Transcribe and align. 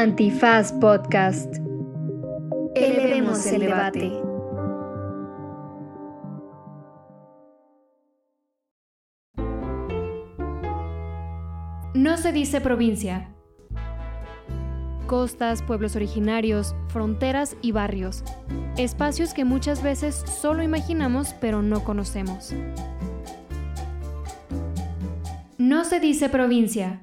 Antifaz 0.00 0.72
Podcast. 0.72 1.56
Elevemos 2.74 3.44
el 3.44 3.60
debate. 3.60 4.10
No 11.92 12.16
se 12.16 12.32
dice 12.32 12.62
provincia. 12.62 13.34
Costas, 15.06 15.62
pueblos 15.62 15.96
originarios, 15.96 16.74
fronteras 16.88 17.58
y 17.60 17.72
barrios. 17.72 18.24
Espacios 18.78 19.34
que 19.34 19.44
muchas 19.44 19.82
veces 19.82 20.14
solo 20.14 20.62
imaginamos 20.62 21.34
pero 21.42 21.60
no 21.60 21.84
conocemos. 21.84 22.54
No 25.58 25.84
se 25.84 26.00
dice 26.00 26.30
provincia 26.30 27.02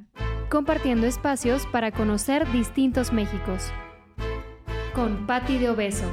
compartiendo 0.49 1.07
espacios 1.07 1.65
para 1.67 1.91
conocer 1.91 2.49
distintos 2.51 3.11
Méxicos. 3.11 3.71
Con 4.93 5.27
Patti 5.27 5.57
de 5.57 5.69
Obeso. 5.69 6.05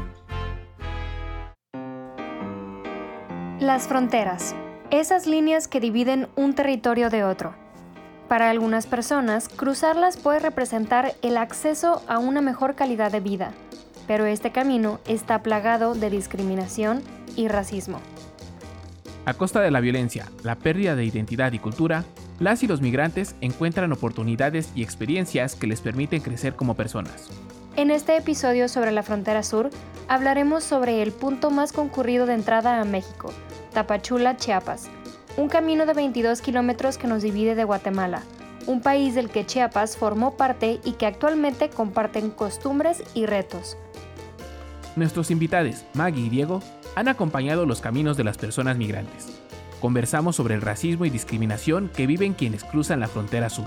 Las 3.60 3.86
fronteras. 3.86 4.54
Esas 4.90 5.26
líneas 5.26 5.68
que 5.68 5.80
dividen 5.80 6.28
un 6.36 6.54
territorio 6.54 7.10
de 7.10 7.24
otro. 7.24 7.54
Para 8.28 8.50
algunas 8.50 8.86
personas, 8.86 9.48
cruzarlas 9.48 10.16
puede 10.16 10.40
representar 10.40 11.14
el 11.22 11.36
acceso 11.36 12.02
a 12.08 12.18
una 12.18 12.40
mejor 12.40 12.74
calidad 12.74 13.12
de 13.12 13.20
vida, 13.20 13.52
pero 14.06 14.26
este 14.26 14.50
camino 14.50 14.98
está 15.06 15.42
plagado 15.42 15.94
de 15.94 16.10
discriminación 16.10 17.02
y 17.36 17.48
racismo. 17.48 18.00
A 19.24 19.34
costa 19.34 19.60
de 19.60 19.70
la 19.70 19.80
violencia, 19.80 20.26
la 20.42 20.56
pérdida 20.56 20.96
de 20.96 21.04
identidad 21.04 21.52
y 21.52 21.58
cultura, 21.58 22.04
las 22.40 22.62
y 22.62 22.66
los 22.66 22.80
migrantes 22.80 23.36
encuentran 23.40 23.92
oportunidades 23.92 24.70
y 24.74 24.82
experiencias 24.82 25.54
que 25.54 25.66
les 25.66 25.80
permiten 25.80 26.20
crecer 26.20 26.54
como 26.54 26.74
personas. 26.74 27.28
En 27.76 27.90
este 27.90 28.16
episodio 28.16 28.68
sobre 28.68 28.92
la 28.92 29.02
frontera 29.02 29.42
sur, 29.42 29.70
hablaremos 30.08 30.64
sobre 30.64 31.02
el 31.02 31.12
punto 31.12 31.50
más 31.50 31.72
concurrido 31.72 32.26
de 32.26 32.34
entrada 32.34 32.80
a 32.80 32.84
México, 32.84 33.32
Tapachula, 33.72 34.36
Chiapas, 34.36 34.88
un 35.36 35.48
camino 35.48 35.84
de 35.86 35.94
22 35.94 36.40
kilómetros 36.40 36.98
que 36.98 37.08
nos 37.08 37.22
divide 37.22 37.54
de 37.54 37.64
Guatemala, 37.64 38.22
un 38.66 38.80
país 38.80 39.14
del 39.14 39.28
que 39.28 39.44
Chiapas 39.44 39.96
formó 39.96 40.36
parte 40.36 40.80
y 40.84 40.92
que 40.92 41.06
actualmente 41.06 41.68
comparten 41.68 42.30
costumbres 42.30 43.02
y 43.14 43.26
retos. 43.26 43.76
Nuestros 44.96 45.32
invitados, 45.32 45.84
Maggie 45.94 46.26
y 46.26 46.28
Diego, 46.28 46.62
han 46.94 47.08
acompañado 47.08 47.66
los 47.66 47.80
caminos 47.80 48.16
de 48.16 48.24
las 48.24 48.38
personas 48.38 48.76
migrantes 48.76 49.43
Conversamos 49.84 50.36
sobre 50.36 50.54
el 50.54 50.62
racismo 50.62 51.04
y 51.04 51.10
discriminación 51.10 51.90
que 51.94 52.06
viven 52.06 52.32
quienes 52.32 52.64
cruzan 52.64 53.00
la 53.00 53.06
frontera 53.06 53.50
sur. 53.50 53.66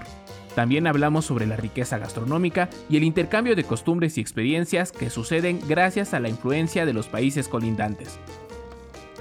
También 0.55 0.87
hablamos 0.87 1.25
sobre 1.25 1.45
la 1.45 1.57
riqueza 1.57 1.99
gastronómica 1.99 2.69
y 2.89 2.97
el 2.97 3.03
intercambio 3.03 3.55
de 3.55 3.63
costumbres 3.63 4.17
y 4.17 4.21
experiencias 4.21 4.91
que 4.91 5.11
suceden 5.11 5.59
gracias 5.67 6.15
a 6.15 6.19
la 6.19 6.29
influencia 6.29 6.87
de 6.87 6.93
los 6.93 7.07
países 7.07 7.47
colindantes. 7.47 8.17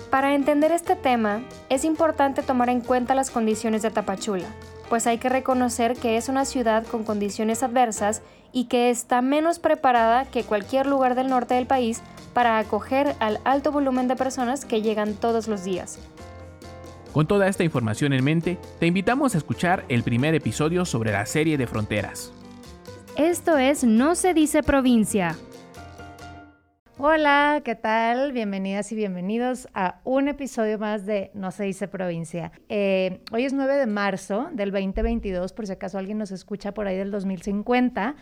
Para 0.09 0.35
entender 0.35 0.73
este 0.73 0.97
tema, 0.97 1.43
es 1.69 1.85
importante 1.85 2.41
tomar 2.41 2.71
en 2.71 2.81
cuenta 2.81 3.15
las 3.15 3.31
condiciones 3.31 3.83
de 3.83 3.91
Tapachula, 3.91 4.49
pues 4.89 5.07
hay 5.07 5.19
que 5.19 5.29
reconocer 5.29 5.97
que 5.99 6.17
es 6.17 6.31
una 6.31 6.47
ciudad 6.47 6.87
con 6.87 7.05
condiciones 7.05 7.63
adversas 7.63 8.23
y 8.55 8.69
que 8.69 8.89
está 8.89 9.21
menos 9.21 9.59
preparada 9.59 10.25
que 10.25 10.45
cualquier 10.45 10.87
lugar 10.87 11.15
del 11.15 11.29
norte 11.29 11.53
del 11.53 11.67
país 11.67 12.01
para 12.33 12.57
acoger 12.57 13.17
al 13.21 13.39
alto 13.45 13.71
volumen 13.71 14.09
de 14.09 14.17
personas 14.17 14.65
que 14.65 14.81
llegan 14.81 15.13
todos 15.13 15.47
los 15.47 15.63
días. 15.63 15.99
Con 17.17 17.27
toda 17.27 17.49
esta 17.49 17.65
información 17.65 18.13
en 18.13 18.23
mente, 18.23 18.59
te 18.79 18.87
invitamos 18.87 19.35
a 19.35 19.39
escuchar 19.39 19.87
el 19.89 20.03
primer 20.03 20.35
episodio 20.35 20.85
sobre 20.85 21.13
la 21.13 21.25
serie 21.25 21.57
de 21.57 21.67
fronteras. 21.67 22.31
Esto 23.17 23.57
es 23.57 23.85
No 23.85 24.15
se 24.15 24.35
dice 24.35 24.63
provincia. 24.63 25.35
Hola, 26.99 27.63
¿qué 27.65 27.75
tal? 27.75 28.33
Bienvenidas 28.33 28.93
y 28.93 28.97
bienvenidos 28.97 29.67
a 29.73 29.99
un 30.05 30.29
episodio 30.29 30.79
más 30.79 31.07
de 31.07 31.31
No 31.33 31.53
se 31.53 31.65
dice 31.65 31.89
provincia. 31.89 32.53
Eh, 32.69 33.23
hoy 33.33 33.47
es 33.47 33.55
9 33.55 33.77
de 33.77 33.87
marzo 33.87 34.51
del 34.53 34.71
2022, 34.71 35.55
por 35.55 35.67
si 35.67 35.73
acaso 35.73 35.97
alguien 35.97 36.19
nos 36.19 36.33
escucha 36.33 36.75
por 36.75 36.87
ahí 36.87 36.99
del 36.99 37.11
2050. 37.11 38.15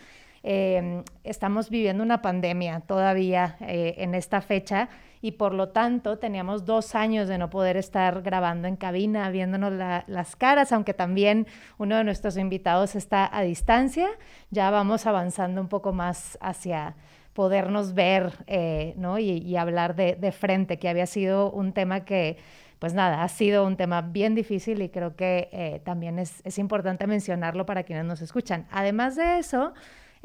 Eh, 0.45 1.03
estamos 1.25 1.69
viviendo 1.69 2.05
una 2.05 2.23
pandemia 2.23 2.79
todavía 2.79 3.57
eh, 3.61 3.95
en 3.97 4.15
esta 4.15 4.41
fecha 4.41 4.89
y 5.25 5.33
por 5.33 5.55
lo 5.55 5.71
tanto 5.71 6.19
teníamos 6.19 6.67
dos 6.67 6.95
años 6.95 7.29
de 7.29 7.39
no 7.39 7.49
poder 7.49 7.79
estar 7.79 8.21
grabando 8.21 8.69
en 8.69 8.77
cabina, 8.77 9.31
viéndonos 9.31 9.73
las 9.73 10.37
caras, 10.37 10.71
aunque 10.71 10.93
también 10.93 11.47
uno 11.79 11.97
de 11.97 12.05
nuestros 12.05 12.37
invitados 12.37 12.95
está 12.95 13.35
a 13.35 13.41
distancia, 13.41 14.07
ya 14.51 14.69
vamos 14.69 15.07
avanzando 15.07 15.63
un 15.63 15.69
poco 15.69 15.95
más 15.95 16.37
hacia 16.43 16.95
podernos 17.33 17.95
ver 17.95 18.35
eh, 18.49 18.93
¿no? 18.99 19.19
y, 19.19 19.57
hablar 19.57 19.97
de, 19.97 20.31
frente, 20.31 20.79
que 20.79 20.91
había 20.91 21.07
sido 21.07 21.51
un 21.51 21.73
tema 21.73 22.05
que 22.05 22.37
pues 22.79 22.93
nada, 22.93 23.23
ha 23.23 23.29
sido 23.29 23.65
un 23.65 23.79
tema 23.79 24.03
bien 24.03 24.35
difícil 24.35 24.83
y 24.83 24.91
creo 24.91 25.17
que 25.17 25.49
eh, 25.53 25.81
también 25.85 26.19
es, 26.19 26.43
es, 26.45 26.59
importante 26.59 27.07
mencionarlo 27.07 27.65
para 27.65 27.85
quienes 27.85 28.05
nos 28.05 28.21
escuchan. 28.21 28.67
Además 28.71 29.17
de 29.17 29.39
eso, 29.39 29.73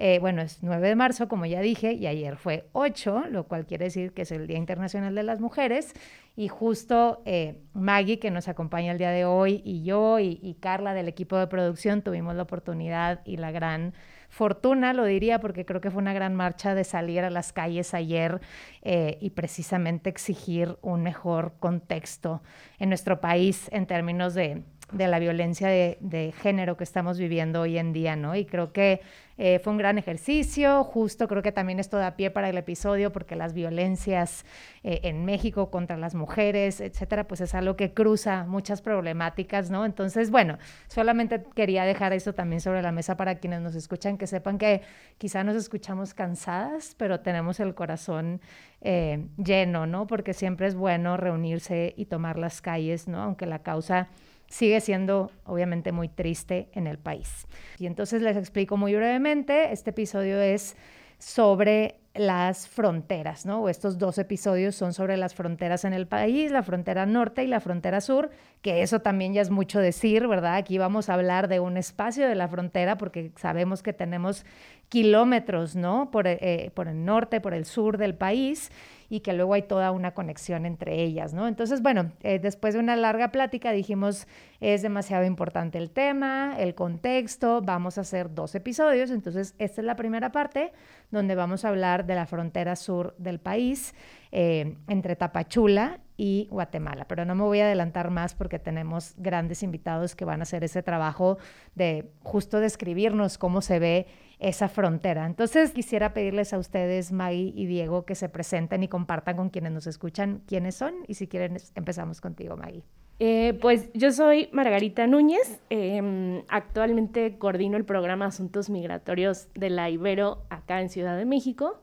eh, 0.02 0.20
bueno, 0.20 0.42
es 0.42 0.64
9 0.64 0.88
de 0.88 0.96
marzo, 0.96 1.28
como 1.28 1.46
ya 1.46 1.60
dije, 1.60 1.92
y 1.92 2.08
ayer 2.08 2.38
fue 2.38 2.70
8, 2.72 3.26
lo 3.32 3.44
cual 3.50 3.66
quiere 3.66 3.84
decir 3.84 4.14
que 4.14 4.22
es 4.22 4.32
el 4.32 4.48
Día 4.48 4.58
Internacional 4.58 5.14
de 5.14 5.24
las 5.24 5.42
Mujeres. 5.42 5.94
Y 6.38 6.48
justo 6.48 7.22
eh, 7.26 7.60
Maggie, 7.74 8.18
que 8.18 8.32
nos 8.32 8.48
acompaña 8.48 8.94
el 8.94 8.98
día 8.98 9.10
de 9.12 9.26
hoy, 9.26 9.62
y 9.66 9.84
yo 9.84 10.18
y, 10.20 10.56
Carla 10.62 10.94
del 10.94 11.10
equipo 11.10 11.36
de 11.36 11.48
producción 11.48 12.02
tuvimos 12.02 12.34
la 12.34 12.44
oportunidad 12.44 13.20
y 13.26 13.36
la 13.36 13.52
gran 13.52 13.94
fortuna, 14.30 14.94
lo 14.94 15.04
diría, 15.04 15.42
porque 15.42 15.66
creo 15.66 15.82
que 15.82 15.92
fue 15.92 16.02
una 16.02 16.14
gran 16.14 16.34
marcha 16.34 16.76
de 16.76 16.86
salir 16.86 17.26
a 17.26 17.30
las 17.30 17.52
calles 17.52 17.94
ayer 17.94 18.40
eh, 18.84 19.18
y 19.20 19.32
precisamente 19.32 20.10
exigir 20.10 20.78
un 20.82 21.04
mejor 21.04 21.56
contexto 21.60 22.42
en 22.78 22.88
nuestro 22.88 23.20
país 23.20 23.68
en 23.74 23.86
términos 23.86 24.34
de 24.34 24.64
de 24.92 25.08
la 25.08 25.20
violencia 25.20 25.68
de, 25.68 26.34
género 26.42 26.78
que 26.78 26.84
estamos 26.84 27.18
viviendo 27.18 27.62
hoy 27.62 27.78
en 27.78 27.94
día, 27.94 28.16
¿no? 28.16 28.36
Y 28.36 28.46
creo 28.46 28.74
que 28.74 29.02
eh, 29.38 29.60
fue 29.60 29.72
un 29.72 29.78
gran 29.78 29.98
ejercicio, 29.98 30.84
justo 30.84 31.28
creo 31.28 31.42
que 31.42 31.52
también 31.52 31.80
esto 31.80 31.98
da 31.98 32.16
pie 32.18 32.30
para 32.30 32.50
el 32.50 32.58
episodio 32.58 33.12
porque 33.12 33.36
las 33.36 33.54
violencias 33.54 34.46
eh, 34.84 35.00
en 35.04 35.24
México 35.24 35.72
contra 35.72 35.96
las 35.96 36.14
mujeres, 36.14 36.82
etcétera, 36.82 37.28
pues 37.28 37.40
es 37.42 37.56
algo 37.56 37.76
que 37.78 37.94
cruza 37.94 38.46
muchas 38.46 38.82
problemáticas, 38.82 39.70
¿no? 39.70 39.86
Entonces, 39.86 40.30
bueno, 40.32 40.58
solamente 40.88 41.44
quería 41.56 41.86
dejar 41.86 42.12
eso 42.12 42.34
también 42.34 42.60
sobre 42.60 42.82
la 42.82 42.92
mesa 42.92 43.16
para 43.16 43.36
quienes 43.36 43.62
nos 43.62 43.76
escuchan, 43.76 44.18
que 44.18 44.28
sepan 44.28 44.58
que 44.58 44.82
quizá 45.18 45.44
nos 45.44 45.56
escuchamos 45.56 46.14
cansadas, 46.14 46.96
pero 46.98 47.22
tenemos 47.22 47.60
el 47.60 47.76
corazón 47.76 48.42
eh, 48.82 49.28
lleno, 49.38 49.86
¿no? 49.86 50.08
Porque 50.08 50.34
siempre 50.34 50.68
es 50.68 50.76
bueno 50.76 51.16
reunirse 51.16 51.94
y 51.96 52.06
tomar 52.06 52.38
las 52.38 52.62
calles, 52.62 53.08
¿no? 53.08 53.22
Aunque 53.22 53.46
la 53.46 53.60
causa 53.60 54.10
sigue 54.50 54.82
siendo 54.82 55.32
obviamente 55.46 55.92
muy 55.92 56.10
triste 56.10 56.70
en 56.74 56.88
el 56.88 56.98
país. 56.98 57.48
Y 57.78 57.86
entonces 57.86 58.22
les 58.22 58.36
explico 58.36 58.78
muy 58.78 58.94
brevemente, 58.96 59.72
este 59.72 59.92
episodio 59.92 60.42
es 60.42 60.76
sobre 61.20 62.00
las 62.16 62.68
fronteras, 62.68 63.46
¿no? 63.46 63.70
Estos 63.70 63.98
dos 63.98 64.18
episodios 64.18 64.76
son 64.76 64.94
sobre 64.94 65.16
las 65.16 65.36
fronteras 65.36 65.86
en 65.86 65.94
el 65.94 66.08
país, 66.08 66.52
la 66.52 66.64
frontera 66.64 67.06
norte 67.06 67.44
y 67.44 67.48
la 67.48 67.60
frontera 67.60 68.02
sur, 68.02 68.30
que 68.62 68.82
eso 68.82 69.00
también 69.02 69.34
ya 69.34 69.42
es 69.42 69.52
mucho 69.52 69.80
decir, 69.80 70.28
¿verdad? 70.28 70.56
Aquí 70.56 70.78
vamos 70.78 71.10
a 71.10 71.14
hablar 71.14 71.48
de 71.48 71.60
un 71.60 71.78
espacio 71.78 72.28
de 72.28 72.36
la 72.36 72.48
frontera 72.48 72.98
porque 72.98 73.32
sabemos 73.36 73.84
que 73.84 73.94
tenemos 73.94 74.46
kilómetros, 74.90 75.76
¿no? 75.76 76.10
Por, 76.10 76.26
eh, 76.28 76.72
por 76.74 76.88
el 76.88 77.06
norte, 77.06 77.42
por 77.42 77.54
el 77.54 77.66
sur 77.66 77.98
del 77.98 78.16
país 78.16 78.72
y 79.10 79.22
que 79.22 79.34
luego 79.34 79.54
hay 79.54 79.64
toda 79.64 79.92
una 79.92 80.14
conexión 80.14 80.66
entre 80.66 81.02
ellas, 81.02 81.34
¿no? 81.34 81.48
Entonces, 81.48 81.82
bueno, 81.82 82.12
eh, 82.22 82.40
después 82.40 82.74
de 82.74 82.80
una 82.80 82.96
larga 82.96 83.32
plática 83.32 83.72
dijimos, 83.72 84.28
es 84.60 84.82
demasiado 84.82 85.26
importante 85.26 85.78
el 85.78 85.90
tema, 85.90 86.56
el 86.60 86.76
contexto, 86.76 87.62
vamos 87.62 87.98
a 87.98 88.02
hacer 88.02 88.34
dos 88.34 88.56
episodios, 88.56 89.12
entonces 89.12 89.56
esta 89.58 89.82
es 89.82 89.86
la 89.86 89.96
primera 89.96 90.32
parte 90.32 90.72
donde 91.12 91.36
vamos 91.36 91.66
a 91.66 91.70
hablar 91.70 92.06
de 92.06 92.16
la 92.16 92.26
frontera 92.26 92.76
sur 92.76 93.16
del 93.18 93.40
país, 93.40 93.96
eh, 94.32 94.76
entre 94.88 95.16
Tapachula 95.16 96.00
y 96.20 96.48
Guatemala. 96.52 97.06
Pero 97.08 97.24
no 97.24 97.34
me 97.34 97.44
voy 97.44 97.62
a 97.62 97.66
adelantar 97.66 98.12
más 98.12 98.36
porque 98.36 98.60
tenemos 98.60 99.14
grandes 99.18 99.64
invitados 99.64 100.18
que 100.18 100.26
van 100.26 100.42
a 100.42 100.44
hacer 100.44 100.66
ese 100.66 100.84
trabajo 100.84 101.38
de 101.76 102.12
justo 102.24 102.60
describirnos 102.60 103.38
cómo 103.38 103.62
se 103.62 103.80
ve 103.80 104.08
esa 104.38 104.68
frontera. 104.68 105.26
Entonces 105.26 105.72
quisiera 105.72 106.14
pedirles 106.14 106.52
a 106.54 106.58
ustedes, 106.60 107.14
Maggie 107.14 107.54
y 107.56 107.68
Diego, 107.68 108.04
que 108.04 108.16
se 108.16 108.28
presenten 108.28 108.84
y 108.84 108.90
compartan 108.90 109.38
con 109.38 109.50
quienes 109.50 109.72
nos 109.72 109.88
escuchan 109.88 110.42
quiénes 110.46 110.76
son 110.76 110.94
y 111.08 111.14
si 111.14 111.28
quieren 111.28 111.56
empezamos 111.76 112.20
contigo, 112.20 112.58
Maggie. 112.58 112.84
Eh, 113.20 113.58
pues 113.62 113.90
yo 113.94 114.12
soy 114.12 114.50
Margarita 114.52 115.08
Núñez, 115.08 115.62
em, 115.70 116.44
actualmente 116.50 117.38
coordino 117.38 117.78
el 117.78 117.86
programa 117.86 118.26
Asuntos 118.26 118.70
Migratorios 118.70 119.48
de 119.56 119.70
la 119.70 119.90
Ibero 119.90 120.44
acá 120.50 120.82
en 120.82 120.90
Ciudad 120.90 121.18
de 121.18 121.26
México. 121.26 121.82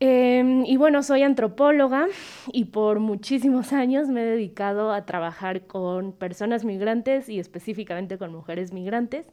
Em, 0.00 0.64
y 0.66 0.76
bueno, 0.76 1.02
soy 1.02 1.22
antropóloga 1.22 2.08
y 2.52 2.66
por 2.66 3.00
muchísimos 3.00 3.72
años 3.72 4.08
me 4.08 4.22
he 4.22 4.26
dedicado 4.26 4.92
a 4.92 5.06
trabajar 5.06 5.66
con 5.66 6.12
personas 6.12 6.64
migrantes 6.64 7.28
y 7.28 7.38
específicamente 7.38 8.18
con 8.18 8.32
mujeres 8.32 8.72
migrantes 8.72 9.26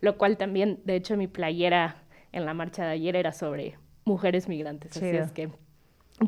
lo 0.00 0.16
cual 0.16 0.36
también, 0.36 0.80
de 0.84 0.96
hecho, 0.96 1.16
mi 1.16 1.26
playera 1.26 1.96
en 2.32 2.44
la 2.44 2.54
marcha 2.54 2.84
de 2.84 2.92
ayer 2.92 3.16
era 3.16 3.32
sobre 3.32 3.78
mujeres 4.04 4.48
migrantes. 4.48 4.96
Así 4.96 5.06
es 5.06 5.32
que, 5.32 5.50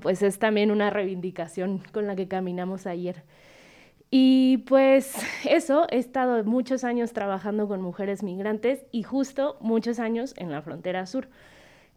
pues 0.00 0.22
es 0.22 0.38
también 0.38 0.70
una 0.70 0.90
reivindicación 0.90 1.82
con 1.93 2.06
la 2.06 2.17
que 2.17 2.28
caminamos 2.28 2.87
ayer. 2.87 3.22
Y 4.11 4.58
pues 4.67 5.14
eso, 5.49 5.87
he 5.90 5.99
estado 5.99 6.43
muchos 6.44 6.82
años 6.82 7.12
trabajando 7.12 7.69
con 7.69 7.81
mujeres 7.81 8.22
migrantes 8.22 8.84
y 8.90 9.05
justo 9.05 9.56
muchos 9.61 10.00
años 10.00 10.34
en 10.37 10.50
la 10.50 10.62
frontera 10.62 11.06
sur. 11.06 11.28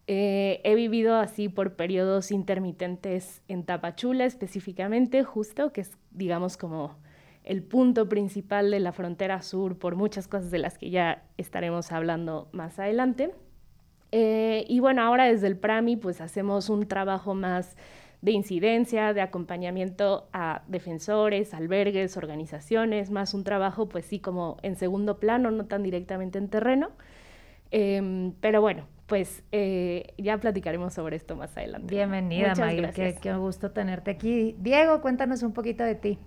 Eh, 0.07 0.59
he 0.63 0.75
vivido 0.75 1.15
así 1.15 1.47
por 1.47 1.75
periodos 1.75 2.31
intermitentes 2.31 3.41
en 3.47 3.63
Tapachula 3.63 4.25
específicamente, 4.25 5.23
justo, 5.23 5.71
que 5.71 5.81
es, 5.81 5.97
digamos, 6.11 6.57
como 6.57 6.97
el 7.43 7.63
punto 7.63 8.09
principal 8.09 8.71
de 8.71 8.79
la 8.79 8.91
frontera 8.91 9.41
sur 9.41 9.77
por 9.77 9.95
muchas 9.95 10.27
cosas 10.27 10.51
de 10.51 10.59
las 10.59 10.77
que 10.77 10.89
ya 10.89 11.23
estaremos 11.37 11.91
hablando 11.91 12.49
más 12.51 12.79
adelante. 12.79 13.33
Eh, 14.11 14.65
y 14.69 14.79
bueno, 14.79 15.01
ahora 15.01 15.25
desde 15.25 15.47
el 15.47 15.57
PRAMI 15.57 15.97
pues 15.97 16.21
hacemos 16.21 16.69
un 16.69 16.87
trabajo 16.87 17.33
más 17.33 17.75
de 18.21 18.31
incidencia, 18.31 19.13
de 19.13 19.21
acompañamiento 19.21 20.29
a 20.31 20.61
defensores, 20.67 21.53
albergues, 21.53 22.15
organizaciones, 22.15 23.11
más 23.11 23.33
un 23.33 23.43
trabajo 23.43 23.89
pues 23.89 24.05
sí 24.05 24.19
como 24.19 24.57
en 24.61 24.75
segundo 24.75 25.19
plano, 25.19 25.51
no 25.51 25.65
tan 25.65 25.83
directamente 25.83 26.37
en 26.37 26.47
terreno. 26.47 26.91
Em, 27.71 28.33
pero 28.39 28.61
bueno, 28.61 28.85
pues 29.13 29.43
eh, 29.51 30.07
ya 30.17 30.39
platicaremos 30.39 30.95
sobre 30.95 31.17
esto 31.17 31.35
más 31.35 31.55
adelante. 31.55 31.93
Bienvenida, 31.93 32.55
Maggie. 32.55 33.15
Qué, 33.21 33.35
gusto 33.35 33.69
tenerte 33.69 34.09
aquí. 34.09 34.55
Diego, 34.57 35.01
cuéntanos 35.01 35.43
un 35.43 35.53
poquito 35.53 35.83
de 35.83 35.93
ti. 35.93 36.17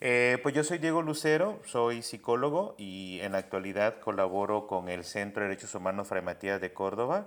Eh, 0.00 0.38
pues 0.40 0.54
yo 0.54 0.62
soy 0.62 0.78
Diego 0.78 1.02
Lucero, 1.02 1.60
soy 1.64 2.02
psicólogo 2.02 2.76
y 2.78 3.18
en 3.22 3.32
la 3.32 3.38
actualidad 3.38 3.98
colaboro 3.98 4.68
con 4.68 4.88
el 4.88 5.02
Centro 5.02 5.42
de 5.42 5.48
Derechos 5.48 5.74
Humanos 5.74 6.06
Fray 6.06 6.22
Matías 6.22 6.60
de 6.60 6.72
Córdoba. 6.72 7.26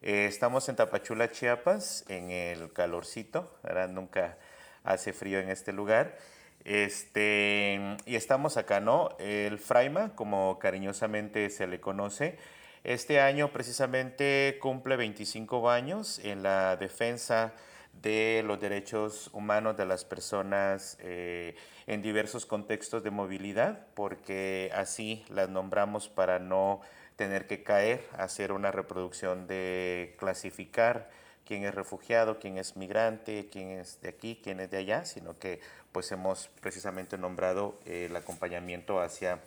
Eh, 0.00 0.26
estamos 0.26 0.68
en 0.68 0.76
Tapachula, 0.76 1.32
Chiapas, 1.32 2.04
en 2.08 2.30
el 2.30 2.72
calorcito, 2.72 3.58
ahora 3.64 3.88
nunca 3.88 4.38
hace 4.84 5.12
frío 5.12 5.40
en 5.40 5.48
este 5.48 5.72
lugar. 5.72 6.16
Este, 6.62 7.96
y 8.06 8.14
estamos 8.14 8.56
acá, 8.56 8.78
¿no? 8.78 9.08
El 9.18 9.58
Fraima, 9.58 10.14
como 10.14 10.60
cariñosamente 10.60 11.50
se 11.50 11.66
le 11.66 11.80
conoce, 11.80 12.38
este 12.84 13.20
año 13.20 13.52
precisamente 13.52 14.58
cumple 14.60 14.96
25 14.96 15.70
años 15.70 16.18
en 16.20 16.42
la 16.42 16.76
defensa 16.76 17.52
de 17.92 18.42
los 18.46 18.58
derechos 18.60 19.28
humanos 19.32 19.76
de 19.76 19.84
las 19.84 20.04
personas 20.04 20.96
eh, 21.00 21.54
en 21.86 22.02
diversos 22.02 22.46
contextos 22.46 23.02
de 23.02 23.10
movilidad, 23.10 23.86
porque 23.94 24.70
así 24.74 25.24
las 25.28 25.48
nombramos 25.48 26.08
para 26.08 26.38
no 26.38 26.80
tener 27.16 27.46
que 27.46 27.62
caer 27.62 28.08
hacer 28.16 28.52
una 28.52 28.70
reproducción 28.70 29.46
de 29.46 30.14
clasificar 30.18 31.10
quién 31.44 31.64
es 31.64 31.74
refugiado, 31.74 32.38
quién 32.38 32.56
es 32.56 32.76
migrante, 32.76 33.48
quién 33.50 33.72
es 33.72 34.00
de 34.00 34.08
aquí, 34.08 34.40
quién 34.42 34.60
es 34.60 34.70
de 34.70 34.78
allá, 34.78 35.04
sino 35.04 35.38
que 35.38 35.60
pues 35.92 36.10
hemos 36.12 36.48
precisamente 36.60 37.18
nombrado 37.18 37.78
el 37.84 38.14
acompañamiento 38.14 39.00
hacia 39.00 39.40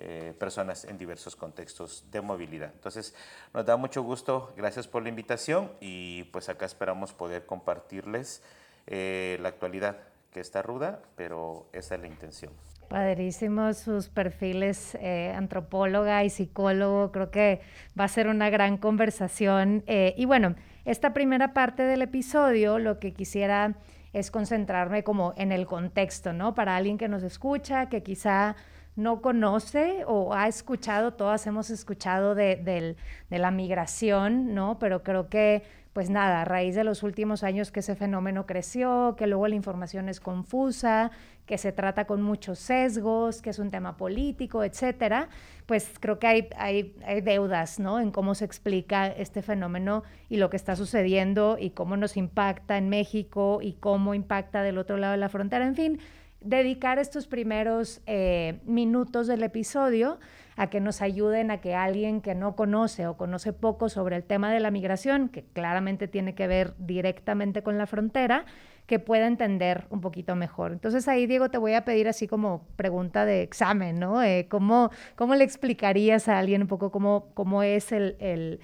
eh, 0.00 0.32
personas 0.38 0.84
en 0.84 0.96
diversos 0.96 1.34
contextos 1.34 2.04
de 2.12 2.20
movilidad. 2.20 2.70
Entonces, 2.72 3.14
nos 3.52 3.66
da 3.66 3.76
mucho 3.76 4.02
gusto, 4.02 4.52
gracias 4.56 4.86
por 4.86 5.02
la 5.02 5.08
invitación 5.08 5.72
y 5.80 6.24
pues 6.24 6.48
acá 6.48 6.66
esperamos 6.66 7.12
poder 7.12 7.46
compartirles 7.46 8.42
eh, 8.86 9.38
la 9.40 9.48
actualidad 9.48 9.96
que 10.32 10.38
está 10.38 10.62
ruda, 10.62 11.00
pero 11.16 11.66
esa 11.72 11.96
es 11.96 12.00
la 12.00 12.06
intención. 12.06 12.52
Padrísimos 12.88 13.78
sus 13.78 14.08
perfiles, 14.08 14.94
eh, 15.00 15.34
antropóloga 15.36 16.22
y 16.22 16.30
psicólogo, 16.30 17.10
creo 17.10 17.30
que 17.30 17.60
va 17.98 18.04
a 18.04 18.08
ser 18.08 18.28
una 18.28 18.50
gran 18.50 18.76
conversación. 18.78 19.82
y 19.86 20.24
bueno, 20.26 20.54
esta 20.84 21.12
primera 21.12 21.52
parte 21.52 21.82
del 21.82 22.02
episodio, 22.02 22.78
lo 22.78 23.00
que 23.00 23.12
quisiera 23.12 23.74
es 24.12 24.30
concentrarme 24.30 25.04
como 25.04 25.34
en 25.36 25.52
el 25.52 25.66
contexto, 25.66 26.32
¿no? 26.32 26.54
Para 26.54 26.76
alguien 26.76 26.98
que 26.98 27.08
nos 27.08 27.22
escucha, 27.22 27.88
que 27.88 28.02
quizá 28.02 28.56
no 28.98 29.22
conoce 29.22 30.02
o 30.08 30.34
ha 30.34 30.48
escuchado, 30.48 31.12
todas 31.12 31.46
hemos 31.46 31.70
escuchado 31.70 32.34
de, 32.34 32.96
la 33.30 33.50
migración, 33.52 34.54
¿no? 34.54 34.80
Pero 34.80 35.04
creo 35.04 35.28
que, 35.28 35.62
pues 35.92 36.10
nada, 36.10 36.42
a 36.42 36.44
raíz 36.44 36.74
de 36.74 36.82
los 36.82 37.04
últimos 37.04 37.44
años 37.44 37.70
que 37.70 37.78
ese 37.78 37.94
fenómeno 37.94 38.44
creció, 38.44 39.14
que 39.16 39.28
luego 39.28 39.46
la 39.46 39.54
información 39.54 40.08
es 40.08 40.18
confusa, 40.18 41.12
que 41.46 41.58
se 41.58 41.70
trata 41.70 42.06
con 42.06 42.22
muchos 42.22 42.58
sesgos, 42.58 43.40
que 43.40 43.50
es 43.50 43.60
un 43.60 43.70
tema 43.70 43.96
político, 43.96 44.64
etcétera, 44.64 45.28
pues 45.66 45.92
creo 46.00 46.18
que 46.18 46.26
hay, 46.26 46.48
hay, 46.58 47.20
deudas, 47.20 47.78
¿no? 47.78 48.00
En 48.00 48.10
cómo 48.10 48.34
se 48.34 48.46
explica 48.46 49.06
este 49.06 49.42
fenómeno 49.42 50.02
y 50.28 50.38
lo 50.38 50.50
que 50.50 50.56
está 50.56 50.74
sucediendo 50.74 51.56
y 51.56 51.70
cómo 51.70 51.96
nos 51.96 52.16
impacta 52.16 52.76
en 52.76 52.88
México 52.88 53.60
y 53.62 53.74
cómo 53.74 54.14
impacta 54.14 54.64
del 54.64 54.76
otro 54.76 54.96
lado 54.96 55.12
de 55.12 55.18
la 55.18 55.28
frontera, 55.28 55.64
en 55.64 55.76
fin 55.76 56.00
dedicar 56.40 56.98
estos 56.98 57.26
primeros 57.26 58.00
eh, 58.06 58.60
minutos 58.64 59.26
del 59.26 59.42
episodio 59.42 60.18
a 60.56 60.68
que 60.70 60.80
nos 60.80 61.02
ayuden 61.02 61.50
a 61.50 61.60
que 61.60 61.74
alguien 61.74 62.20
que 62.20 62.34
no 62.34 62.56
conoce 62.56 63.06
o 63.06 63.16
conoce 63.16 63.52
poco 63.52 63.88
sobre 63.88 64.16
el 64.16 64.24
tema 64.24 64.52
de 64.52 64.58
la 64.60 64.70
migración, 64.70 65.28
que 65.28 65.44
claramente 65.44 66.08
tiene 66.08 66.34
que 66.34 66.48
ver 66.48 66.74
directamente 66.78 67.62
con 67.62 67.78
la 67.78 67.86
frontera, 67.86 68.44
que 68.86 68.98
pueda 68.98 69.26
entender 69.26 69.86
un 69.90 70.00
poquito 70.00 70.34
mejor. 70.34 70.72
Entonces 70.72 71.06
ahí, 71.06 71.26
Diego, 71.26 71.50
te 71.50 71.58
voy 71.58 71.74
a 71.74 71.84
pedir 71.84 72.08
así 72.08 72.26
como 72.26 72.66
pregunta 72.74 73.24
de 73.24 73.42
examen, 73.42 74.00
¿no? 74.00 74.22
Eh, 74.22 74.48
¿cómo, 74.48 74.90
le 75.36 75.44
explicarías 75.44 76.26
a 76.28 76.38
alguien 76.38 76.62
un 76.62 76.68
poco 76.68 76.90
cómo, 76.90 77.30
cómo 77.34 77.62
es 77.62 77.92
el, 77.92 78.58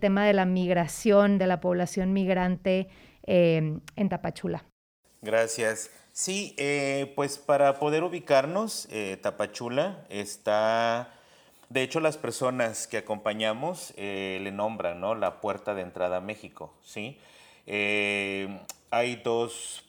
tema 0.00 0.26
de 0.26 0.32
la 0.32 0.44
migración, 0.44 1.38
de 1.38 1.46
la 1.46 1.60
población 1.60 2.12
migrante 2.12 2.88
eh, 3.26 3.78
en 3.96 4.08
Tapachula? 4.08 4.64
Gracias. 5.22 5.90
Sí, 6.20 6.54
eh, 6.58 7.14
pues 7.16 7.38
para 7.38 7.78
poder 7.78 8.04
ubicarnos, 8.04 8.86
eh, 8.90 9.16
Tapachula 9.22 10.04
está, 10.10 11.14
de 11.70 11.82
hecho 11.82 11.98
las 11.98 12.18
personas 12.18 12.86
que 12.86 12.98
acompañamos 12.98 13.94
eh, 13.96 14.38
le 14.42 14.52
nombran, 14.52 15.00
¿no? 15.00 15.14
La 15.14 15.40
puerta 15.40 15.74
de 15.74 15.80
entrada 15.80 16.18
a 16.18 16.20
México, 16.20 16.74
¿sí? 16.84 17.16
hay 18.90 19.16
dos 19.24 19.82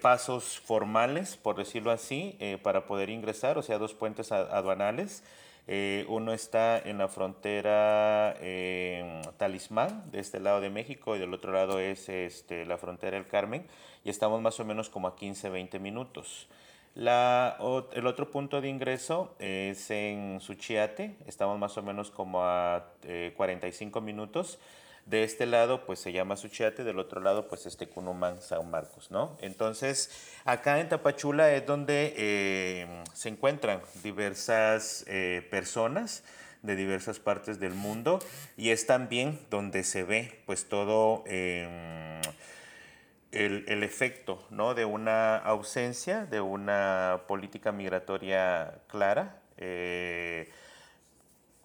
pasos 0.00 0.58
formales, 0.58 1.36
por 1.36 1.56
decirlo 1.56 1.90
así, 1.90 2.38
para 2.62 2.86
poder 2.86 3.10
ingresar, 3.10 3.58
o 3.58 3.62
sea, 3.62 3.76
dos 3.76 3.92
puentes 3.92 4.32
aduanales. 4.32 5.22
Uno 5.66 6.32
está 6.32 6.78
en 6.78 6.98
la 6.98 7.08
frontera 7.08 8.36
Talismán, 9.36 10.10
de 10.10 10.20
este 10.20 10.40
lado 10.40 10.60
de 10.60 10.70
México, 10.70 11.16
y 11.16 11.18
del 11.18 11.32
otro 11.32 11.52
lado 11.52 11.80
es 11.80 12.08
este, 12.08 12.66
la 12.66 12.78
frontera 12.78 13.16
El 13.16 13.26
Carmen 13.26 13.66
y 14.04 14.10
estamos 14.10 14.40
más 14.40 14.60
o 14.60 14.64
menos 14.64 14.90
como 14.90 15.08
a 15.08 15.16
15, 15.16 15.48
20 15.48 15.78
minutos. 15.78 16.48
El 16.94 18.06
otro 18.06 18.30
punto 18.30 18.60
de 18.60 18.68
ingreso 18.68 19.34
es 19.40 19.90
en 19.90 20.40
Suchiate, 20.40 21.16
estamos 21.26 21.58
más 21.58 21.76
o 21.76 21.82
menos 21.82 22.10
como 22.10 22.44
a 22.44 22.84
45 23.36 23.98
eh, 23.98 24.02
minutos. 24.02 24.58
De 25.06 25.22
este 25.22 25.44
lado, 25.44 25.84
pues 25.84 25.98
se 25.98 26.12
llama 26.12 26.36
Suchiate, 26.36 26.82
del 26.82 26.98
otro 26.98 27.20
lado, 27.20 27.46
pues 27.46 27.66
este 27.66 27.88
Cunumán, 27.88 28.40
San 28.40 28.70
Marcos, 28.70 29.10
¿no? 29.10 29.36
Entonces, 29.40 30.10
acá 30.46 30.80
en 30.80 30.88
Tapachula 30.88 31.52
es 31.52 31.66
donde 31.66 32.14
eh, 32.16 33.04
se 33.12 33.28
encuentran 33.28 33.82
diversas 34.02 35.04
eh, 35.06 35.46
personas 35.50 36.24
de 36.64 36.76
diversas 36.76 37.18
partes 37.20 37.60
del 37.60 37.74
mundo 37.74 38.18
y 38.56 38.70
es 38.70 38.86
también 38.86 39.38
donde 39.50 39.84
se 39.84 40.02
ve, 40.02 40.42
pues 40.46 40.66
todo 40.66 41.22
el, 41.26 42.22
efecto 43.82 44.42
¿no? 44.48 44.74
de 44.74 44.86
una 44.86 45.36
ausencia, 45.36 46.24
de 46.24 46.40
una 46.40 47.24
política 47.28 47.70
migratoria 47.70 48.78
clara. 48.88 49.36
Eh, 49.58 50.50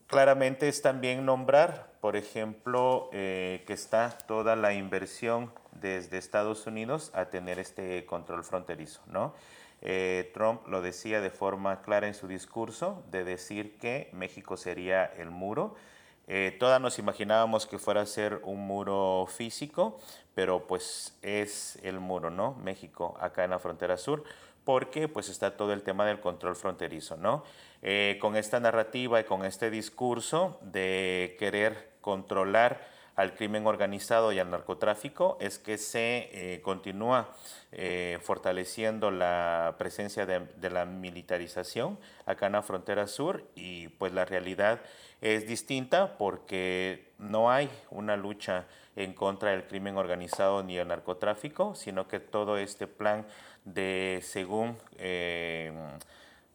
claramente 0.08 0.68
es 0.68 0.82
también 0.82 1.26
nombrar, 1.26 1.89
por 2.02 2.16
ejemplo, 2.16 3.10
eh, 3.12 3.64
que 3.68 3.74
está 3.74 4.10
toda 4.10 4.56
la 4.56 4.74
inversión 4.74 5.52
desde 5.72 6.18
Estados 6.18 6.66
Unidos 6.68 7.12
a 7.14 7.26
tener 7.26 7.60
este 7.60 8.06
control 8.06 8.44
fronterizo. 8.44 9.02
¿no? 9.08 9.34
Eh, 9.82 10.32
Trump 10.34 10.68
lo 10.68 10.82
decía 10.82 11.22
de 11.22 11.30
forma 11.30 11.82
clara 11.82 12.08
en 12.08 12.14
su 12.14 12.28
discurso, 12.28 13.04
de 13.12 13.24
decir 13.24 13.78
que 13.78 14.10
México 14.14 14.58
sería 14.58 15.06
el 15.06 15.30
muro. 15.30 15.76
todas 16.60 16.80
nos 16.80 17.00
imaginábamos 17.00 17.66
que 17.66 17.80
fuera 17.80 18.02
a 18.02 18.06
ser 18.06 18.42
un 18.44 18.60
muro 18.68 19.26
físico, 19.28 19.98
pero 20.36 20.68
pues 20.68 21.18
es 21.24 21.80
el 21.82 22.00
muro, 22.00 22.30
¿no? 22.30 22.54
México, 22.64 23.18
acá 23.20 23.44
en 23.44 23.50
la 23.50 23.60
frontera 23.60 23.98
sur, 23.98 24.24
porque 24.64 25.08
pues 25.08 25.30
está 25.30 25.58
todo 25.58 25.74
el 25.74 25.82
tema 25.82 26.06
del 26.06 26.20
control 26.20 26.56
fronterizo, 26.56 27.18
¿no? 27.18 27.44
Eh, 27.82 28.18
con 28.22 28.36
esta 28.36 28.60
narrativa 28.60 29.20
y 29.20 29.24
con 29.24 29.44
este 29.46 29.72
discurso 29.72 30.60
de 30.62 31.36
querer 31.40 31.89
controlar 32.02 33.00
al 33.16 33.34
crimen 33.34 33.68
organizado 33.68 34.32
y 34.32 34.40
al 34.40 34.50
narcotráfico 34.50 35.38
es 35.42 35.60
que 35.60 35.78
se 35.78 36.30
eh, 36.32 36.62
continúa 36.62 37.30
eh, 37.74 38.18
fortaleciendo 38.22 39.12
la 39.12 39.76
presencia 39.78 40.26
de, 40.26 40.48
de, 40.56 40.70
la 40.70 40.86
militarización 40.86 42.00
acá 42.26 42.46
en 42.46 42.54
la 42.54 42.62
frontera 42.62 43.08
sur 43.08 43.44
y 43.56 43.90
pues 43.90 44.14
la 44.14 44.24
realidad 44.24 44.80
es 45.20 45.46
distinta 45.46 46.18
porque 46.18 47.12
no 47.18 47.52
hay 47.52 47.70
una 47.92 48.16
lucha 48.16 48.68
en 48.96 49.14
contra 49.14 49.52
del 49.52 49.66
crimen 49.66 49.98
organizado 49.98 50.64
ni 50.64 50.78
el 50.78 50.88
narcotráfico, 50.88 51.76
sino 51.76 52.08
que 52.08 52.22
todo 52.22 52.58
este 52.58 52.88
plan 52.88 53.26
de, 53.66 54.22
según 54.24 54.78
eh, 54.98 55.74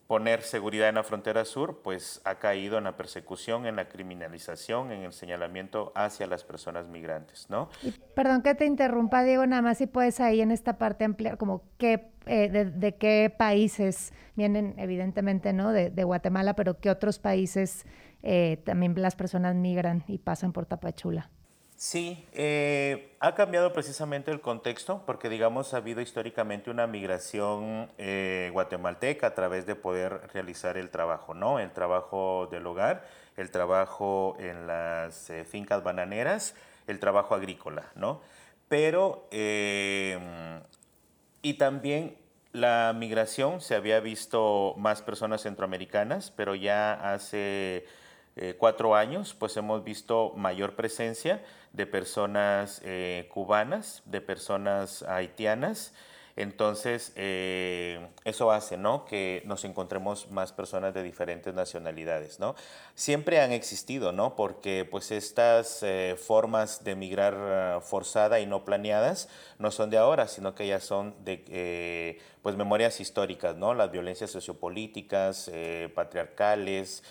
poner 0.06 0.42
seguridad 0.42 0.88
en 0.88 0.96
la 0.96 1.02
frontera 1.02 1.44
sur, 1.44 1.80
pues 1.82 2.20
ha 2.24 2.36
caído 2.36 2.78
en 2.78 2.84
la 2.84 2.96
persecución, 2.96 3.66
en 3.66 3.76
la 3.76 3.88
criminalización, 3.88 4.92
en 4.92 5.02
el 5.02 5.12
señalamiento 5.12 5.92
hacia 5.94 6.26
las 6.26 6.44
personas 6.44 6.88
migrantes, 6.88 7.46
¿no? 7.48 7.68
perdón 8.14 8.42
que 8.42 8.54
te 8.54 8.66
interrumpa, 8.66 9.22
Diego, 9.24 9.46
nada 9.46 9.62
más 9.62 9.78
si 9.78 9.86
puedes 9.86 10.20
ahí 10.20 10.40
en 10.40 10.50
esta 10.50 10.78
parte 10.78 11.04
ampliar 11.04 11.38
como 11.38 11.62
qué, 11.78 12.10
eh, 12.26 12.48
de, 12.48 12.96
qué 12.96 13.34
países 13.36 14.12
vienen, 14.36 14.74
evidentemente, 14.78 15.52
¿no? 15.52 15.72
De, 15.72 16.04
Guatemala, 16.04 16.54
pero 16.54 16.78
qué 16.78 16.90
otros 16.90 17.18
países 17.18 17.86
eh, 18.22 18.62
también 18.64 18.94
las 18.96 19.16
personas 19.16 19.54
migran 19.54 20.04
y 20.06 20.18
pasan 20.18 20.52
por 20.52 20.66
Tapachula. 20.66 21.30
Sí, 21.76 22.24
eh, 22.32 23.16
ha 23.18 23.34
cambiado 23.34 23.72
precisamente 23.72 24.30
el 24.30 24.40
contexto 24.40 25.02
porque, 25.04 25.28
digamos, 25.28 25.74
ha 25.74 25.78
habido 25.78 26.00
históricamente 26.00 26.70
una 26.70 26.86
migración 26.86 27.90
eh, 27.98 28.50
guatemalteca 28.52 29.26
a 29.26 29.34
través 29.34 29.66
de 29.66 29.74
poder 29.74 30.30
realizar 30.32 30.76
el 30.76 30.90
trabajo, 30.90 31.34
¿no? 31.34 31.58
El 31.58 31.72
trabajo 31.72 32.48
del 32.50 32.66
hogar, 32.66 33.04
el 33.36 33.50
trabajo 33.50 34.36
en 34.38 34.68
las 34.68 35.28
eh, 35.30 35.44
fincas 35.44 35.82
bananeras, 35.82 36.54
el 36.86 37.00
trabajo 37.00 37.34
agrícola, 37.34 37.90
¿no? 37.96 38.20
Pero, 38.68 39.28
y 39.30 40.14
también 41.58 42.16
la 42.52 42.94
migración, 42.96 43.60
se 43.60 43.74
había 43.74 44.00
visto 44.00 44.74
más 44.78 45.02
personas 45.02 45.42
centroamericanas, 45.42 46.30
pero 46.30 46.54
ya 46.54 47.12
hace 47.12 47.84
cuatro 48.58 48.96
años, 48.96 49.36
pues 49.38 49.56
hemos 49.56 49.84
visto 49.84 50.32
mayor 50.34 50.74
presencia 50.74 51.44
de 51.74 51.86
personas 51.86 52.80
eh, 52.84 53.28
cubanas, 53.32 54.02
de 54.06 54.20
personas 54.20 55.02
haitianas. 55.02 55.92
Entonces, 56.36 57.12
eh, 57.14 58.08
eso 58.24 58.50
hace 58.50 58.76
¿no? 58.76 59.04
que 59.04 59.42
nos 59.44 59.64
encontremos 59.64 60.30
más 60.30 60.52
personas 60.52 60.92
de 60.94 61.02
diferentes 61.02 61.52
nacionalidades. 61.54 62.40
¿no? 62.40 62.54
Siempre 62.94 63.40
han 63.40 63.52
existido, 63.52 64.12
¿no? 64.12 64.34
porque 64.34 64.84
pues, 64.88 65.10
estas 65.10 65.82
eh, 65.82 66.16
formas 66.16 66.82
de 66.82 66.96
migrar 66.96 67.80
forzada 67.82 68.40
y 68.40 68.46
no 68.46 68.64
planeadas 68.64 69.28
no 69.58 69.70
son 69.70 69.90
de 69.90 69.98
ahora, 69.98 70.26
sino 70.26 70.54
que 70.54 70.66
ya 70.66 70.80
son 70.80 71.14
de 71.24 72.20
pues, 72.42 72.56
memorias 72.56 73.00
históricas, 73.00 73.56
¿no? 73.56 73.74
las 73.74 73.92
violencias 73.92 74.30
sociopolíticas, 74.30 75.50
patriarcales 75.94 77.02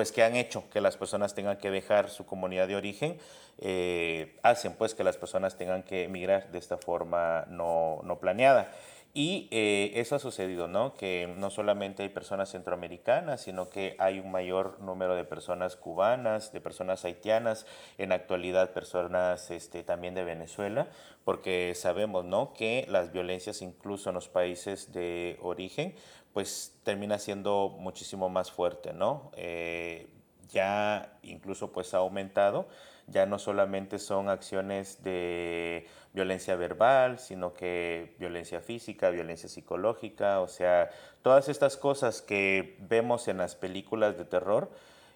pues 0.00 0.12
que 0.12 0.22
han 0.22 0.34
hecho 0.34 0.64
que 0.70 0.80
las 0.80 0.96
personas 0.96 1.34
tengan 1.34 1.58
que 1.58 1.70
dejar 1.70 2.08
su 2.08 2.24
comunidad 2.24 2.66
de 2.66 2.74
origen, 2.74 3.18
eh, 3.58 4.34
hacen 4.42 4.72
pues 4.72 4.94
que 4.94 5.04
las 5.04 5.18
personas 5.18 5.58
tengan 5.58 5.82
que 5.82 6.04
emigrar 6.04 6.50
de 6.50 6.56
esta 6.56 6.78
forma 6.78 7.44
no, 7.50 8.00
no 8.02 8.18
planeada. 8.18 8.70
Y 9.12 9.48
eh, 9.50 9.92
eso 9.96 10.14
ha 10.14 10.18
sucedido, 10.18 10.68
¿no? 10.68 10.94
Que 10.94 11.30
no 11.36 11.50
solamente 11.50 12.02
hay 12.02 12.08
personas 12.08 12.50
centroamericanas, 12.50 13.42
sino 13.42 13.68
que 13.68 13.94
hay 13.98 14.20
un 14.20 14.30
mayor 14.30 14.80
número 14.80 15.16
de 15.16 15.24
personas 15.24 15.76
cubanas, 15.76 16.50
de 16.52 16.62
personas 16.62 17.04
haitianas, 17.04 17.66
en 17.98 18.12
actualidad 18.12 18.70
personas 18.70 19.50
este, 19.50 19.82
también 19.82 20.14
de 20.14 20.24
Venezuela, 20.24 20.88
porque 21.24 21.74
sabemos, 21.74 22.24
¿no? 22.24 22.54
Que 22.54 22.86
las 22.88 23.12
violencias 23.12 23.60
incluso 23.60 24.08
en 24.08 24.14
los 24.14 24.28
países 24.28 24.92
de 24.92 25.38
origen, 25.42 25.94
pues 26.32 26.74
termina 26.82 27.18
siendo 27.18 27.76
muchísimo 27.78 28.28
más 28.28 28.50
fuerte, 28.50 28.92
¿no? 28.92 29.30
Eh, 29.36 30.08
ya 30.50 31.18
incluso 31.22 31.72
pues 31.72 31.94
ha 31.94 31.98
aumentado, 31.98 32.68
ya 33.06 33.26
no 33.26 33.38
solamente 33.38 33.98
son 33.98 34.28
acciones 34.28 35.02
de 35.02 35.86
violencia 36.12 36.56
verbal, 36.56 37.18
sino 37.18 37.54
que 37.54 38.14
violencia 38.18 38.60
física, 38.60 39.10
violencia 39.10 39.48
psicológica, 39.48 40.40
o 40.40 40.48
sea, 40.48 40.90
todas 41.22 41.48
estas 41.48 41.76
cosas 41.76 42.22
que 42.22 42.76
vemos 42.80 43.28
en 43.28 43.38
las 43.38 43.54
películas 43.54 44.16
de 44.18 44.24
terror, 44.24 44.70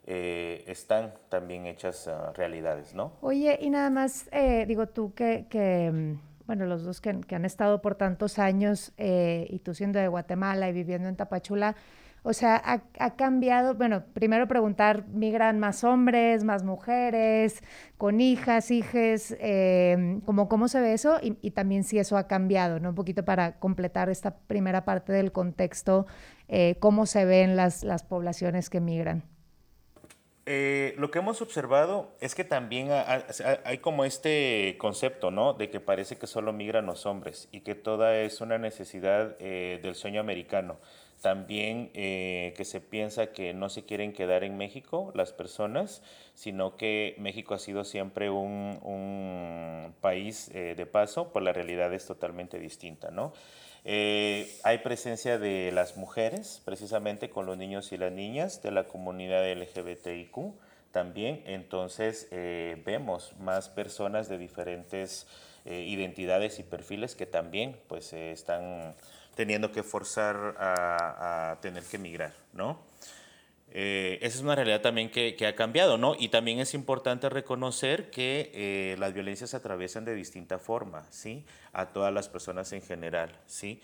eh, 0.06 0.64
están 0.66 1.14
también 1.30 1.64
hechas 1.66 2.06
uh, 2.08 2.32
realidades, 2.34 2.94
¿no? 2.94 3.12
Oye, 3.22 3.58
y 3.60 3.70
nada 3.70 3.88
más, 3.88 4.28
eh, 4.32 4.66
digo 4.68 4.86
tú 4.86 5.14
que, 5.14 5.46
que 5.48 5.90
mm, 5.90 6.18
bueno, 6.46 6.66
los 6.66 6.84
dos 6.84 7.00
que, 7.00 7.10
han 7.10 7.44
estado 7.44 7.80
por 7.80 7.94
tantos 7.94 8.38
años 8.38 8.92
eh, 8.96 9.46
y 9.50 9.60
tú 9.60 9.74
siendo 9.74 9.98
de 9.98 10.08
Guatemala 10.08 10.68
y 10.68 10.72
viviendo 10.72 11.08
en 11.08 11.16
Tapachula, 11.16 11.76
o 12.26 12.32
sea, 12.32 12.80
ha, 12.98 13.16
cambiado, 13.16 13.74
bueno, 13.74 14.02
primero 14.14 14.48
preguntar, 14.48 15.06
¿migran 15.08 15.58
más 15.58 15.84
hombres, 15.84 16.42
más 16.42 16.64
mujeres, 16.64 17.62
con 17.98 18.18
hijas, 18.22 18.70
hijes? 18.70 19.36
Eh, 19.40 20.20
como, 20.24 20.48
¿Cómo 20.48 20.68
se 20.68 20.80
ve 20.80 20.94
eso? 20.94 21.18
Y, 21.20 21.50
también 21.50 21.84
si 21.84 21.98
eso 21.98 22.16
ha 22.16 22.26
cambiado, 22.26 22.80
¿no? 22.80 22.88
Un 22.88 22.94
poquito 22.94 23.26
para 23.26 23.58
completar 23.58 24.08
esta 24.08 24.38
primera 24.38 24.86
parte 24.86 25.12
del 25.12 25.32
contexto, 25.32 26.06
eh, 26.48 26.76
¿cómo 26.80 27.04
se 27.04 27.26
ven 27.26 27.56
las 27.56 28.02
poblaciones 28.08 28.70
que 28.70 28.80
migran? 28.80 29.33
Eh, 30.46 30.94
lo 30.98 31.10
que 31.10 31.20
hemos 31.20 31.40
observado 31.40 32.12
es 32.20 32.34
que 32.34 32.44
también 32.44 32.90
hay 33.64 33.78
como 33.78 34.04
este 34.04 34.76
concepto, 34.78 35.30
¿no? 35.30 35.54
De 35.54 35.70
que 35.70 35.80
parece 35.80 36.16
que 36.16 36.26
solo 36.26 36.52
migran 36.52 36.84
los 36.84 37.06
hombres 37.06 37.48
y 37.50 37.60
que 37.60 37.74
toda 37.74 38.18
es 38.18 38.42
una 38.42 38.58
necesidad 38.58 39.36
eh, 39.38 39.80
del 39.82 39.94
sueño 39.94 40.20
americano. 40.20 40.76
También 41.22 41.90
eh, 41.94 42.52
que 42.58 42.66
se 42.66 42.82
piensa 42.82 43.32
que 43.32 43.54
no 43.54 43.70
se 43.70 43.86
quieren 43.86 44.12
quedar 44.12 44.44
en 44.44 44.58
México 44.58 45.10
las 45.14 45.32
personas, 45.32 46.02
sino 46.34 46.76
que 46.76 47.14
México 47.18 47.54
ha 47.54 47.58
sido 47.58 47.84
siempre 47.84 48.28
un, 48.28 48.78
un 48.82 49.94
país 50.02 50.50
de 50.52 50.86
paso, 50.86 51.32
pues 51.32 51.42
la 51.42 51.54
realidad 51.54 51.94
es 51.94 52.04
totalmente 52.06 52.58
distinta, 52.58 53.10
¿no? 53.10 53.32
Eh, 53.84 54.58
hay 54.62 54.78
presencia 54.78 55.38
de 55.38 55.70
las 55.70 55.96
mujeres, 55.96 56.62
precisamente 56.64 57.28
con 57.28 57.44
los 57.44 57.58
niños 57.58 57.92
y 57.92 57.98
las 57.98 58.12
niñas, 58.12 58.62
de 58.62 58.70
la 58.70 58.84
comunidad 58.84 59.44
LGBTIQ 59.52 60.54
también. 60.90 61.42
Entonces 61.46 62.28
eh, 62.30 62.80
vemos 62.84 63.34
más 63.38 63.68
personas 63.68 64.28
de 64.28 64.38
diferentes 64.38 65.26
eh, 65.66 65.84
identidades 65.86 66.58
y 66.58 66.62
perfiles 66.62 67.14
que 67.14 67.26
también 67.26 67.76
pues 67.88 68.12
están 68.14 68.94
teniendo 69.34 69.70
que 69.70 69.82
forzar 69.82 70.54
a, 70.58 71.50
a 71.50 71.60
tener 71.60 71.82
que 71.84 71.96
emigrar, 71.96 72.32
¿no? 72.52 72.78
Eh, 73.76 74.18
esa 74.22 74.36
es 74.36 74.44
una 74.44 74.54
realidad 74.54 74.82
también 74.82 75.10
que, 75.10 75.36
ha 75.46 75.56
cambiado, 75.56 75.98
¿no? 75.98 76.14
Y 76.16 76.28
también 76.28 76.60
es 76.60 76.74
importante 76.74 77.28
reconocer 77.28 78.08
que 78.08 78.52
eh, 78.54 78.96
las 79.00 79.12
violencias 79.12 79.50
se 79.50 79.56
atraviesan 79.56 80.04
de 80.04 80.14
distinta 80.14 80.60
forma, 80.60 81.04
¿sí? 81.10 81.44
A 81.72 81.86
todas 81.86 82.14
las 82.14 82.28
personas 82.28 82.72
en 82.72 82.82
general, 82.82 83.32
¿sí? 83.46 83.80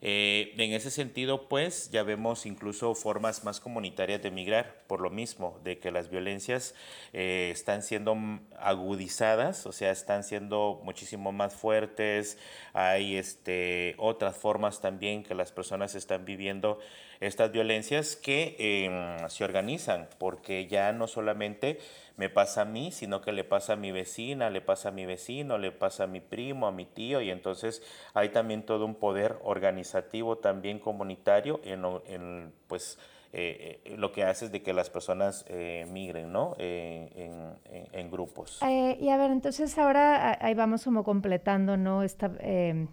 Eh, 0.00 0.54
en 0.56 0.72
ese 0.72 0.90
sentido, 0.90 1.46
pues 1.48 1.90
ya 1.90 2.02
vemos 2.02 2.46
incluso 2.46 2.94
formas 2.94 3.44
más 3.44 3.60
comunitarias 3.60 4.22
de 4.22 4.30
migrar, 4.30 4.82
por 4.86 5.02
lo 5.02 5.10
mismo, 5.10 5.60
de 5.62 5.78
que 5.78 5.90
las 5.90 6.10
violencias 6.10 6.74
están 7.12 7.82
siendo 7.82 8.16
agudizadas, 8.58 9.66
o 9.66 9.72
sea, 9.72 9.90
están 9.90 10.24
siendo 10.24 10.80
muchísimo 10.84 11.32
más 11.32 11.54
fuertes, 11.54 12.38
hay 12.72 13.16
este, 13.16 13.94
otras 13.98 14.36
formas 14.36 14.80
también 14.80 15.22
que 15.22 15.34
las 15.34 15.52
personas 15.52 15.94
están 15.94 16.24
viviendo 16.24 16.80
estas 17.20 17.52
violencias 17.52 18.16
que 18.16 18.56
em, 18.58 19.28
se 19.28 19.44
organizan, 19.44 20.08
porque 20.18 20.66
ya 20.66 20.92
no 20.92 21.06
solamente 21.06 21.78
me 22.16 22.28
pasa 22.28 22.62
a 22.62 22.64
mí, 22.64 22.92
sino 22.92 23.20
que 23.20 23.32
le 23.32 23.44
pasa 23.44 23.72
a 23.72 23.76
mi 23.76 23.90
vecina, 23.90 24.50
le 24.50 24.60
pasa 24.60 24.90
a 24.90 24.92
mi 24.92 25.04
vecino, 25.04 25.58
le 25.58 25.72
pasa 25.72 26.04
a 26.04 26.06
mi 26.06 26.20
primo, 26.20 26.66
a 26.66 26.72
mi 26.72 26.86
tío, 26.86 27.20
y 27.20 27.30
entonces 27.30 27.82
hay 28.14 28.28
también 28.28 28.62
todo 28.62 28.84
un 28.84 28.94
poder 28.94 29.38
organizativo, 29.42 30.38
también 30.38 30.78
comunitario, 30.78 31.60
en, 31.64 32.52
pues, 32.68 32.98
eh, 33.32 33.80
eh, 33.84 33.96
lo 33.96 34.12
que 34.12 34.22
hace 34.22 34.44
es 34.44 34.52
de 34.52 34.62
que 34.62 34.72
las 34.72 34.90
personas 34.90 35.44
eh, 35.48 35.86
migren, 35.90 36.32
¿no? 36.32 36.54
en, 36.58 38.10
grupos. 38.10 38.60
y 38.62 39.08
a 39.08 39.16
ver, 39.16 39.32
entonces 39.32 39.76
ahora 39.76 40.38
ahí 40.40 40.54
vamos 40.54 40.84
como 40.84 41.02
completando, 41.02 41.76
¿no? 41.76 42.04
Esta, 42.04 42.30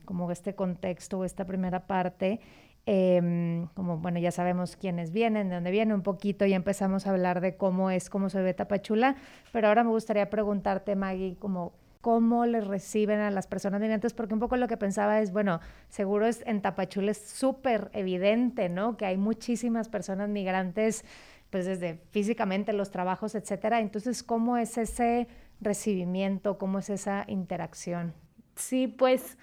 como 0.05 0.31
este 0.31 0.55
contexto, 0.55 1.23
esta 1.25 1.45
primera 1.45 1.85
parte. 1.85 2.39
Em, 2.85 3.67
como 3.75 3.97
bueno, 3.97 4.19
ya 4.19 4.31
sabemos 4.31 4.75
quiénes 4.75 5.11
vienen, 5.11 5.49
de 5.49 5.55
dónde 5.55 5.71
vienen 5.71 5.93
un 5.93 6.01
poquito, 6.01 6.45
y 6.45 6.53
empezamos 6.53 7.05
a 7.05 7.11
hablar 7.11 7.39
de 7.39 7.55
cómo 7.55 7.91
es, 7.91 8.09
cómo 8.09 8.29
se 8.29 8.41
ve 8.41 8.53
Tapachula, 8.53 9.15
pero 9.51 9.67
ahora 9.67 9.83
me 9.83 9.91
gustaría 9.91 10.29
preguntarte, 10.29 10.95
Maggie, 10.95 11.35
como 11.37 11.73
cómo 12.01 12.47
les 12.47 12.65
reciben 12.65 13.19
a 13.19 13.29
las 13.31 13.47
personas 13.47 13.79
migrantes, 13.79 14.13
porque 14.13 14.33
un 14.33 14.39
poco 14.39 14.57
lo 14.57 14.67
que 14.67 14.77
pensaba 14.77 15.21
es, 15.21 15.31
bueno, 15.31 15.59
seguro 15.89 16.25
es 16.25 16.43
en 16.47 16.61
Tapachula 16.61 17.11
es 17.11 17.19
súper 17.19 17.91
evidente, 17.93 18.69
¿no? 18.69 18.97
Que 18.97 19.05
hay 19.05 19.17
muchísimas 19.17 19.87
personas 19.87 20.27
migrantes, 20.27 21.05
pues 21.51 21.65
desde 21.65 22.01
físicamente 22.09 22.73
los 22.73 22.89
trabajos, 22.89 23.35
etcétera. 23.35 23.79
Entonces, 23.79 24.23
¿cómo 24.23 24.57
es 24.57 24.79
ese 24.79 25.27
recibimiento? 25.59 26.57
¿Cómo 26.57 26.79
es 26.79 26.89
esa 26.89 27.25
interacción? 27.27 28.13
Sí, 28.55 28.87
pues 28.87 29.37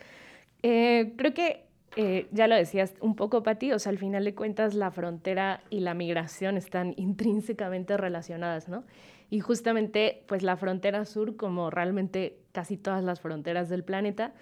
eh, 0.63 1.15
creo 1.17 1.35
que 1.35 1.68
eh, 2.01 2.29
ya 2.31 2.47
lo 2.47 2.55
decías 2.55 2.95
un 3.01 3.17
poco, 3.17 3.43
Pati, 3.43 3.73
o 3.73 3.79
sea, 3.81 3.91
al 3.91 3.99
final 3.99 4.23
de 4.23 4.33
cuentas 4.33 4.75
la 4.75 4.93
frontera 4.93 5.65
y 5.69 5.81
la 5.81 5.95
migración 5.95 6.57
están 6.57 6.95
intrínsecamente 6.97 7.97
relacionadas, 7.97 8.69
¿no? 8.69 8.85
Y 9.31 9.41
justamente, 9.41 10.23
pues 10.29 10.45
la 10.45 10.57
frontera 10.57 11.05
sur, 11.05 11.35
como 11.35 11.71
realmente 11.71 12.39
casi 12.53 12.77
todas 12.77 13.03
las 13.03 13.21
fronteras 13.21 13.69
del 13.69 13.83
planeta, 13.83 14.33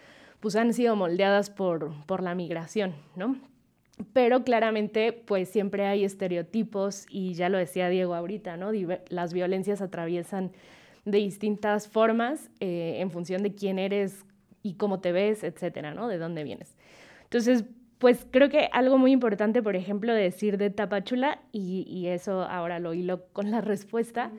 pues 0.41 0.55
han 0.55 0.75
sido 0.75 0.97
moldeadas 0.97 1.49
por, 1.49 1.95
por 2.05 2.23
la 2.23 2.35
migración, 2.35 2.95
¿no? 3.17 3.37
Pero 4.13 4.45
claramente, 4.45 5.15
pues 5.15 5.49
siempre 5.49 5.87
hay 5.87 6.05
estereotipos 6.05 7.07
y 7.09 7.33
ya 7.33 7.49
lo 7.49 7.57
decía 7.57 7.89
Diego 7.89 8.15
ahorita, 8.15 8.59
¿no? 8.59 8.71
Las 9.09 9.33
violencias 9.33 9.81
atraviesan 9.81 10.53
de 11.07 11.17
distintas 11.17 11.89
formas 11.89 12.51
eh, 12.61 12.97
en 12.99 13.11
función 13.11 13.43
de 13.43 13.55
quién 13.55 13.79
eres 13.79 14.27
y 14.63 14.75
cómo 14.75 15.01
te 15.01 15.13
ves, 15.13 15.43
etcétera, 15.43 15.95
¿no? 15.95 16.07
De 16.07 16.19
dónde 16.19 16.45
vienes. 16.45 16.76
Entonces, 17.27 17.65
pues 17.99 18.27
creo 18.31 18.49
que 18.49 18.69
algo 18.73 18.99
muy 18.99 19.13
importante, 19.13 19.63
por 19.63 19.77
ejemplo, 19.77 20.13
de 20.13 20.23
decir 20.23 20.59
de 20.59 20.71
Tapachula, 20.71 21.41
y, 21.53 22.07
eso 22.09 22.43
ahora 22.43 22.79
lo 22.79 22.95
hilo 22.95 23.27
con 23.33 23.51
la 23.51 23.61
respuesta, 23.61 24.31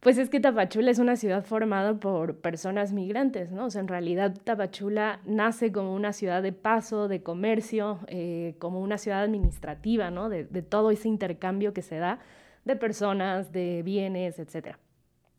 pues 0.00 0.18
es 0.18 0.30
que 0.30 0.40
Tapachula 0.40 0.90
es 0.90 0.98
una 0.98 1.16
ciudad 1.16 1.44
formada 1.44 1.94
por 1.94 2.36
personas 2.38 2.92
migrantes, 2.92 3.52
¿no? 3.52 3.66
O 3.66 3.70
sea, 3.70 3.80
en 3.80 3.88
realidad 3.88 4.36
Tapachula 4.44 5.20
nace 5.24 5.72
como 5.72 5.94
una 5.94 6.12
ciudad 6.12 6.42
de 6.42 6.52
paso, 6.52 7.06
de 7.06 7.22
comercio, 7.22 8.00
eh, 8.08 8.56
como 8.58 8.80
una 8.80 8.98
ciudad 8.98 9.22
administrativa, 9.22 10.10
¿no? 10.10 10.28
De, 10.28 10.44
de, 10.44 10.62
todo 10.62 10.90
ese 10.90 11.08
intercambio 11.08 11.72
que 11.72 11.82
se 11.82 11.98
da 11.98 12.18
de 12.64 12.76
personas, 12.76 13.52
de 13.52 13.82
bienes, 13.84 14.38
etc. 14.38 14.76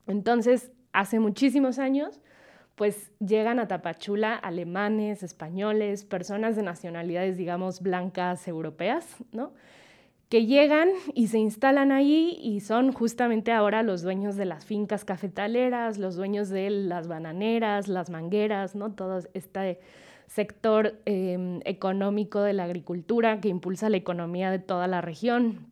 Entonces, 0.07 0.71
hace 0.93 1.19
muchísimos 1.19 1.79
años, 1.79 2.21
pues 2.75 3.11
llegan 3.19 3.59
a 3.59 3.67
Tapachula 3.67 4.35
alemanes, 4.35 5.21
españoles, 5.21 6.05
personas 6.05 6.55
de 6.55 6.63
nacionalidades, 6.63 7.37
digamos, 7.37 7.81
blancas 7.81 8.47
europeas, 8.47 9.07
¿no? 9.31 9.53
Que 10.29 10.47
llegan 10.47 10.89
y 11.13 11.27
se 11.27 11.37
instalan 11.37 11.91
ahí 11.91 12.39
y 12.41 12.61
son 12.61 12.91
justamente 12.91 13.51
ahora 13.51 13.83
los 13.83 14.01
dueños 14.01 14.35
de 14.35 14.45
las 14.45 14.65
fincas 14.65 15.05
cafetaleras, 15.05 15.99
los 15.99 16.15
dueños 16.15 16.49
de 16.49 16.71
las 16.71 17.07
bananeras, 17.07 17.87
las 17.87 18.09
mangueras, 18.09 18.73
¿no? 18.73 18.93
Todo 18.93 19.19
este 19.35 19.79
sector 20.25 20.99
em, 21.05 21.59
económico 21.65 22.41
de 22.41 22.53
la 22.53 22.63
agricultura 22.63 23.39
que 23.39 23.49
impulsa 23.49 23.89
la 23.89 23.97
economía 23.97 24.49
de 24.49 24.57
toda 24.57 24.87
la 24.87 25.01
región. 25.01 25.67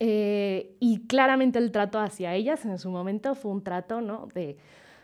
Eh, 0.00 0.74
y 0.80 1.06
claramente 1.06 1.60
el 1.60 1.70
trato 1.70 2.00
hacia 2.00 2.34
ellas 2.34 2.64
en 2.64 2.76
su 2.80 2.90
momento 2.90 3.36
fue 3.36 3.52
un 3.52 3.62
trato, 3.62 4.00
¿no? 4.00 4.26
De 4.34 4.56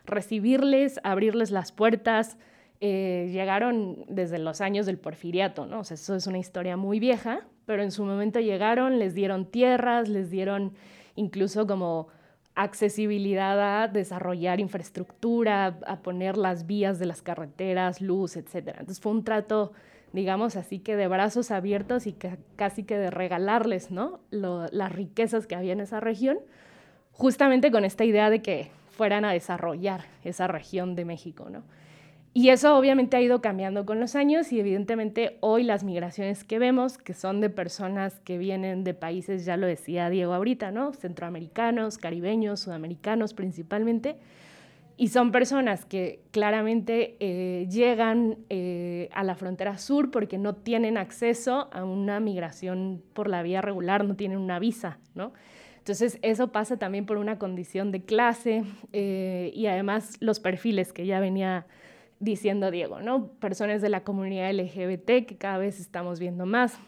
recibirles, 0.09 1.01
abrirles 1.05 1.51
las 1.51 1.73
puertas. 1.73 2.37
Eh, 2.81 3.29
llegaron 3.33 4.05
desde 4.09 4.39
los 4.39 4.61
años 4.61 4.87
del 4.87 4.99
porfiriato, 4.99 5.67
¿no? 5.67 5.81
O 5.81 5.85
sea, 5.85 5.95
eso 5.97 6.15
es 6.15 6.27
una 6.27 6.39
historia 6.39 6.77
muy 6.77 7.01
vieja, 7.01 7.47
pero 7.67 7.83
en 7.83 7.91
su 7.91 8.05
momento 8.05 8.41
llegaron, 8.41 8.99
les 8.99 9.15
dieron 9.15 9.47
tierras, 9.47 10.09
les 10.09 10.31
dieron 10.31 10.73
incluso 11.17 11.67
como 11.67 12.09
accesibilidad 12.59 13.83
a 13.83 13.87
desarrollar 13.87 14.59
infraestructura, 14.59 15.79
a 15.87 16.03
poner 16.03 16.37
las 16.37 16.67
vías 16.67 16.99
de 16.99 17.07
las 17.07 17.23
carreteras, 17.23 18.01
luz, 18.01 18.37
etc. 18.37 18.55
Entonces 18.69 19.01
fue 19.01 19.13
un 19.13 19.23
trato, 19.23 19.73
digamos 20.13 20.57
así 20.57 20.81
que 20.81 20.97
de 20.97 21.07
brazos 21.07 21.53
abiertos 21.53 22.09
y 22.09 22.17
casi 22.57 22.83
que 22.83 22.99
de 22.99 23.13
regalarles, 23.13 23.93
¿no? 23.93 24.19
las 24.31 24.93
riquezas 24.93 25.47
que 25.47 25.55
había 25.55 25.73
en 25.73 25.81
esa 25.81 26.01
región, 26.01 26.39
justamente 27.13 27.71
con 27.71 27.85
esta 27.85 28.05
idea 28.05 28.29
de 28.29 28.43
que 28.43 28.71
fueran 28.99 29.25
a 29.25 29.33
desarrollar 29.33 30.07
esa 30.25 30.49
región 30.49 30.97
de 30.97 31.05
México, 31.05 31.49
¿no? 31.49 31.63
Y 32.35 32.51
eso 32.51 32.77
obviamente 32.77 33.17
ha 33.17 33.21
ido 33.21 33.41
cambiando 33.41 33.87
con 33.87 34.01
los 34.01 34.15
años 34.15 34.53
y 34.53 34.61
evidentemente 34.61 35.39
hoy 35.41 35.63
las 35.63 35.83
migraciones 35.83 36.45
que 36.45 36.59
vemos, 36.59 36.99
que 36.99 37.15
son 37.15 37.41
de 37.41 37.49
personas 37.49 38.21
que 38.21 38.39
vienen 38.39 38.85
de 38.85 38.93
países, 38.95 39.45
ya 39.45 39.57
lo 39.57 39.67
decía 39.69 40.11
Diego 40.11 40.35
ahorita, 40.35 40.73
¿no? 40.73 40.93
Centroamericanos, 40.93 41.97
caribeños, 41.97 42.61
sudamericanos 42.61 43.35
principalmente, 43.35 44.17
y 44.97 45.09
son 45.09 45.31
personas 45.31 45.85
que 45.85 46.21
claramente 46.33 47.17
eh, 47.21 47.69
llegan 47.71 48.39
eh, 48.51 49.09
a 49.13 49.23
la 49.23 49.37
frontera 49.37 49.79
sur 49.79 50.11
porque 50.11 50.39
no 50.39 50.57
tienen 50.57 50.99
acceso 50.99 51.69
a 51.73 51.85
una 51.85 52.19
migración 52.19 53.01
por 53.15 53.29
la 53.29 53.43
vía 53.43 53.63
regular, 53.63 54.05
no 54.05 54.17
tienen 54.17 54.39
una 54.39 54.59
visa, 54.59 54.99
¿no? 55.15 55.33
Entonces, 55.89 56.19
eso 56.21 56.53
pasa 56.53 56.77
también 56.77 57.07
por 57.07 57.17
una 57.17 57.39
condición 57.39 57.93
de 57.93 58.03
clase 58.03 58.63
eh, 58.93 59.51
y 59.55 59.69
además 59.69 60.19
los 60.21 60.39
perfiles 60.39 60.93
que 60.93 61.07
ya 61.07 61.19
venía 61.19 61.67
diciendo 62.21 62.71
Diego, 62.71 63.01
¿no? 63.01 63.29
Personas 63.41 63.81
de 63.81 63.89
la 63.89 64.05
comunidad 64.05 64.53
LGBT 64.53 65.25
que 65.27 65.39
cada 65.39 65.57
vez 65.57 65.81
estamos 65.81 66.21
viendo 66.21 66.45
más. 66.45 66.79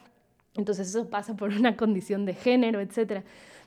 Entonces, 0.54 0.90
eso 0.90 1.08
pasa 1.08 1.34
por 1.34 1.48
una 1.48 1.78
condición 1.78 2.26
de 2.26 2.34
género, 2.34 2.78
etc. 2.78 2.98
Entonces, 2.98 3.24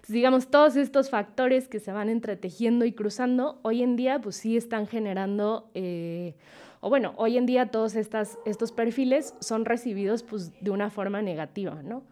digamos, 0.09 0.51
todos 0.51 0.75
estos 0.75 1.09
factores 1.09 1.67
que 1.67 1.79
se 1.79 1.91
van 1.91 2.09
entretejiendo 2.09 2.85
y 2.85 2.91
cruzando, 2.91 3.59
hoy 3.63 3.81
en 3.81 3.95
día, 3.95 4.21
pues 4.21 4.35
sí 4.35 4.55
están 4.55 4.85
generando, 4.85 5.71
eh, 5.73 6.35
o 6.79 6.89
bueno, 6.89 7.15
hoy 7.17 7.37
en 7.37 7.47
día 7.47 7.71
todos 7.71 7.95
estas, 7.95 8.37
estos 8.45 8.71
perfiles 8.71 9.33
son 9.39 9.65
recibidos 9.65 10.21
pues, 10.21 10.51
de 10.61 10.69
una 10.69 10.91
forma 10.91 11.23
negativa, 11.23 11.81
¿no? 11.81 12.03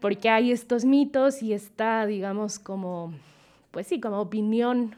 Porque 0.00 0.28
hay 0.28 0.52
estos 0.52 0.84
mitos 0.84 1.42
y 1.42 1.52
está, 1.52 2.06
digamos, 2.06 2.58
como, 2.58 3.14
pues 3.70 3.86
sí, 3.86 4.00
como 4.00 4.20
opinión 4.20 4.94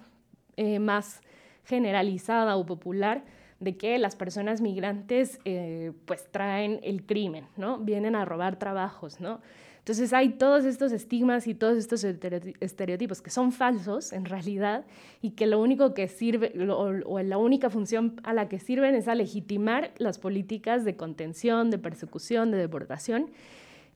eh, 0.57 0.79
más 0.79 1.21
generalizada 1.65 2.57
o 2.57 2.67
popular 2.67 3.25
de 3.61 3.77
que 3.77 3.99
las 3.99 4.17
personas 4.17 4.61
migrantes 4.61 5.39
eh, 5.45 5.93
pues 6.07 6.31
traen 6.31 6.81
el 6.83 7.05
crimen, 7.05 7.47
¿no? 7.57 7.79
Vienen 7.79 8.17
a 8.17 8.25
robar 8.25 8.59
trabajos, 8.59 9.21
¿no? 9.21 9.41
Entonces 9.79 10.13
hay 10.13 10.31
todos 10.31 10.65
estos 10.65 10.93
estigmas 10.93 11.47
y 11.47 11.55
todos 11.55 11.79
estos 11.79 12.05
estereotipos 12.05 13.23
que 13.23 13.31
son 13.31 13.51
falsos 13.51 14.13
en 14.13 14.27
realidad 14.27 14.85
y 15.23 15.31
que 15.31 15.47
lo 15.47 15.61
único 15.61 15.95
que 15.95 16.07
sirve 16.07 16.53
o 16.69 17.19
la 17.21 17.39
única 17.39 17.71
función 17.71 18.21
a 18.23 18.35
la 18.35 18.49
que 18.49 18.59
sirven 18.59 18.95
es 18.95 19.09
a 19.09 19.15
legitimar 19.15 19.93
las 19.97 20.19
políticas 20.19 20.85
de 20.85 20.97
contención, 20.97 21.71
de 21.71 21.79
persecución, 21.79 22.51
de 22.51 22.59
deportación 22.59 23.31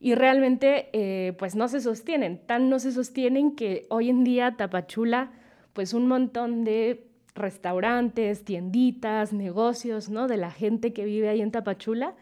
y 0.04 0.14
realmente 0.16 0.90
eh, 0.92 1.32
pues 1.38 1.56
no 1.56 1.66
se 1.66 1.80
sostienen, 1.80 2.36
tan 2.36 2.68
no 2.68 2.78
se 2.78 2.92
sostienen 2.92 3.56
que 3.56 3.86
hoy 3.88 4.10
en 4.10 4.22
día 4.22 4.54
Tapachula 4.54 5.32
pues 5.72 5.94
un 5.94 6.08
montón 6.08 6.62
de 6.62 7.06
restaurantes, 7.34 8.44
tienditas, 8.44 9.32
negocios, 9.32 10.10
¿no? 10.10 10.28
De 10.28 10.36
la 10.36 10.50
gente 10.50 10.92
que 10.92 11.06
vive 11.06 11.30
ahí 11.30 11.40
en 11.40 11.50
Tapachula, 11.50 12.12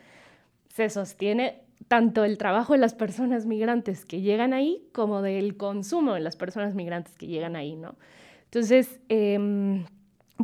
se 0.68 0.88
sostiene 0.90 1.62
tanto 1.88 2.22
el 2.22 2.38
trabajo 2.38 2.72
de 2.72 2.78
las 2.78 2.94
personas 2.94 3.46
migrantes 3.46 4.04
que 4.04 4.20
llegan 4.20 4.52
ahí 4.52 4.86
como 4.92 5.20
del 5.20 5.56
consumo 5.56 6.14
de 6.14 6.20
las 6.20 6.36
personas 6.36 6.76
migrantes 6.76 7.18
que 7.18 7.26
llegan 7.26 7.56
ahí, 7.56 7.74
¿no? 7.74 7.96
Entonces, 8.44 9.00
em, 9.08 9.86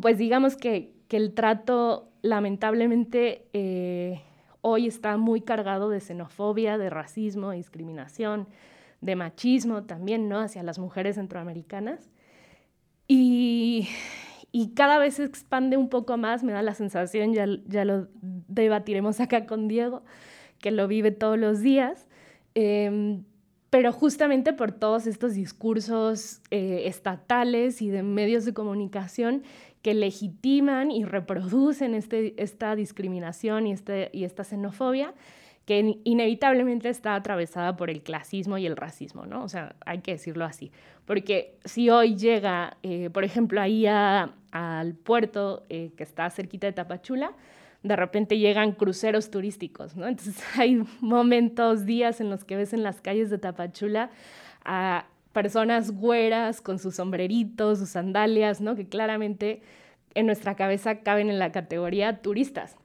pues 0.02 0.18
digamos 0.18 0.56
que, 0.56 0.92
que, 1.06 1.16
el 1.16 1.34
trato 1.34 2.10
lamentablemente 2.20 3.46
eh, 3.52 4.22
hoy 4.68 4.86
está 4.86 5.16
muy 5.16 5.40
cargado 5.40 5.88
de 5.90 6.00
xenofobia, 6.00 6.78
de 6.78 6.90
racismo, 6.90 7.50
discriminación, 7.52 8.48
de 9.00 9.16
machismo 9.16 9.84
también, 9.84 10.28
¿no? 10.28 10.40
Hacia 10.40 10.62
las 10.62 10.78
mujeres 10.78 11.16
centroamericanas. 11.16 12.10
Y, 13.06 13.88
cada 14.74 14.98
vez 14.98 15.14
se 15.14 15.24
expande 15.24 15.76
un 15.76 15.88
poco 15.88 16.16
más, 16.16 16.42
me 16.42 16.52
da 16.52 16.62
la 16.62 16.74
sensación, 16.74 17.32
ya, 17.32 17.46
ya 17.66 17.84
lo 17.84 18.08
debatiremos 18.20 19.20
acá 19.20 19.46
con 19.46 19.68
Diego, 19.68 20.02
que 20.58 20.70
lo 20.70 20.88
vive 20.88 21.10
todos 21.10 21.38
los 21.38 21.60
días, 21.60 22.08
em, 22.54 23.24
pero 23.70 23.92
justamente 23.92 24.52
por 24.52 24.72
todos 24.72 25.06
estos 25.06 25.34
discursos 25.34 26.40
eh, 26.50 26.82
estatales 26.86 27.82
y 27.82 27.88
de 27.88 28.02
medios 28.02 28.44
de 28.44 28.54
comunicación 28.54 29.42
que 29.82 29.94
legitiman 29.94 30.90
y 30.90 31.04
reproducen 31.04 31.94
este, 31.94 32.34
esta 32.42 32.74
discriminación 32.76 33.66
y, 33.66 33.72
este, 33.72 34.10
y 34.12 34.24
esta 34.24 34.44
xenofobia 34.44 35.14
que 35.68 35.98
inevitablemente 36.04 36.88
está 36.88 37.14
atravesada 37.14 37.76
por 37.76 37.90
el 37.90 38.02
clasismo 38.02 38.56
y 38.56 38.64
el 38.64 38.74
racismo, 38.74 39.26
¿no? 39.26 39.44
O 39.44 39.50
sea, 39.50 39.76
hay 39.84 39.98
que 39.98 40.12
decirlo 40.12 40.46
así. 40.46 40.72
Porque 41.04 41.58
si 41.66 41.90
hoy 41.90 42.16
llega, 42.16 42.78
eh, 42.82 43.10
por 43.10 43.22
ejemplo, 43.22 43.60
ahí 43.60 43.86
al 43.86 44.94
puerto 44.94 45.66
eh, 45.68 45.90
que 45.94 46.04
está 46.04 46.30
cerquita 46.30 46.66
de 46.66 46.72
Tapachula, 46.72 47.32
de 47.82 47.96
repente 47.96 48.38
llegan 48.38 48.72
cruceros 48.72 49.30
turísticos, 49.30 49.94
¿no? 49.94 50.08
Entonces 50.08 50.42
hay 50.58 50.82
momentos, 51.00 51.84
días 51.84 52.22
en 52.22 52.30
los 52.30 52.44
que 52.44 52.56
ves 52.56 52.72
en 52.72 52.82
las 52.82 53.02
calles 53.02 53.28
de 53.28 53.36
Tapachula 53.36 54.10
a 54.64 55.06
personas 55.32 55.92
güeras 55.92 56.60
con 56.60 56.78
sus 56.78 56.96
sombreritos, 56.96 57.78
sus 57.78 57.90
sandalias, 57.90 58.60
¿no? 58.60 58.74
Que 58.76 58.88
claramente 58.88 59.62
en 60.14 60.26
nuestra 60.26 60.56
cabeza 60.56 61.00
caben 61.00 61.30
en 61.30 61.38
la 61.38 61.52
categoría 61.52 62.22
turistas. 62.22 62.76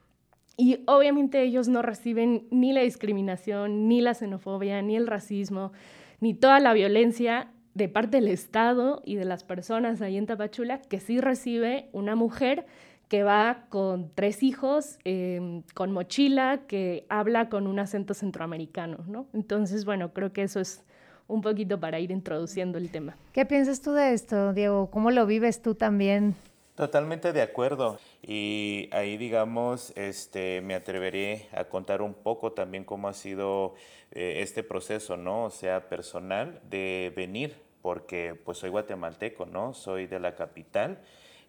Y 0.56 0.82
obviamente 0.86 1.42
ellos 1.42 1.68
no 1.68 1.82
reciben 1.82 2.48
ni 2.52 2.74
la 2.74 2.82
discriminación, 2.82 3.88
ni 3.88 4.02
la 4.02 4.14
xenofobia, 4.14 4.82
ni 4.82 4.96
el 4.96 5.08
racismo, 5.08 5.72
ni 6.20 6.34
toda 6.34 6.60
la 6.60 6.74
violencia 6.74 7.52
de 7.74 7.90
parte 7.90 8.18
del 8.18 8.28
Estado 8.28 9.02
y 9.04 9.16
de 9.16 9.26
las 9.26 9.44
personas 9.44 10.02
ahí 10.02 10.16
en 10.16 10.28
Tapachula, 10.28 10.80
que 10.82 11.00
sí 11.00 11.20
recibe 11.20 11.90
una 11.92 12.16
mujer 12.16 12.68
que 13.08 13.24
va 13.24 13.66
con 13.70 14.12
tres 14.14 14.44
hijos, 14.44 15.00
em, 15.04 15.64
con 15.74 15.92
mochila, 15.92 16.62
que 16.68 17.06
habla 17.10 17.50
con 17.50 17.68
un 17.68 17.80
acento 17.80 18.14
centroamericano, 18.14 19.04
¿no? 19.08 19.28
Entonces, 19.34 19.86
bueno, 19.86 20.14
creo 20.14 20.34
que 20.34 20.44
eso 20.44 20.60
es 20.60 20.84
un 21.28 21.42
poquito 21.42 21.80
para 21.80 22.00
ir 22.00 22.12
introduciendo 22.12 22.78
el 22.78 22.92
tema. 22.92 23.16
¿Qué 23.32 23.46
piensas 23.46 23.82
tú 23.82 23.94
de 23.94 24.14
esto, 24.14 24.54
Diego? 24.54 24.90
¿Cómo 24.92 25.12
lo 25.12 25.26
vives 25.26 25.62
tú 25.62 25.76
también? 25.76 26.36
Totalmente 26.76 27.34
de 27.34 27.42
acuerdo. 27.44 28.00
Y 28.24 28.90
ahí, 28.92 29.18
digamos, 29.18 29.94
este, 29.96 30.62
me 30.62 30.74
atreveré 30.74 31.48
a 31.52 31.66
contar 31.66 32.02
un 32.02 32.16
poco 32.16 32.54
también 32.54 32.84
cómo 32.84 33.08
ha 33.08 33.14
sido 33.14 33.76
eh, 34.12 34.40
este 34.42 34.64
proceso, 34.64 35.16
¿no? 35.16 35.46
O 35.46 35.50
sea, 35.52 35.88
personal 35.88 36.60
de 36.70 37.14
venir, 37.16 37.56
porque 37.84 38.34
pues 38.44 38.58
soy 38.58 38.72
guatemalteco, 38.72 39.46
¿no? 39.46 39.74
Soy 39.74 40.08
de 40.08 40.20
la 40.20 40.36
capital 40.36 41.00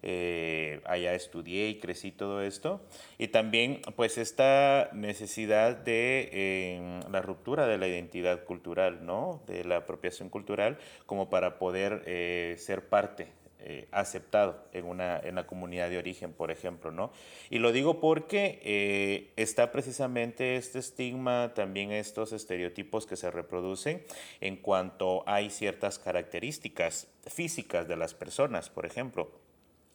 eh, 0.07 0.81
allá 0.85 1.15
estudié 1.15 1.67
y 1.67 1.79
crecí 1.79 2.11
todo 2.11 2.43
esto. 2.43 2.79
Y 3.17 3.29
también 3.29 3.81
pues 3.95 4.19
esta 4.19 4.91
necesidad 4.93 5.77
de 5.77 6.29
eh, 6.31 6.99
la 7.09 7.23
ruptura 7.23 7.65
de 7.65 7.79
la 7.79 7.87
identidad 7.87 8.43
cultural, 8.43 9.03
¿no? 9.03 9.41
De 9.47 9.63
la 9.63 9.77
apropiación 9.77 10.29
cultural 10.29 10.77
como 11.07 11.27
para 11.31 11.57
poder 11.57 12.03
eh, 12.05 12.55
ser 12.59 12.87
parte 12.87 13.33
aceptado 13.91 14.63
en, 14.73 14.85
una, 14.85 15.17
en 15.17 15.33
la 15.33 15.47
comunidad 15.47 15.89
de 15.89 15.97
origen, 15.97 16.33
por 16.33 16.51
ejemplo, 16.51 16.91
¿no? 16.91 17.11
Y 17.49 17.57
lo 17.57 17.71
digo 17.71 17.99
porque 17.99 19.31
está 19.37 19.71
precisamente 19.71 20.55
este 20.55 20.77
estigma, 20.77 21.51
también 21.55 21.91
estos 21.91 22.31
estereotipos 22.31 23.07
que 23.07 23.15
se 23.15 23.31
reproducen 23.31 24.03
en 24.39 24.57
cuanto 24.57 25.23
hay 25.25 25.49
ciertas 25.49 25.97
características 25.97 27.07
físicas 27.25 27.87
de 27.87 27.95
las 27.95 28.13
personas, 28.13 28.69
por 28.69 28.85
ejemplo. 28.85 29.44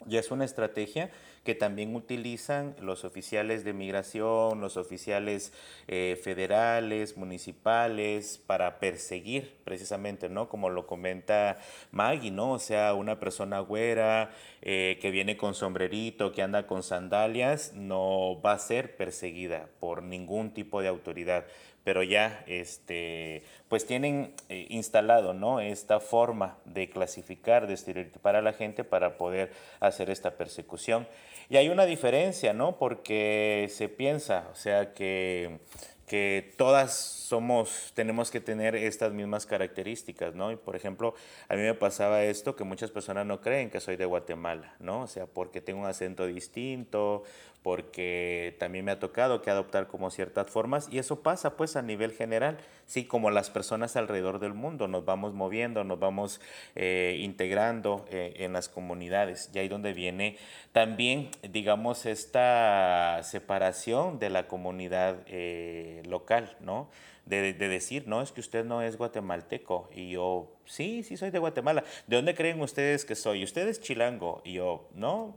Y 0.07 0.17
es 0.17 0.31
una 0.31 0.45
estrategia 0.45 1.11
que 1.45 1.55
también 1.55 1.95
utilizan 1.95 2.77
los 2.81 3.05
oficiales 3.05 3.65
de 3.65 3.73
migración, 3.73 4.61
los 4.61 4.77
oficiales 4.77 5.53
eh, 5.89 6.21
federales, 6.23 7.17
municipales, 7.17 8.39
para 8.47 8.79
perseguir 8.79 9.57
precisamente, 9.65 10.29
¿no? 10.29 10.49
Como 10.49 10.69
lo 10.69 10.87
comenta 10.87 11.59
Maggie, 11.93 12.31
¿no? 12.31 12.53
O 12.53 12.59
sea, 12.59 12.93
una 12.95 13.19
persona 13.19 13.61
güera 13.61 14.33
eh, 14.61 14.99
que 15.01 15.11
viene 15.11 15.39
con 15.39 15.55
sombrerito, 15.55 16.33
que 16.33 16.43
anda 16.43 16.67
con 16.67 16.83
sandalias, 16.83 17.73
no 17.75 18.41
va 18.45 18.53
a 18.53 18.59
ser 18.59 18.97
perseguida 18.97 19.69
por 19.81 20.03
ningún 20.03 20.53
tipo 20.53 20.83
de 20.83 20.89
autoridad 20.89 21.47
pero 21.85 22.03
ya 22.03 22.45
este, 22.47 23.43
pues 23.69 23.87
tienen 23.87 24.35
eh, 24.49 24.67
instalado 24.69 25.33
¿no? 25.33 25.61
esta 25.61 26.01
forma 26.01 26.59
de 26.65 26.91
clasificar, 26.91 27.67
de 27.67 27.75
estereotipar 27.75 28.37
a 28.37 28.43
la 28.43 28.53
gente 28.53 28.85
para 28.85 29.17
poder 29.17 29.53
hacer 29.81 30.11
esta 30.11 30.33
persecución. 30.33 31.07
Y 31.51 31.57
hay 31.57 31.69
una 31.69 31.85
diferencia, 31.85 32.53
¿no? 32.53 32.79
Porque 32.79 33.69
se 33.73 33.89
piensa, 33.89 34.49
o 34.53 34.55
sea, 34.55 34.95
que, 34.95 35.59
que 36.07 36.55
todas 36.57 36.95
somos, 36.97 37.91
tenemos 37.95 38.31
que 38.31 38.41
tener 38.41 38.77
estas 38.77 39.13
mismas 39.13 39.47
características, 39.47 40.33
¿no? 40.37 40.53
Y 40.53 40.57
por 40.57 40.77
ejemplo, 40.77 41.13
a 41.49 41.57
mí 41.57 41.63
me 41.63 41.75
pasaba 41.75 42.23
esto 42.23 42.55
que 42.55 42.63
muchas 42.63 42.93
personas 42.93 43.27
no 43.27 43.41
creen 43.41 43.69
que 43.69 43.81
soy 43.81 43.97
de 43.97 44.05
Guatemala, 44.05 44.77
¿no? 44.79 45.03
O 45.03 45.07
sea, 45.09 45.27
porque 45.27 45.61
tengo 45.61 45.81
un 45.81 45.87
acento 45.87 46.25
distinto 46.25 47.25
porque 47.63 48.57
también 48.59 48.85
me 48.85 48.93
ha 48.93 48.99
tocado 48.99 49.43
que 49.43 49.51
adoptar 49.51 49.87
como 49.87 50.11
ciertas 50.11 50.51
formas 50.51 50.89
y 50.91 50.99
eso 50.99 51.23
pasa 51.23 51.57
pues 51.57 51.77
a 51.77 51.83
nivel 51.83 52.13
general, 52.13 52.59
sí, 52.87 53.05
como 53.05 53.31
las 53.31 53.51
personas 53.51 53.97
alrededor 53.97 54.39
del 54.39 54.55
mundo, 54.55 54.89
nos 54.89 55.05
vamos 55.05 55.35
moviendo, 55.35 55.85
nos 55.85 55.99
vamos 55.99 56.41
eh, 56.75 57.19
integrando 57.21 58.07
eh, 58.11 58.35
en 58.39 58.53
las 58.55 58.69
comunidades 58.69 59.51
y 59.53 59.59
ahí 59.59 59.69
donde 59.69 59.93
viene 59.93 60.39
también, 60.73 61.31
digamos, 61.43 62.07
esta 62.07 63.21
separación 63.23 64.19
de 64.19 64.31
la 64.31 64.49
comunidad 64.49 65.19
eh, 65.27 66.03
local, 66.07 66.57
¿no? 66.61 66.89
De, 67.27 67.53
de, 67.53 67.69
decir, 67.69 68.09
no, 68.09 68.23
es 68.23 68.33
que 68.33 68.41
usted 68.41 68.65
no 68.65 68.83
es 68.83 68.97
guatemalteco. 68.97 69.89
Y 69.95 70.11
yo, 70.11 70.51
sí, 70.65 71.05
sí 71.05 71.17
soy 71.17 71.31
de 71.31 71.39
Guatemala. 71.39 71.85
¿De 72.09 72.17
dónde 72.17 72.35
creen 72.35 72.61
ustedes 72.61 73.05
que 73.05 73.15
soy? 73.15 73.45
Usted 73.45 73.69
es 73.69 73.81
chilango. 73.81 74.43
Y 74.45 74.55
yo, 74.55 74.89
no, 74.95 75.37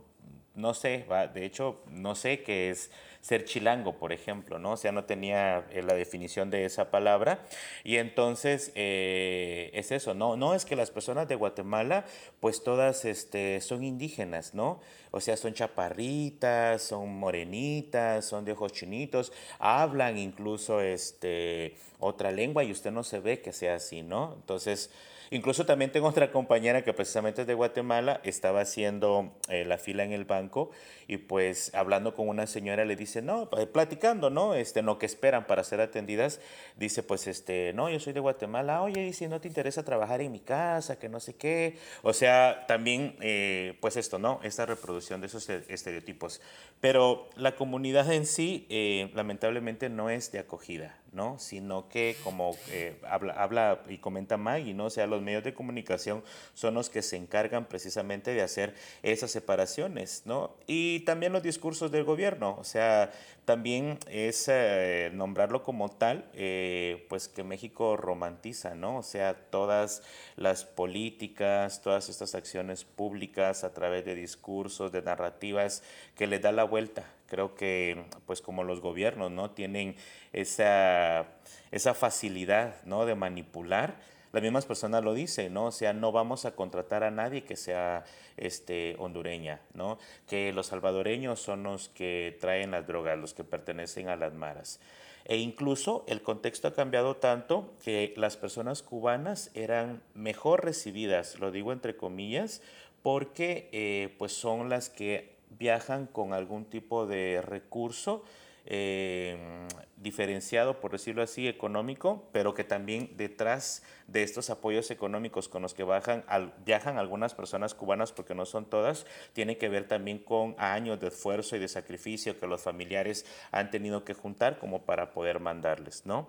no 0.54 0.74
sé, 0.74 1.04
de 1.34 1.44
hecho, 1.44 1.82
no 1.88 2.14
sé 2.14 2.42
qué 2.42 2.70
es 2.70 2.90
ser 3.24 3.46
chilango, 3.46 3.94
por 3.94 4.12
ejemplo, 4.12 4.58
¿no? 4.58 4.72
O 4.72 4.76
sea, 4.76 4.92
no 4.92 5.04
tenía 5.04 5.66
eh, 5.70 5.82
la 5.82 5.94
definición 5.94 6.50
de 6.50 6.66
esa 6.66 6.90
palabra. 6.90 7.42
Y 7.82 7.96
entonces 7.96 8.70
eh, 8.74 9.70
es 9.72 9.92
eso, 9.92 10.12
¿no? 10.12 10.36
No 10.36 10.54
es 10.54 10.66
que 10.66 10.76
las 10.76 10.90
personas 10.90 11.26
de 11.26 11.34
Guatemala, 11.34 12.04
pues 12.40 12.62
todas 12.62 13.06
este, 13.06 13.62
son 13.62 13.82
indígenas, 13.82 14.52
¿no? 14.52 14.78
O 15.10 15.20
sea, 15.20 15.38
son 15.38 15.54
chaparritas, 15.54 16.82
son 16.82 17.18
morenitas, 17.18 18.26
son 18.26 18.44
de 18.44 18.52
ojos 18.52 18.72
chinitos, 18.72 19.32
hablan 19.58 20.18
incluso 20.18 20.82
este, 20.82 21.78
otra 21.98 22.30
lengua 22.30 22.62
y 22.62 22.72
usted 22.72 22.90
no 22.90 23.04
se 23.04 23.20
ve 23.20 23.40
que 23.40 23.54
sea 23.54 23.76
así, 23.76 24.02
¿no? 24.02 24.34
Entonces, 24.36 24.90
Incluso 25.34 25.66
también 25.66 25.90
tengo 25.90 26.06
otra 26.06 26.30
compañera 26.30 26.84
que 26.84 26.92
precisamente 26.92 27.40
es 27.40 27.48
de 27.48 27.54
Guatemala, 27.54 28.20
estaba 28.22 28.60
haciendo 28.60 29.32
eh, 29.48 29.64
la 29.64 29.78
fila 29.78 30.04
en 30.04 30.12
el 30.12 30.26
banco 30.26 30.70
y 31.08 31.16
pues 31.16 31.74
hablando 31.74 32.14
con 32.14 32.28
una 32.28 32.46
señora 32.46 32.84
le 32.84 32.94
dice, 32.94 33.20
no, 33.20 33.50
eh, 33.58 33.66
platicando, 33.66 34.30
¿no? 34.30 34.54
Este, 34.54 34.80
no 34.80 34.96
que 34.96 35.06
esperan 35.06 35.48
para 35.48 35.64
ser 35.64 35.80
atendidas, 35.80 36.40
dice 36.76 37.02
pues, 37.02 37.26
este, 37.26 37.72
no, 37.74 37.90
yo 37.90 37.98
soy 37.98 38.12
de 38.12 38.20
Guatemala, 38.20 38.80
oye, 38.80 39.08
y 39.08 39.12
si 39.12 39.26
no 39.26 39.40
te 39.40 39.48
interesa 39.48 39.84
trabajar 39.84 40.20
en 40.20 40.30
mi 40.30 40.38
casa, 40.38 41.00
que 41.00 41.08
no 41.08 41.18
sé 41.18 41.34
qué. 41.34 41.78
O 42.04 42.12
sea, 42.12 42.64
también, 42.68 43.16
eh, 43.20 43.76
pues 43.80 43.96
esto, 43.96 44.20
¿no? 44.20 44.38
Esta 44.44 44.66
reproducción 44.66 45.20
de 45.20 45.26
esos 45.26 45.50
estereotipos. 45.50 46.42
Pero 46.80 47.28
la 47.34 47.56
comunidad 47.56 48.12
en 48.12 48.26
sí, 48.26 48.68
lamentablemente, 49.14 49.88
no 49.88 50.10
es 50.10 50.30
de 50.30 50.38
acogida. 50.38 50.96
¿no? 51.14 51.38
Sino 51.38 51.88
que, 51.88 52.16
como 52.24 52.56
eh, 52.70 52.96
habla, 53.08 53.34
habla, 53.34 53.82
y 53.88 53.98
comenta 53.98 54.36
Maggie, 54.36 54.74
¿no? 54.74 54.86
O 54.86 54.90
sea, 54.90 55.06
los 55.06 55.22
medios 55.24 55.42
de 55.42 55.54
comunicación 55.54 56.22
son 56.54 56.74
los 56.74 56.90
que 56.90 57.02
se 57.02 57.16
encargan 57.16 57.66
precisamente 57.66 58.32
de 58.32 58.42
hacer 58.42 58.74
esas 59.02 59.30
separaciones, 59.30 60.22
¿no? 60.26 60.54
Y 60.66 61.00
también 61.00 61.32
los 61.32 61.42
discursos 61.42 61.90
del 61.90 62.04
gobierno, 62.04 62.56
o 62.60 62.64
sea, 62.64 63.10
también 63.44 63.98
es 64.08 64.48
eh, 64.48 65.10
nombrarlo 65.12 65.62
como 65.62 65.90
tal, 65.90 66.24
eh, 66.32 67.04
pues 67.08 67.28
que 67.28 67.44
México 67.44 67.96
romantiza, 67.96 68.74
¿no? 68.74 68.98
O 68.98 69.02
sea, 69.02 69.34
todas 69.34 70.02
las 70.36 70.64
políticas, 70.64 71.82
todas 71.82 72.08
estas 72.08 72.34
acciones 72.34 72.84
públicas 72.84 73.64
a 73.64 73.74
través 73.74 74.04
de 74.04 74.14
discursos, 74.14 74.92
de 74.92 75.02
narrativas, 75.02 75.82
que 76.16 76.26
le 76.26 76.38
da 76.38 76.52
la 76.52 76.64
vuelta. 76.64 77.04
Creo 77.26 77.54
que, 77.54 78.04
pues 78.26 78.40
como 78.40 78.64
los 78.64 78.80
gobiernos, 78.80 79.30
¿no? 79.30 79.50
Tienen 79.50 79.96
esa, 80.32 81.26
esa 81.70 81.94
facilidad, 81.94 82.82
¿no? 82.84 83.04
De 83.04 83.14
manipular 83.14 83.96
las 84.34 84.42
mismas 84.42 84.66
personas 84.66 85.04
lo 85.04 85.14
dicen, 85.14 85.54
¿no? 85.54 85.66
O 85.66 85.70
sea, 85.70 85.92
no 85.92 86.10
vamos 86.10 86.44
a 86.44 86.56
contratar 86.56 87.04
a 87.04 87.12
nadie 87.12 87.44
que 87.44 87.54
sea 87.54 88.04
este, 88.36 88.96
hondureña, 88.98 89.60
¿no? 89.74 89.96
Que 90.26 90.52
los 90.52 90.66
salvadoreños 90.66 91.38
son 91.38 91.62
los 91.62 91.88
que 91.88 92.36
traen 92.40 92.72
las 92.72 92.84
drogas, 92.84 93.16
los 93.16 93.32
que 93.32 93.44
pertenecen 93.44 94.08
a 94.08 94.16
las 94.16 94.34
maras. 94.34 94.80
E 95.24 95.36
incluso 95.36 96.04
el 96.08 96.20
contexto 96.20 96.66
ha 96.66 96.74
cambiado 96.74 97.14
tanto 97.16 97.74
que 97.84 98.12
las 98.16 98.36
personas 98.36 98.82
cubanas 98.82 99.52
eran 99.54 100.02
mejor 100.14 100.64
recibidas, 100.64 101.38
lo 101.38 101.52
digo 101.52 101.72
entre 101.72 101.96
comillas, 101.96 102.60
porque 103.02 103.68
eh, 103.70 104.16
pues 104.18 104.32
son 104.32 104.68
las 104.68 104.90
que 104.90 105.36
viajan 105.60 106.06
con 106.08 106.32
algún 106.32 106.64
tipo 106.64 107.06
de 107.06 107.40
recurso 107.40 108.24
eh, 108.66 109.66
diferenciado, 109.96 110.80
por 110.80 110.92
decirlo 110.92 111.22
así, 111.22 111.48
económico, 111.48 112.28
pero 112.32 112.54
que 112.54 112.64
también 112.64 113.10
detrás 113.16 113.82
de 114.06 114.22
estos 114.22 114.50
apoyos 114.50 114.90
económicos 114.90 115.48
con 115.48 115.62
los 115.62 115.74
que 115.74 115.82
bajan, 115.82 116.24
viajan 116.64 116.98
algunas 116.98 117.34
personas 117.34 117.74
cubanas, 117.74 118.12
porque 118.12 118.34
no 118.34 118.44
son 118.44 118.66
todas, 118.66 119.06
tiene 119.32 119.56
que 119.56 119.68
ver 119.68 119.88
también 119.88 120.18
con 120.18 120.54
años 120.58 121.00
de 121.00 121.08
esfuerzo 121.08 121.56
y 121.56 121.58
de 121.58 121.68
sacrificio 121.68 122.38
que 122.38 122.46
los 122.46 122.62
familiares 122.62 123.24
han 123.50 123.70
tenido 123.70 124.04
que 124.04 124.14
juntar 124.14 124.58
como 124.58 124.82
para 124.82 125.12
poder 125.12 125.40
mandarles, 125.40 126.04
¿no? 126.06 126.28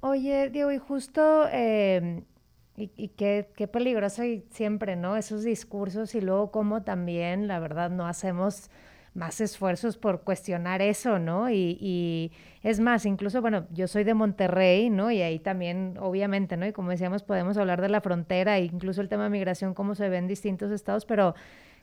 Oye, 0.00 0.50
Diego, 0.50 0.70
y 0.70 0.78
justo... 0.78 1.48
Em, 1.50 2.24
y, 2.80 3.08
qué, 3.08 3.68
peligroso 3.72 4.22
y 4.22 4.44
siempre, 4.50 4.94
¿no? 4.94 5.16
Esos 5.16 5.42
discursos 5.42 6.14
y 6.14 6.20
luego 6.20 6.52
como 6.52 6.82
también, 6.82 7.48
la 7.48 7.58
verdad, 7.58 7.90
no 7.90 8.06
hacemos 8.06 8.70
más 9.14 9.40
esfuerzos 9.40 9.96
por 9.96 10.22
cuestionar 10.22 10.82
eso, 10.82 11.18
¿no? 11.18 11.50
Y, 11.50 12.32
es 12.62 12.80
más, 12.80 13.06
incluso, 13.06 13.40
bueno, 13.40 13.66
yo 13.72 13.86
soy 13.86 14.04
de 14.04 14.14
Monterrey, 14.14 14.90
¿no? 14.90 15.10
Y 15.10 15.22
ahí 15.22 15.38
también, 15.38 15.96
obviamente, 16.00 16.56
¿no? 16.56 16.66
Y 16.66 16.72
como 16.72 16.90
decíamos, 16.90 17.22
podemos 17.22 17.56
hablar 17.56 17.80
de 17.80 17.88
la 17.88 18.00
frontera 18.00 18.58
e 18.58 18.64
incluso 18.64 19.00
el 19.00 19.08
tema 19.08 19.24
de 19.24 19.30
migración, 19.30 19.74
cómo 19.74 19.94
se 19.94 20.08
ve 20.08 20.18
en 20.18 20.26
distintos 20.26 20.72
estados, 20.72 21.04
pero 21.04 21.34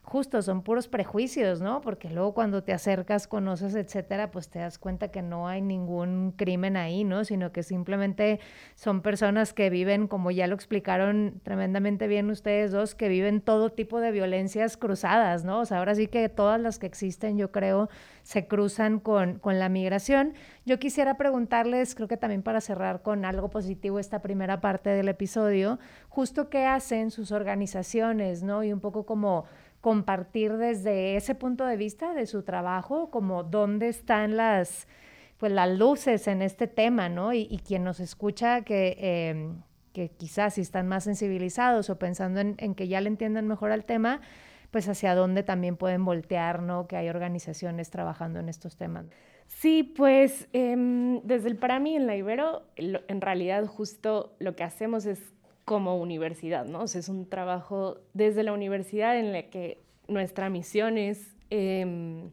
justo 0.06 0.40
son 0.40 0.62
puros 0.62 0.86
prejuicios, 0.86 1.60
¿no? 1.60 1.80
Porque 1.80 2.08
luego 2.08 2.32
cuando 2.32 2.62
te 2.62 2.72
acercas, 2.72 3.26
conoces, 3.26 3.74
etcétera, 3.74 4.30
pues 4.30 4.48
te 4.48 4.60
das 4.60 4.78
cuenta 4.78 5.08
que 5.08 5.20
no 5.20 5.48
hay 5.48 5.60
ningún 5.60 6.32
crimen 6.36 6.76
ahí, 6.76 7.02
¿no? 7.02 7.24
Sino 7.24 7.50
que 7.50 7.64
simplemente 7.64 8.38
son 8.76 9.02
personas 9.02 9.52
que 9.52 9.68
viven, 9.68 10.06
como 10.06 10.30
ya 10.30 10.46
lo 10.46 10.54
explicaron 10.54 11.40
tremendamente 11.42 12.06
bien 12.06 12.30
ustedes 12.30 12.70
dos, 12.70 12.94
que 12.94 13.08
viven 13.08 13.40
todo 13.40 13.72
tipo 13.72 13.98
de 13.98 14.12
violencias 14.12 14.76
cruzadas, 14.76 15.44
¿no? 15.44 15.58
O 15.58 15.64
sea, 15.64 15.78
ahora 15.78 15.96
sí 15.96 16.06
que 16.06 16.28
todas 16.28 16.60
las 16.60 16.78
que 16.78 16.86
existen, 16.86 17.36
yo 17.36 17.50
creo, 17.50 17.88
se 18.22 18.46
cruzan 18.46 19.00
con, 19.00 19.40
con 19.40 19.58
la 19.58 19.68
migración. 19.68 20.34
Yo 20.64 20.78
quisiera 20.78 21.16
preguntarles, 21.16 21.96
creo 21.96 22.06
que 22.06 22.16
también 22.16 22.44
para 22.44 22.60
cerrar 22.60 23.02
con 23.02 23.24
algo 23.24 23.50
positivo 23.50 23.98
esta 23.98 24.22
primera 24.22 24.60
parte 24.60 24.90
del 24.90 25.08
episodio, 25.08 25.80
justo 26.08 26.48
qué 26.48 26.64
hacen 26.64 27.10
sus 27.10 27.32
organizaciones, 27.32 28.44
¿no? 28.44 28.62
Y 28.62 28.72
un 28.72 28.80
poco 28.80 29.04
como 29.04 29.46
compartir 29.86 30.56
desde 30.56 31.14
ese 31.14 31.36
punto 31.36 31.64
de 31.64 31.76
vista 31.76 32.12
de 32.12 32.26
su 32.26 32.42
trabajo, 32.42 33.08
como 33.08 33.44
dónde 33.44 33.86
están 33.86 34.36
las, 34.36 34.88
pues, 35.36 35.52
las 35.52 35.78
luces 35.78 36.26
en 36.26 36.42
este 36.42 36.66
tema, 36.66 37.08
¿no? 37.08 37.32
Y, 37.32 37.60
quien 37.64 37.84
nos 37.84 38.00
escucha 38.00 38.62
que, 38.62 38.96
em, 38.98 39.62
que 39.92 40.08
quizás 40.08 40.54
si 40.54 40.62
están 40.62 40.88
más 40.88 41.04
sensibilizados 41.04 41.88
o 41.88 42.00
pensando 42.00 42.40
en, 42.40 42.74
que 42.74 42.88
ya 42.88 43.00
le 43.00 43.06
entienden 43.06 43.46
mejor 43.46 43.70
al 43.70 43.84
tema, 43.84 44.22
pues 44.72 44.88
hacia 44.88 45.14
dónde 45.14 45.44
también 45.44 45.76
pueden 45.76 46.04
voltear, 46.04 46.62
¿no? 46.62 46.88
Que 46.88 46.96
hay 46.96 47.08
organizaciones 47.08 47.88
trabajando 47.88 48.40
en 48.40 48.48
estos 48.48 48.76
temas. 48.76 49.06
Sí, 49.46 49.84
pues 49.84 50.48
em, 50.52 51.20
desde 51.22 51.46
el 51.46 51.56
para 51.58 51.78
mí 51.78 51.94
en 51.94 52.08
la 52.08 52.16
Ibero, 52.16 52.64
en 52.74 53.20
realidad 53.20 53.64
justo 53.66 54.34
lo 54.40 54.56
que 54.56 54.64
hacemos 54.64 55.06
es 55.06 55.35
como 55.66 55.96
universidad, 56.00 56.64
¿no? 56.64 56.84
Es 56.84 57.08
un 57.08 57.28
trabajo 57.28 57.98
desde 58.14 58.44
la 58.44 58.52
universidad 58.52 59.18
en 59.18 59.32
la 59.32 59.42
que 59.50 59.82
nuestra 60.06 60.48
misión 60.48 60.96
es 60.96 61.34
em, 61.50 62.30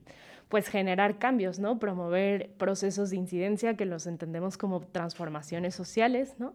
pues 0.50 0.68
generar 0.68 1.18
cambios, 1.18 1.58
¿no? 1.58 1.80
Promover 1.80 2.52
procesos 2.60 3.10
de 3.10 3.18
incidencia 3.18 3.76
que 3.76 3.86
los 3.86 4.06
entendemos 4.06 4.56
como 4.56 4.82
transformaciones 4.82 5.74
sociales, 5.74 6.36
¿no? 6.38 6.54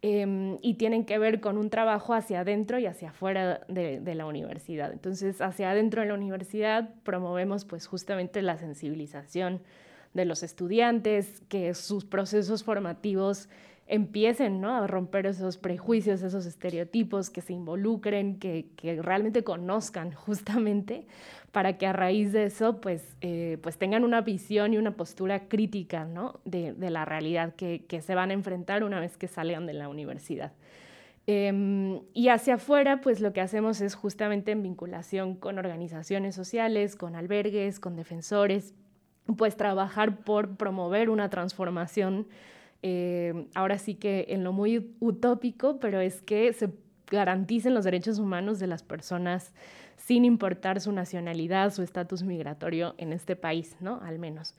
Em, 0.00 0.56
y 0.62 0.74
tienen 0.74 1.04
que 1.04 1.18
ver 1.18 1.40
con 1.40 1.58
un 1.58 1.68
trabajo 1.68 2.14
hacia 2.14 2.40
adentro 2.40 2.78
y 2.78 2.86
hacia 2.86 3.10
afuera 3.10 3.60
de, 3.68 4.00
de, 4.00 4.14
la 4.14 4.24
universidad. 4.24 4.92
Entonces, 4.92 5.42
hacia 5.42 5.70
adentro 5.70 6.00
de 6.00 6.08
la 6.08 6.14
universidad 6.14 6.94
promovemos 7.02 7.66
pues 7.66 7.86
justamente 7.86 8.40
la 8.40 8.56
sensibilización 8.56 9.60
de 10.14 10.24
los 10.24 10.42
estudiantes, 10.42 11.42
que 11.50 11.74
sus 11.74 12.06
procesos 12.06 12.64
formativos 12.64 13.50
empiecen 13.86 14.60
¿no? 14.60 14.74
a 14.74 14.86
romper 14.86 15.26
esos 15.26 15.58
prejuicios, 15.58 16.22
esos 16.22 16.44
estereotipos, 16.44 17.30
que 17.30 17.40
se 17.40 17.52
involucren, 17.52 18.38
que, 18.38 18.66
realmente 19.02 19.44
conozcan 19.44 20.12
justamente, 20.12 21.06
para 21.52 21.78
que 21.78 21.86
a 21.86 21.92
raíz 21.92 22.32
de 22.32 22.44
eso 22.44 22.80
pues, 22.80 23.16
eh, 23.20 23.58
pues 23.62 23.78
tengan 23.78 24.04
una 24.04 24.20
visión 24.20 24.74
y 24.74 24.76
una 24.76 24.96
postura 24.96 25.48
crítica 25.48 26.04
¿no? 26.04 26.40
de, 26.44 26.74
la 26.90 27.04
realidad 27.04 27.54
que, 27.54 27.84
se 28.00 28.14
van 28.14 28.30
a 28.30 28.34
enfrentar 28.34 28.84
una 28.84 29.00
vez 29.00 29.16
que 29.16 29.28
salgan 29.28 29.66
de 29.66 29.72
la 29.74 29.88
universidad. 29.88 30.52
Eh, 31.28 32.00
y 32.12 32.28
hacia 32.28 32.54
afuera, 32.54 33.00
pues 33.00 33.20
lo 33.20 33.32
que 33.32 33.40
hacemos 33.40 33.80
es 33.80 33.94
justamente 33.94 34.52
en 34.52 34.62
vinculación 34.62 35.34
con 35.34 35.58
organizaciones 35.58 36.36
sociales, 36.36 36.94
con 36.94 37.16
albergues, 37.16 37.80
con 37.80 37.96
defensores, 37.96 38.74
pues 39.36 39.56
trabajar 39.56 40.18
por 40.18 40.56
promover 40.56 41.10
una 41.10 41.30
transformación 41.30 42.28
eh, 42.82 43.46
ahora 43.54 43.78
sí 43.78 43.94
que 43.94 44.26
en 44.28 44.44
lo 44.44 44.52
muy 44.52 44.94
utópico, 45.00 45.78
pero 45.80 46.00
es 46.00 46.22
que 46.22 46.52
se 46.52 46.70
garanticen 47.10 47.74
los 47.74 47.84
derechos 47.84 48.18
humanos 48.18 48.58
de 48.58 48.66
las 48.66 48.82
personas 48.82 49.52
sin 49.96 50.24
importar 50.24 50.80
su 50.80 50.92
nacionalidad, 50.92 51.72
su 51.72 51.82
estatus 51.82 52.22
migratorio 52.22 52.94
en 52.98 53.12
este 53.12 53.36
país, 53.36 53.76
¿no? 53.80 54.00
Al 54.02 54.18
menos. 54.18 54.54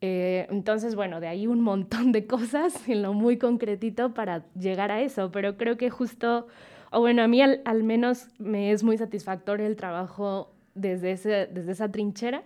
Eh, 0.00 0.46
entonces, 0.50 0.94
bueno, 0.94 1.20
de 1.20 1.28
ahí 1.28 1.46
un 1.46 1.60
montón 1.60 2.12
de 2.12 2.26
cosas 2.26 2.88
en 2.88 3.02
lo 3.02 3.12
muy 3.12 3.38
concretito 3.38 4.14
para 4.14 4.44
llegar 4.54 4.90
a 4.90 5.02
eso, 5.02 5.30
pero 5.30 5.56
creo 5.56 5.76
que 5.76 5.90
justo, 5.90 6.46
o 6.90 7.00
bueno, 7.00 7.22
a 7.22 7.28
mí 7.28 7.42
al, 7.42 7.60
al 7.64 7.82
menos 7.82 8.28
me 8.38 8.72
es 8.72 8.82
muy 8.82 8.96
satisfactorio 8.96 9.66
el 9.66 9.76
trabajo 9.76 10.52
desde, 10.74 11.12
ese, 11.12 11.48
desde 11.52 11.72
esa 11.72 11.90
trinchera 11.90 12.42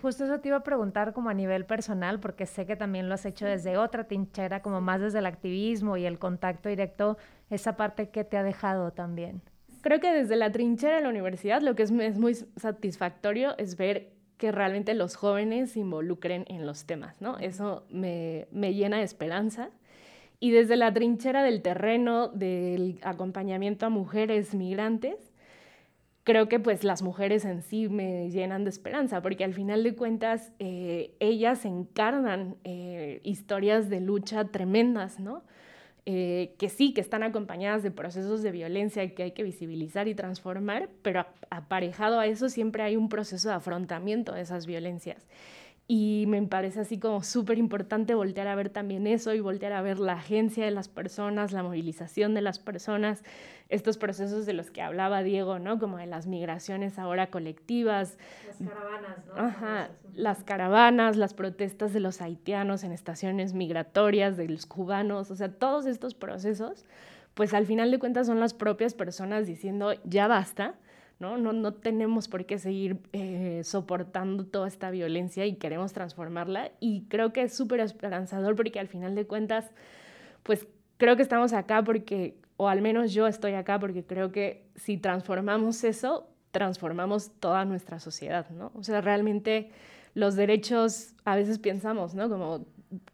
Justo 0.00 0.24
eso 0.24 0.40
te 0.40 0.48
iba 0.48 0.58
a 0.58 0.62
preguntar 0.62 1.12
como 1.12 1.28
a 1.28 1.34
nivel 1.34 1.64
personal, 1.64 2.20
porque 2.20 2.46
sé 2.46 2.66
que 2.66 2.76
también 2.76 3.08
lo 3.08 3.14
has 3.14 3.26
hecho 3.26 3.46
desde 3.46 3.76
otra 3.76 4.04
trinchera, 4.04 4.62
como 4.62 4.80
más 4.80 5.00
desde 5.00 5.18
el 5.18 5.26
activismo 5.26 5.96
y 5.96 6.06
el 6.06 6.18
contacto 6.18 6.68
directo, 6.68 7.18
esa 7.50 7.76
parte 7.76 8.10
que 8.10 8.24
te 8.24 8.36
ha 8.36 8.42
dejado 8.42 8.92
también. 8.92 9.42
Creo 9.80 10.00
que 10.00 10.12
desde 10.12 10.36
la 10.36 10.52
trinchera 10.52 10.96
de 10.96 11.02
la 11.02 11.08
universidad 11.08 11.62
lo 11.62 11.74
que 11.74 11.82
es, 11.82 11.90
es 11.90 12.18
muy 12.18 12.34
satisfactorio 12.34 13.56
es 13.58 13.76
ver 13.76 14.12
que 14.36 14.52
realmente 14.52 14.94
los 14.94 15.16
jóvenes 15.16 15.72
se 15.72 15.80
involucren 15.80 16.44
en 16.48 16.64
los 16.64 16.84
temas, 16.84 17.20
¿no? 17.20 17.38
Eso 17.38 17.84
me, 17.90 18.46
me 18.52 18.74
llena 18.74 18.98
de 18.98 19.02
esperanza. 19.02 19.70
Y 20.40 20.52
desde 20.52 20.76
la 20.76 20.92
trinchera 20.92 21.42
del 21.42 21.62
terreno, 21.62 22.28
del 22.28 23.00
acompañamiento 23.02 23.86
a 23.86 23.88
mujeres 23.88 24.54
migrantes, 24.54 25.27
creo 26.28 26.46
que 26.46 26.60
pues 26.60 26.84
las 26.84 27.00
mujeres 27.00 27.46
en 27.46 27.62
sí 27.62 27.88
me 27.88 28.28
llenan 28.28 28.62
de 28.64 28.68
esperanza, 28.68 29.22
porque 29.22 29.44
al 29.44 29.54
final 29.54 29.82
de 29.82 29.96
cuentas 29.96 30.52
eh, 30.58 31.14
ellas 31.20 31.64
encarnan 31.64 32.56
eh, 32.64 33.22
historias 33.24 33.88
de 33.88 34.02
lucha 34.02 34.44
tremendas, 34.44 35.20
¿no? 35.20 35.42
Eh, 36.04 36.54
que 36.58 36.68
sí, 36.68 36.92
que 36.92 37.00
están 37.00 37.22
acompañadas 37.22 37.82
de 37.82 37.90
procesos 37.90 38.42
de 38.42 38.52
violencia 38.52 39.14
que 39.14 39.22
hay 39.22 39.32
que 39.32 39.42
visibilizar 39.42 40.06
y 40.06 40.14
transformar, 40.14 40.90
pero 41.00 41.24
aparejado 41.48 42.20
a 42.20 42.26
eso 42.26 42.50
siempre 42.50 42.82
hay 42.82 42.96
un 42.96 43.08
proceso 43.08 43.48
de 43.48 43.54
afrontamiento 43.54 44.32
de 44.34 44.42
esas 44.42 44.66
violencias. 44.66 45.26
Y 45.90 46.26
me 46.28 46.42
parece 46.42 46.80
así 46.80 46.98
como 46.98 47.22
súper 47.22 47.56
importante 47.56 48.14
voltear 48.14 48.46
a 48.46 48.54
ver 48.54 48.68
también 48.68 49.06
eso 49.06 49.32
y 49.32 49.40
voltear 49.40 49.72
a 49.72 49.80
ver 49.80 49.98
la 49.98 50.12
agencia 50.12 50.66
de 50.66 50.70
las 50.70 50.86
personas, 50.86 51.52
la 51.52 51.62
movilización 51.62 52.34
de 52.34 52.42
las 52.42 52.58
personas, 52.58 53.24
estos 53.70 53.96
procesos 53.96 54.44
de 54.44 54.52
los 54.52 54.70
que 54.70 54.82
hablaba 54.82 55.22
Diego, 55.22 55.58
¿no? 55.58 55.78
Como 55.78 55.96
de 55.96 56.04
las 56.04 56.26
migraciones 56.26 56.98
ahora 56.98 57.28
colectivas. 57.28 58.18
Las 58.46 58.68
caravanas, 58.68 59.26
¿no? 59.26 59.42
Ajá, 59.42 59.88
las 60.14 60.44
caravanas, 60.44 61.16
las 61.16 61.32
protestas 61.32 61.94
de 61.94 62.00
los 62.00 62.20
haitianos 62.20 62.84
en 62.84 62.92
estaciones 62.92 63.54
migratorias, 63.54 64.36
de 64.36 64.46
los 64.46 64.66
cubanos, 64.66 65.30
o 65.30 65.36
sea, 65.36 65.50
todos 65.50 65.86
estos 65.86 66.12
procesos, 66.12 66.84
pues 67.32 67.54
al 67.54 67.64
final 67.64 67.90
de 67.90 67.98
cuentas 67.98 68.26
son 68.26 68.40
las 68.40 68.52
propias 68.52 68.92
personas 68.92 69.46
diciendo, 69.46 69.94
ya 70.04 70.28
basta, 70.28 70.74
¿no? 71.18 71.36
No, 71.36 71.74
tenemos 71.74 72.28
por 72.28 72.46
qué 72.46 72.58
seguir 72.58 72.98
eh, 73.12 73.62
soportando 73.64 74.46
toda 74.46 74.68
esta 74.68 74.90
violencia 74.90 75.46
y 75.46 75.56
queremos 75.56 75.92
transformarla. 75.92 76.70
Y 76.80 77.02
creo 77.08 77.32
que 77.32 77.42
es 77.42 77.54
súper 77.54 77.80
esperanzador 77.80 78.54
porque 78.54 78.78
al 78.78 78.88
final 78.88 79.14
de 79.14 79.26
cuentas, 79.26 79.70
pues 80.42 80.66
creo 80.96 81.16
que 81.16 81.22
estamos 81.22 81.52
acá 81.52 81.82
porque, 81.82 82.38
o 82.56 82.68
al 82.68 82.82
menos 82.82 83.12
yo 83.12 83.26
estoy 83.26 83.54
acá 83.54 83.78
porque 83.78 84.04
creo 84.04 84.30
que 84.30 84.66
si 84.76 84.96
transformamos 84.96 85.82
eso, 85.84 86.28
transformamos 86.50 87.32
toda 87.40 87.64
nuestra 87.64 87.98
sociedad, 88.00 88.48
¿no? 88.50 88.70
O 88.74 88.84
sea, 88.84 89.00
realmente 89.00 89.70
los 90.14 90.36
derechos, 90.36 91.14
a 91.24 91.36
veces 91.36 91.58
pensamos, 91.58 92.14
¿no? 92.14 92.28
Como 92.28 92.66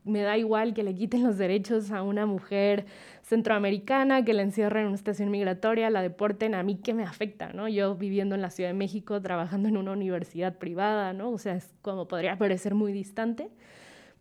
me 0.05 0.23
da 0.23 0.37
igual 0.39 0.75
que 0.75 0.83
le 0.83 0.95
quiten 0.95 1.23
los 1.23 1.39
derechos 1.39 1.91
a 1.91 2.03
una 2.03 2.27
mujer 2.27 2.87
centroamericana, 3.23 4.25
que 4.25 4.35
la 4.35 4.43
encierren 4.43 4.83
en 4.83 4.87
una 4.89 4.97
estación 4.97 5.31
migratoria, 5.31 5.91
la 5.91 6.03
deporten, 6.03 6.55
a 6.55 6.63
mí 6.63 6.77
qué 6.77 6.95
me 6.95 7.05
afecta, 7.05 7.53
¿no? 7.53 7.69
Yo 7.69 7.95
viviendo 7.97 8.35
en 8.35 8.43
la 8.43 8.51
Ciudad 8.51 8.71
de 8.71 8.75
México, 8.75 9.21
trabajando 9.21 9.69
en 9.69 9.77
una 9.77 9.93
universidad 9.93 10.59
privada, 10.59 11.13
¿no? 11.13 11.31
O 11.31 11.39
sea, 11.39 11.55
es 11.55 11.75
como 11.83 12.07
podría 12.07 12.37
parecer 12.37 12.75
muy 12.75 12.93
distante, 12.93 13.49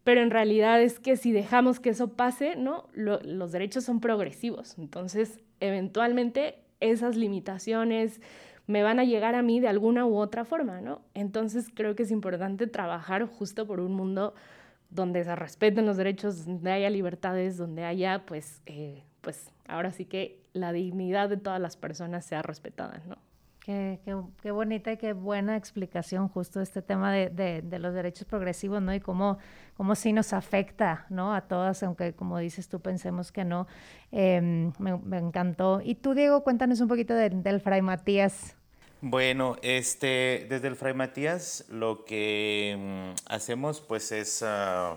pero 0.04 0.22
en 0.22 0.32
realidad 0.32 0.82
es 0.82 1.00
que 1.00 1.18
si 1.18 1.32
dejamos 1.32 1.80
que 1.80 1.90
eso 1.90 2.14
pase, 2.14 2.56
¿no? 2.56 2.88
los 2.94 3.52
derechos 3.52 3.84
son 3.86 4.00
progresivos, 4.00 4.78
entonces 4.78 5.40
eventualmente 5.60 6.60
esas 6.80 7.16
limitaciones 7.16 8.20
me 8.68 8.84
van 8.84 9.00
a 9.00 9.04
llegar 9.04 9.36
a 9.36 9.42
mí 9.42 9.60
de 9.60 9.68
alguna 9.68 10.06
u 10.06 10.18
otra 10.18 10.46
forma, 10.46 10.82
¿no? 10.82 11.02
Entonces 11.14 11.68
creo 11.74 11.96
que 11.96 12.04
es 12.04 12.12
importante 12.12 12.68
trabajar 12.68 13.26
justo 13.26 13.68
por 13.68 13.80
un 13.80 13.94
mundo 13.94 14.34
donde 14.94 15.24
se 15.24 15.36
respeten 15.36 15.86
los 15.86 15.98
derechos, 15.98 16.46
donde 16.46 16.72
haya 16.72 16.90
libertades, 16.90 17.58
donde 17.58 17.84
haya, 17.84 18.26
pues, 18.26 18.62
eh, 18.66 19.04
pues 19.22 19.52
ahora 19.68 19.92
sí 19.92 20.06
que 20.06 20.42
la 20.54 20.72
dignidad 20.72 21.30
de 21.30 21.38
todas 21.38 21.60
las 21.60 21.78
personas 21.78 22.26
sea 22.26 22.42
respetada, 22.42 23.02
¿no? 23.08 23.18
Qué, 23.60 24.02
qué, 24.04 24.18
qué, 24.42 24.52
bonita 24.52 24.92
y 24.92 24.98
qué 24.98 25.14
buena 25.14 25.56
explicación 25.56 26.28
justo 26.28 26.60
este 26.60 26.82
tema 26.82 27.14
de, 27.14 27.30
de, 27.30 27.62
de, 27.62 27.80
los 27.80 27.94
derechos 27.94 28.26
progresivos, 28.26 28.82
¿no? 28.82 28.94
Y 28.94 29.00
cómo, 29.00 29.38
cómo 29.76 29.96
sí 29.96 30.12
nos 30.12 30.34
afecta, 30.34 31.06
¿no? 31.10 31.34
A 31.34 31.42
todas, 31.42 31.82
aunque 31.82 32.14
como 32.14 32.38
dices 32.40 32.68
tú 32.68 32.82
pensemos 32.82 33.32
que 33.32 33.46
no. 33.46 33.68
Eh, 34.12 34.70
me, 34.80 34.98
me, 34.98 35.18
encantó. 35.18 35.80
Y 35.82 35.96
tú, 35.96 36.14
Diego, 36.14 36.44
cuéntanos 36.44 36.82
un 36.82 36.90
poquito 36.90 37.14
de, 37.14 37.30
del 37.30 37.62
Fray 37.62 37.82
Matías. 37.82 38.58
Bueno, 39.06 39.58
este, 39.64 40.46
desde 40.48 40.70
el 40.70 40.78
Fray 40.78 40.94
Matías 40.94 41.66
lo 41.68 42.06
que 42.06 42.74
mm, 42.80 43.34
hacemos 43.34 43.82
pues 43.82 44.14
es 44.14 44.42
uh, 44.42 44.96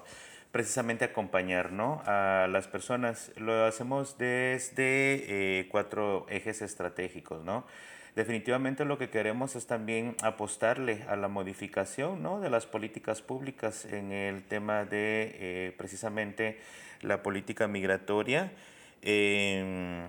precisamente 0.52 1.04
acompañar 1.04 1.72
¿no? 1.72 2.04
a 2.06 2.46
las 2.48 2.68
personas. 2.68 3.32
Lo 3.34 3.64
hacemos 3.64 4.16
desde 4.16 5.58
eh, 5.58 5.68
cuatro 5.72 6.24
ejes 6.28 6.62
estratégicos. 6.62 7.44
¿no? 7.44 7.66
definitivamente 8.14 8.84
lo 8.84 8.96
que 8.96 9.10
queremos 9.10 9.56
es 9.56 9.66
también 9.66 10.14
apostarle 10.22 11.02
a 11.08 11.16
la 11.16 11.26
modificación 11.26 12.22
¿no? 12.22 12.38
de 12.38 12.48
las 12.48 12.64
políticas 12.64 13.22
públicas 13.22 13.86
en 13.86 14.12
el 14.12 14.44
tema 14.44 14.84
de 14.84 15.34
eh, 15.34 15.74
precisamente 15.76 16.60
la 17.02 17.24
política 17.24 17.66
migratoria. 17.66 18.52
Em, 19.02 20.08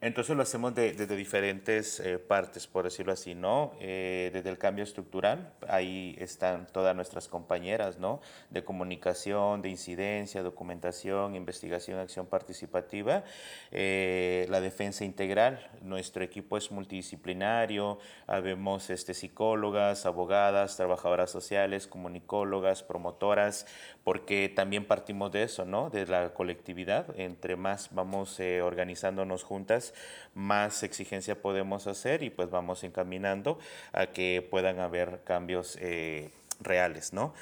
entonces 0.00 0.36
lo 0.36 0.42
hacemos 0.42 0.76
de, 0.76 0.92
desde 0.92 1.16
diferentes 1.16 1.98
eh, 1.98 2.20
partes, 2.20 2.68
por 2.68 2.84
decirlo 2.84 3.12
así, 3.12 3.34
¿no? 3.34 3.72
Eh, 3.80 4.30
desde 4.32 4.48
el 4.48 4.56
cambio 4.56 4.84
estructural, 4.84 5.52
ahí 5.66 6.14
están 6.20 6.68
todas 6.68 6.94
nuestras 6.94 7.26
compañeras, 7.26 7.98
¿no? 7.98 8.20
De 8.50 8.62
comunicación, 8.62 9.60
de 9.60 9.70
incidencia, 9.70 10.44
documentación, 10.44 11.34
investigación, 11.34 11.98
acción 11.98 12.26
participativa, 12.26 13.24
eh, 13.72 14.46
la 14.50 14.60
defensa 14.60 15.04
integral, 15.04 15.68
nuestro 15.82 16.22
equipo 16.22 16.56
es 16.56 16.70
multidisciplinario, 16.70 17.98
habemos 18.28 18.90
este, 18.90 19.14
psicólogas, 19.14 20.06
abogadas, 20.06 20.76
trabajadoras 20.76 21.32
sociales, 21.32 21.88
comunicólogas, 21.88 22.84
promotoras, 22.84 23.66
porque 24.04 24.48
también 24.48 24.86
partimos 24.86 25.32
de 25.32 25.42
eso, 25.42 25.64
¿no? 25.64 25.90
De 25.90 26.06
la 26.06 26.34
colectividad, 26.34 27.18
entre 27.18 27.56
más 27.56 27.88
vamos 27.92 28.38
organizándonos 28.38 29.42
juntas, 29.42 29.87
más 30.34 30.82
exigencia 30.82 31.40
podemos 31.40 31.86
hacer 31.86 32.22
y 32.22 32.30
pues 32.30 32.50
vamos 32.50 32.84
encaminando 32.84 33.58
a 33.92 34.06
que 34.06 34.46
puedan 34.50 34.78
haber 34.78 35.22
cambios 35.24 35.76
eh, 35.80 36.30
reales, 36.60 37.12
¿no? 37.12 37.34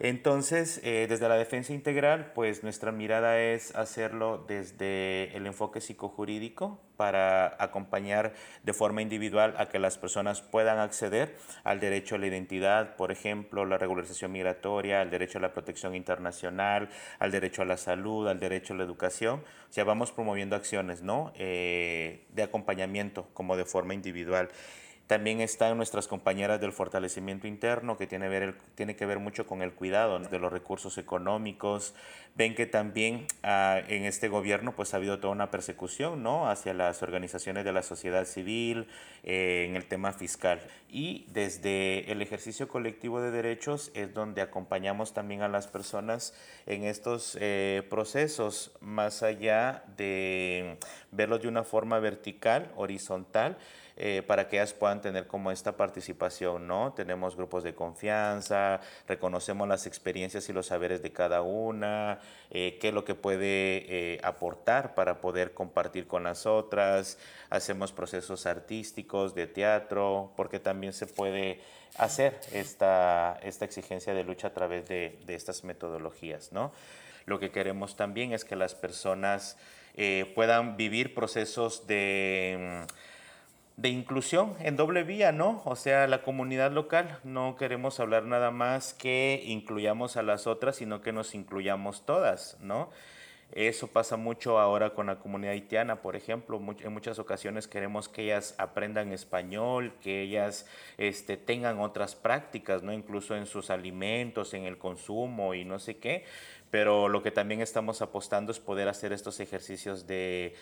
Entonces, 0.00 0.80
eh, 0.82 1.06
desde 1.08 1.28
la 1.28 1.36
defensa 1.36 1.72
integral, 1.72 2.32
pues 2.34 2.64
nuestra 2.64 2.90
mirada 2.90 3.40
es 3.40 3.74
hacerlo 3.76 4.44
desde 4.48 5.34
el 5.36 5.46
enfoque 5.46 5.80
psicojurídico 5.80 6.80
para 6.96 7.56
acompañar 7.62 8.34
de 8.64 8.72
forma 8.72 9.02
individual 9.02 9.54
a 9.56 9.68
que 9.68 9.78
las 9.78 9.96
personas 9.98 10.42
puedan 10.42 10.78
acceder 10.78 11.36
al 11.62 11.78
derecho 11.78 12.16
a 12.16 12.18
la 12.18 12.26
identidad, 12.26 12.96
por 12.96 13.12
ejemplo, 13.12 13.64
la 13.64 13.78
regularización 13.78 14.32
migratoria, 14.32 15.00
al 15.00 15.10
derecho 15.10 15.38
a 15.38 15.42
la 15.42 15.52
protección 15.52 15.94
internacional, 15.94 16.88
al 17.20 17.30
derecho 17.30 17.62
a 17.62 17.64
la 17.64 17.76
salud, 17.76 18.26
al 18.26 18.40
derecho 18.40 18.74
a 18.74 18.76
la 18.76 18.84
educación. 18.84 19.44
O 19.70 19.72
sea, 19.72 19.84
vamos 19.84 20.10
promoviendo 20.12 20.56
acciones, 20.56 21.02
¿no? 21.02 21.32
Eh, 21.36 22.26
de 22.30 22.42
acompañamiento 22.42 23.28
como 23.32 23.56
de 23.56 23.64
forma 23.64 23.94
individual. 23.94 24.48
También 25.06 25.42
están 25.42 25.76
nuestras 25.76 26.08
compañeras 26.08 26.62
del 26.62 26.72
fortalecimiento 26.72 27.46
interno, 27.46 27.98
que 27.98 28.06
tiene, 28.06 28.28
ver 28.28 28.56
tiene 28.74 28.96
que 28.96 29.04
ver 29.04 29.18
mucho 29.18 29.46
con 29.46 29.60
el 29.60 29.72
cuidado 29.72 30.18
de 30.18 30.38
los 30.38 30.50
recursos 30.50 30.96
económicos. 30.96 31.94
Ven 32.36 32.54
que 32.54 32.64
también 32.64 33.26
ah, 33.42 33.80
en 33.86 34.06
este 34.06 34.28
gobierno 34.28 34.74
pues 34.74 34.94
ha 34.94 34.96
habido 34.96 35.20
toda 35.20 35.34
una 35.34 35.50
persecución 35.50 36.22
¿no? 36.22 36.48
hacia 36.48 36.72
las 36.72 37.02
organizaciones 37.02 37.66
de 37.66 37.72
la 37.72 37.82
sociedad 37.82 38.24
civil 38.24 38.88
eh, 39.24 39.66
en 39.68 39.76
el 39.76 39.84
tema 39.84 40.12
fiscal. 40.14 40.60
Y 40.88 41.26
desde 41.28 42.10
el 42.10 42.22
ejercicio 42.22 42.66
colectivo 42.66 43.20
de 43.20 43.30
derechos 43.30 43.90
es 43.94 44.14
donde 44.14 44.40
acompañamos 44.40 45.12
también 45.12 45.42
a 45.42 45.48
las 45.48 45.66
personas 45.66 46.34
en 46.64 46.84
estos 46.84 47.36
eh, 47.40 47.82
procesos, 47.90 48.72
más 48.80 49.22
allá 49.22 49.84
de 49.98 50.78
verlos 51.12 51.42
de 51.42 51.48
una 51.48 51.62
forma 51.62 51.98
vertical, 51.98 52.72
horizontal, 52.74 53.58
eh, 53.96 54.24
para 54.26 54.48
que 54.48 54.56
ellas 54.56 54.72
puedan 54.72 55.00
tener 55.00 55.28
como 55.28 55.52
esta 55.52 55.76
participación, 55.76 56.66
¿no? 56.66 56.92
Tenemos 56.94 57.36
grupos 57.36 57.62
de 57.62 57.76
confianza, 57.76 58.80
reconocemos 59.06 59.68
las 59.68 59.86
experiencias 59.86 60.48
y 60.48 60.52
los 60.52 60.66
saberes 60.66 61.00
de 61.00 61.12
cada 61.12 61.42
una, 61.42 62.18
eh, 62.50 62.76
qué 62.80 62.88
es 62.88 62.94
lo 62.94 63.04
que 63.04 63.14
puede 63.14 63.86
eh, 63.88 64.20
aportar 64.24 64.96
para 64.96 65.20
poder 65.20 65.54
compartir 65.54 66.08
con 66.08 66.24
las 66.24 66.44
otras, 66.44 67.18
hacemos 67.50 67.92
procesos 67.92 68.46
artísticos 68.46 69.32
de 69.36 69.46
teatro, 69.46 70.32
porque 70.36 70.58
también 70.58 70.92
se 70.92 71.06
puede 71.06 71.60
hacer 71.96 72.40
esta, 72.52 73.38
esta 73.44 73.64
exigencia 73.64 74.12
de 74.12 74.24
lucha 74.24 74.48
a 74.48 74.54
través 74.54 74.88
de, 74.88 75.20
de 75.24 75.36
estas 75.36 75.62
metodologías, 75.62 76.50
¿no? 76.50 76.72
Lo 77.26 77.38
que 77.38 77.52
queremos 77.52 77.94
también 77.94 78.32
es 78.32 78.44
que 78.44 78.56
las 78.56 78.74
personas 78.74 79.56
puedan 80.34 80.76
vivir 80.76 81.14
procesos 81.14 81.86
de 81.86 82.84
de 83.76 83.88
inclusión 83.88 84.54
en 84.60 84.76
doble 84.76 85.02
vía, 85.02 85.32
¿no? 85.32 85.62
O 85.64 85.76
sea, 85.76 86.06
la 86.06 86.22
comunidad 86.22 86.70
local, 86.70 87.18
no 87.24 87.56
queremos 87.56 87.98
hablar 87.98 88.24
nada 88.24 88.50
más 88.50 88.94
que 88.94 89.42
incluyamos 89.46 90.16
a 90.16 90.22
las 90.22 90.46
otras, 90.46 90.76
sino 90.76 91.00
que 91.00 91.12
nos 91.12 91.34
incluyamos 91.34 92.06
todas, 92.06 92.56
¿no? 92.60 92.90
Eso 93.52 93.86
pasa 93.86 94.16
mucho 94.16 94.58
ahora 94.58 94.90
con 94.94 95.06
la 95.06 95.20
comunidad 95.20 95.52
haitiana, 95.52 96.02
por 96.02 96.16
ejemplo. 96.16 96.60
En 96.82 96.92
muchas 96.92 97.20
ocasiones 97.20 97.68
queremos 97.68 98.08
que 98.08 98.24
ellas 98.24 98.54
aprendan 98.58 99.12
español, 99.12 99.92
que 100.02 100.22
ellas 100.22 100.66
este, 100.98 101.36
tengan 101.36 101.78
otras 101.78 102.16
prácticas, 102.16 102.82
¿no? 102.82 102.92
Incluso 102.92 103.36
en 103.36 103.46
sus 103.46 103.70
alimentos, 103.70 104.54
en 104.54 104.64
el 104.64 104.76
consumo 104.76 105.54
y 105.54 105.64
no 105.64 105.78
sé 105.78 105.98
qué. 105.98 106.24
Pero 106.72 107.08
lo 107.08 107.22
que 107.22 107.30
también 107.30 107.60
estamos 107.60 108.02
apostando 108.02 108.50
es 108.50 108.58
poder 108.58 108.88
hacer 108.88 109.12
estos 109.12 109.38
ejercicios 109.38 110.08
de 110.08 110.56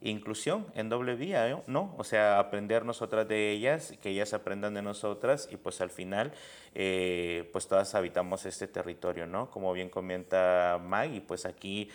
inclusión 0.00 0.66
en 0.74 0.88
doble 0.88 1.16
vía, 1.16 1.62
¿no? 1.66 1.94
O 1.98 2.04
sea, 2.04 2.38
aprender 2.38 2.84
nosotras 2.84 3.26
de 3.26 3.50
ellas, 3.50 3.94
que 4.00 4.10
ellas 4.10 4.32
aprendan 4.32 4.74
de 4.74 4.82
nosotras 4.82 5.48
y 5.50 5.56
pues 5.56 5.80
al 5.80 5.90
final, 5.90 6.32
eh, 6.74 7.48
pues 7.52 7.66
todas 7.66 7.94
habitamos 7.94 8.46
este 8.46 8.68
territorio, 8.68 9.26
¿no? 9.26 9.50
Como 9.50 9.72
bien 9.72 9.90
comenta 9.90 10.80
Maggie, 10.82 11.20
pues 11.20 11.46
aquí 11.46 11.90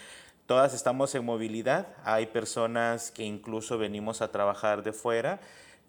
todas 0.46 0.74
estamos 0.74 1.16
en 1.16 1.24
movilidad, 1.24 1.88
hay 2.04 2.26
personas 2.26 3.12
que 3.12 3.24
incluso 3.24 3.78
venimos 3.78 4.22
a 4.22 4.32
trabajar 4.32 4.84
de 4.84 4.92
fuera 4.92 5.40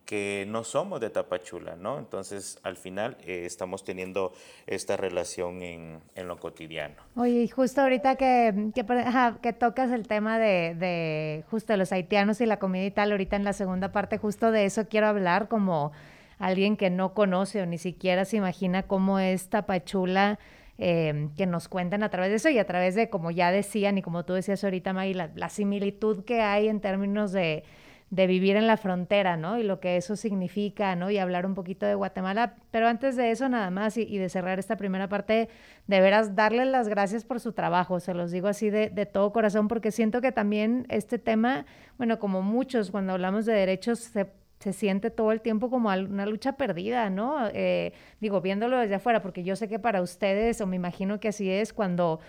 que 0.04 0.44
no 0.48 0.64
somos 0.64 1.00
de 1.00 1.10
Tapachula, 1.10 1.76
¿no? 1.76 1.98
Entonces, 1.98 2.58
al 2.62 2.76
final 2.76 3.16
eh, 3.24 3.44
estamos 3.46 3.84
teniendo 3.84 4.32
esta 4.66 4.96
relación 4.96 5.62
en, 5.62 6.00
en, 6.14 6.28
lo 6.28 6.36
cotidiano. 6.38 6.94
Oye, 7.16 7.42
y 7.42 7.48
justo 7.48 7.80
ahorita 7.80 8.16
que, 8.16 8.70
que, 8.74 9.52
tocas 9.52 9.90
el 9.90 10.06
tema 10.06 10.38
de, 10.38 10.74
de, 10.74 11.44
justo 11.50 11.76
los 11.76 11.92
haitianos 11.92 12.40
y 12.40 12.46
la 12.46 12.58
comida 12.58 12.84
y 12.84 12.90
tal, 12.90 13.12
ahorita 13.12 13.36
en 13.36 13.44
la 13.44 13.52
segunda 13.52 13.92
parte 13.92 14.18
justo 14.18 14.50
de 14.50 14.66
eso 14.66 14.88
quiero 14.88 15.06
hablar 15.06 15.48
como 15.48 15.92
alguien 16.38 16.76
que 16.76 16.90
no 16.90 17.14
conoce 17.14 17.62
o 17.62 17.66
ni 17.66 17.78
siquiera 17.78 18.24
se 18.24 18.36
imagina 18.36 18.82
cómo 18.82 19.18
es 19.18 19.48
Tapachula, 19.48 20.38
eh, 20.76 21.28
que 21.36 21.46
nos 21.46 21.68
cuenten 21.68 22.02
a 22.02 22.10
través 22.10 22.30
de 22.30 22.36
eso 22.36 22.48
y 22.50 22.58
a 22.58 22.66
través 22.66 22.94
de, 22.94 23.08
como 23.08 23.30
ya 23.30 23.50
decían 23.52 23.96
y 23.96 24.02
como 24.02 24.24
tú 24.24 24.34
decías 24.34 24.64
ahorita, 24.64 24.92
Maggie, 24.92 25.14
la, 25.14 25.30
la 25.34 25.48
similitud 25.48 26.24
que 26.24 26.42
hay 26.42 26.68
en 26.68 26.80
términos 26.80 27.32
de 27.32 27.64
de 28.10 28.26
vivir 28.26 28.56
en 28.56 28.66
la 28.66 28.76
frontera, 28.76 29.36
¿no? 29.36 29.58
Y 29.58 29.62
lo 29.62 29.80
que 29.80 29.96
eso 29.96 30.16
significa, 30.16 30.94
¿no? 30.94 31.10
Y 31.10 31.18
hablar 31.18 31.46
un 31.46 31.54
poquito 31.54 31.86
de 31.86 31.94
Guatemala. 31.94 32.54
Pero 32.70 32.86
antes 32.86 33.16
de 33.16 33.30
eso, 33.30 33.48
nada 33.48 33.70
más, 33.70 33.96
y, 33.96 34.18
de 34.18 34.28
cerrar 34.28 34.58
esta 34.58 34.76
primera 34.76 35.08
parte, 35.08 35.48
de 35.86 36.00
veras 36.00 36.36
darles 36.36 36.68
las 36.68 36.88
gracias 36.88 37.24
por 37.24 37.40
su 37.40 37.52
trabajo, 37.52 38.00
se 38.00 38.14
los 38.14 38.30
digo 38.30 38.48
así 38.48 38.70
de, 38.70 38.90
de, 38.90 39.06
todo 39.06 39.32
corazón, 39.32 39.68
porque 39.68 39.90
siento 39.90 40.20
que 40.20 40.32
también 40.32 40.86
este 40.90 41.18
tema, 41.18 41.66
bueno, 41.98 42.18
como 42.18 42.42
muchos, 42.42 42.90
cuando 42.90 43.12
hablamos 43.12 43.46
de 43.46 43.54
derechos, 43.54 43.98
se, 43.98 44.30
se 44.64 44.72
siente 44.72 45.10
todo 45.10 45.30
el 45.30 45.42
tiempo 45.42 45.68
como 45.68 45.90
una 45.90 46.24
lucha 46.24 46.52
perdida, 46.52 47.10
¿no? 47.10 47.48
Eh, 47.52 47.92
digo, 48.20 48.40
viéndolo 48.40 48.78
desde 48.78 48.94
afuera, 48.94 49.20
porque 49.20 49.44
yo 49.44 49.56
sé 49.56 49.68
que 49.68 49.78
para 49.78 50.00
ustedes, 50.00 50.60
o 50.62 50.66
me 50.66 50.76
imagino 50.76 51.20
que 51.20 51.28
así 51.28 51.50
es, 51.50 51.74
cuando 51.74 52.20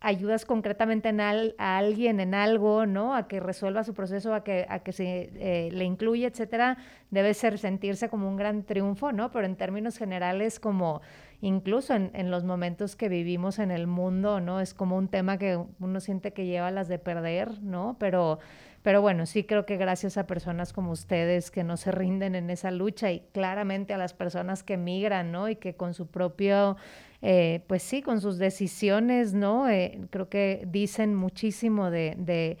ayudas 0.00 0.46
concretamente 0.46 1.10
en 1.10 1.20
a 1.20 1.78
alguien 1.78 2.20
en 2.20 2.34
algo, 2.34 2.86
¿no? 2.86 3.14
A 3.14 3.28
que 3.28 3.38
resuelva 3.38 3.84
su 3.84 3.92
proceso, 3.92 4.34
a 4.34 4.42
que, 4.42 4.66
a 4.68 4.78
que 4.78 4.92
se 4.92 5.30
eh, 5.34 5.70
le 5.72 5.84
incluya, 5.84 6.28
etcétera, 6.28 6.78
debe 7.10 7.34
ser 7.34 7.58
sentirse 7.58 8.08
como 8.08 8.26
un 8.26 8.36
gran 8.36 8.64
triunfo, 8.64 9.12
¿no? 9.12 9.30
Pero 9.30 9.44
en 9.44 9.56
términos 9.56 9.98
generales, 9.98 10.58
como 10.58 11.02
incluso 11.42 11.94
en, 11.94 12.10
en, 12.14 12.30
los 12.30 12.44
momentos 12.44 12.96
que 12.96 13.10
vivimos 13.10 13.58
en 13.58 13.70
el 13.70 13.86
mundo, 13.86 14.40
¿no? 14.40 14.60
Es 14.60 14.72
como 14.72 14.96
un 14.96 15.08
tema 15.08 15.36
que 15.36 15.62
uno 15.78 16.00
siente 16.00 16.32
que 16.32 16.46
lleva 16.46 16.70
las 16.70 16.88
de 16.88 16.98
perder, 16.98 17.62
¿no? 17.62 17.96
Pero, 17.98 18.38
pero 18.82 19.02
bueno, 19.02 19.26
sí 19.26 19.44
creo 19.44 19.66
que 19.66 19.76
gracias 19.76 20.16
a 20.16 20.26
personas 20.26 20.72
como 20.72 20.92
ustedes 20.92 21.50
que 21.50 21.64
no 21.64 21.76
se 21.76 21.92
rinden 21.92 22.34
en 22.34 22.50
esa 22.50 22.70
lucha 22.70 23.12
y 23.12 23.20
claramente 23.32 23.92
a 23.94 23.98
las 23.98 24.14
personas 24.14 24.62
que 24.62 24.76
migran, 24.76 25.32
¿no? 25.32 25.48
Y 25.48 25.56
que 25.56 25.74
con 25.74 25.94
su 25.94 26.06
propio 26.06 26.76
eh, 27.22 27.62
pues 27.66 27.82
sí, 27.82 28.02
con 28.02 28.20
sus 28.20 28.38
decisiones, 28.38 29.34
¿no? 29.34 29.68
Eh, 29.68 30.00
creo 30.10 30.28
que 30.28 30.64
dicen 30.66 31.14
muchísimo 31.14 31.90
de, 31.90 32.14
de, 32.16 32.56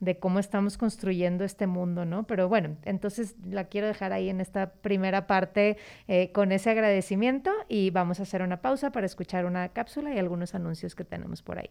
de, 0.00 0.18
cómo 0.18 0.38
estamos 0.38 0.76
construyendo 0.76 1.44
este 1.44 1.66
mundo, 1.66 2.04
¿no? 2.04 2.26
Pero 2.26 2.48
bueno, 2.48 2.76
entonces 2.84 3.36
la 3.48 3.64
quiero 3.64 3.86
dejar 3.86 4.12
ahí 4.12 4.28
en 4.28 4.40
esta 4.40 4.72
primera 4.72 5.26
parte 5.26 5.78
eh, 6.08 6.30
con 6.32 6.52
ese 6.52 6.70
agradecimiento 6.70 7.50
y 7.68 7.90
vamos 7.90 8.20
a 8.20 8.24
hacer 8.24 8.42
una 8.42 8.60
pausa 8.60 8.92
para 8.92 9.06
escuchar 9.06 9.46
una 9.46 9.70
cápsula 9.70 10.14
y 10.14 10.18
algunos 10.18 10.54
anuncios 10.54 10.94
que 10.94 11.04
tenemos 11.04 11.42
por 11.42 11.58
ahí. 11.58 11.70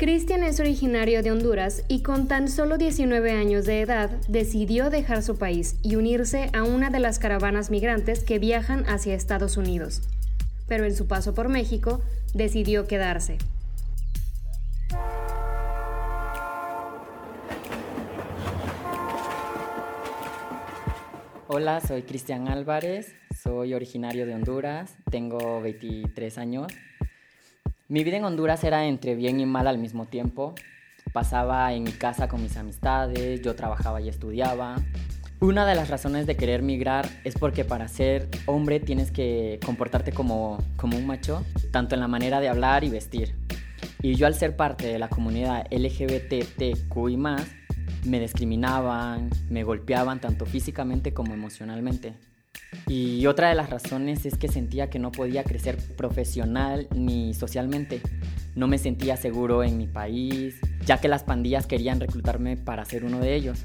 Cristian 0.00 0.42
es 0.44 0.58
originario 0.60 1.22
de 1.22 1.30
Honduras 1.30 1.84
y 1.86 2.02
con 2.02 2.26
tan 2.26 2.48
solo 2.48 2.78
19 2.78 3.32
años 3.32 3.66
de 3.66 3.82
edad 3.82 4.08
decidió 4.28 4.88
dejar 4.88 5.22
su 5.22 5.36
país 5.36 5.76
y 5.82 5.96
unirse 5.96 6.48
a 6.54 6.62
una 6.62 6.88
de 6.88 7.00
las 7.00 7.18
caravanas 7.18 7.70
migrantes 7.70 8.24
que 8.24 8.38
viajan 8.38 8.86
hacia 8.88 9.14
Estados 9.14 9.58
Unidos. 9.58 10.00
Pero 10.66 10.86
en 10.86 10.96
su 10.96 11.06
paso 11.06 11.34
por 11.34 11.50
México 11.50 12.00
decidió 12.32 12.86
quedarse. 12.86 13.36
Hola, 21.46 21.82
soy 21.82 22.04
Cristian 22.04 22.48
Álvarez, 22.48 23.14
soy 23.38 23.74
originario 23.74 24.24
de 24.24 24.34
Honduras, 24.34 24.96
tengo 25.10 25.60
23 25.60 26.38
años. 26.38 26.72
Mi 27.90 28.04
vida 28.04 28.18
en 28.18 28.24
Honduras 28.24 28.62
era 28.62 28.86
entre 28.86 29.16
bien 29.16 29.40
y 29.40 29.46
mal 29.46 29.66
al 29.66 29.76
mismo 29.76 30.06
tiempo. 30.06 30.54
Pasaba 31.12 31.74
en 31.74 31.82
mi 31.82 31.90
casa 31.90 32.28
con 32.28 32.40
mis 32.40 32.56
amistades, 32.56 33.42
yo 33.42 33.56
trabajaba 33.56 34.00
y 34.00 34.08
estudiaba. 34.08 34.76
Una 35.40 35.66
de 35.66 35.74
las 35.74 35.90
razones 35.90 36.24
de 36.28 36.36
querer 36.36 36.62
migrar 36.62 37.08
es 37.24 37.34
porque 37.36 37.64
para 37.64 37.88
ser 37.88 38.28
hombre 38.46 38.78
tienes 38.78 39.10
que 39.10 39.58
comportarte 39.66 40.12
como, 40.12 40.58
como 40.76 40.96
un 40.96 41.04
macho, 41.04 41.44
tanto 41.72 41.96
en 41.96 42.00
la 42.00 42.06
manera 42.06 42.38
de 42.38 42.48
hablar 42.48 42.84
y 42.84 42.90
vestir. 42.90 43.34
Y 44.02 44.14
yo 44.14 44.28
al 44.28 44.34
ser 44.34 44.54
parte 44.54 44.86
de 44.86 45.00
la 45.00 45.08
comunidad 45.08 45.66
LGBTQI+, 45.72 47.16
me 48.04 48.20
discriminaban, 48.20 49.30
me 49.48 49.64
golpeaban 49.64 50.20
tanto 50.20 50.46
físicamente 50.46 51.12
como 51.12 51.34
emocionalmente. 51.34 52.14
Y 52.86 53.26
otra 53.26 53.48
de 53.48 53.54
las 53.54 53.70
razones 53.70 54.26
es 54.26 54.36
que 54.36 54.48
sentía 54.48 54.90
que 54.90 54.98
no 54.98 55.12
podía 55.12 55.44
crecer 55.44 55.76
profesional 55.96 56.88
ni 56.94 57.34
socialmente. 57.34 58.00
No 58.54 58.66
me 58.66 58.78
sentía 58.78 59.16
seguro 59.16 59.62
en 59.62 59.78
mi 59.78 59.86
país, 59.86 60.56
ya 60.84 60.98
que 60.98 61.08
las 61.08 61.22
pandillas 61.22 61.66
querían 61.66 62.00
reclutarme 62.00 62.56
para 62.56 62.84
ser 62.84 63.04
uno 63.04 63.20
de 63.20 63.34
ellos. 63.34 63.64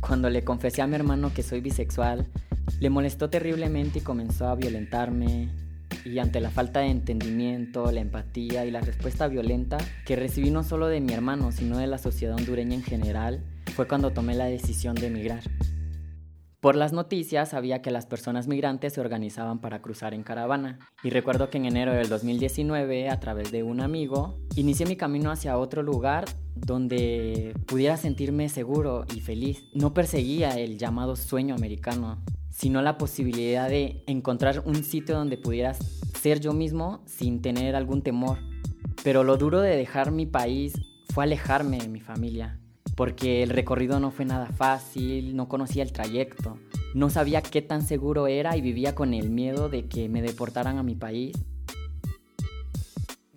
Cuando 0.00 0.30
le 0.30 0.44
confesé 0.44 0.82
a 0.82 0.86
mi 0.86 0.94
hermano 0.94 1.32
que 1.34 1.42
soy 1.42 1.60
bisexual, 1.60 2.26
le 2.80 2.90
molestó 2.90 3.30
terriblemente 3.30 3.98
y 3.98 4.02
comenzó 4.02 4.48
a 4.48 4.54
violentarme. 4.54 5.48
Y 6.04 6.18
ante 6.18 6.40
la 6.40 6.50
falta 6.50 6.80
de 6.80 6.86
entendimiento, 6.86 7.90
la 7.90 8.00
empatía 8.00 8.64
y 8.64 8.70
la 8.70 8.80
respuesta 8.80 9.26
violenta 9.28 9.78
que 10.04 10.14
recibí 10.14 10.50
no 10.50 10.62
solo 10.62 10.86
de 10.86 11.00
mi 11.00 11.12
hermano, 11.12 11.50
sino 11.50 11.78
de 11.78 11.86
la 11.86 11.98
sociedad 11.98 12.36
hondureña 12.36 12.74
en 12.74 12.82
general, 12.82 13.42
fue 13.74 13.88
cuando 13.88 14.10
tomé 14.10 14.34
la 14.34 14.44
decisión 14.44 14.94
de 14.94 15.08
emigrar. 15.08 15.42
Por 16.66 16.74
las 16.74 16.92
noticias 16.92 17.50
sabía 17.50 17.80
que 17.80 17.92
las 17.92 18.06
personas 18.06 18.48
migrantes 18.48 18.94
se 18.94 19.00
organizaban 19.00 19.60
para 19.60 19.80
cruzar 19.80 20.14
en 20.14 20.24
caravana 20.24 20.80
y 21.04 21.10
recuerdo 21.10 21.48
que 21.48 21.58
en 21.58 21.66
enero 21.66 21.92
del 21.92 22.08
2019 22.08 23.08
a 23.08 23.20
través 23.20 23.52
de 23.52 23.62
un 23.62 23.80
amigo 23.80 24.40
inicié 24.56 24.84
mi 24.84 24.96
camino 24.96 25.30
hacia 25.30 25.58
otro 25.58 25.84
lugar 25.84 26.24
donde 26.56 27.54
pudiera 27.68 27.96
sentirme 27.96 28.48
seguro 28.48 29.04
y 29.14 29.20
feliz. 29.20 29.62
No 29.74 29.94
perseguía 29.94 30.58
el 30.58 30.76
llamado 30.76 31.14
sueño 31.14 31.54
americano, 31.54 32.24
sino 32.50 32.82
la 32.82 32.98
posibilidad 32.98 33.68
de 33.68 34.02
encontrar 34.08 34.64
un 34.66 34.82
sitio 34.82 35.14
donde 35.14 35.38
pudieras 35.38 35.78
ser 36.20 36.40
yo 36.40 36.52
mismo 36.52 37.04
sin 37.06 37.42
tener 37.42 37.76
algún 37.76 38.02
temor. 38.02 38.38
Pero 39.04 39.22
lo 39.22 39.36
duro 39.36 39.60
de 39.60 39.76
dejar 39.76 40.10
mi 40.10 40.26
país 40.26 40.74
fue 41.14 41.22
alejarme 41.22 41.78
de 41.78 41.86
mi 41.86 42.00
familia 42.00 42.58
porque 42.96 43.42
el 43.42 43.50
recorrido 43.50 44.00
no 44.00 44.10
fue 44.10 44.24
nada 44.24 44.46
fácil, 44.46 45.36
no 45.36 45.48
conocía 45.48 45.82
el 45.82 45.92
trayecto, 45.92 46.58
no 46.94 47.10
sabía 47.10 47.42
qué 47.42 47.60
tan 47.60 47.82
seguro 47.82 48.26
era 48.26 48.56
y 48.56 48.62
vivía 48.62 48.94
con 48.94 49.12
el 49.12 49.28
miedo 49.28 49.68
de 49.68 49.86
que 49.86 50.08
me 50.08 50.22
deportaran 50.22 50.78
a 50.78 50.82
mi 50.82 50.94
país. 50.94 51.36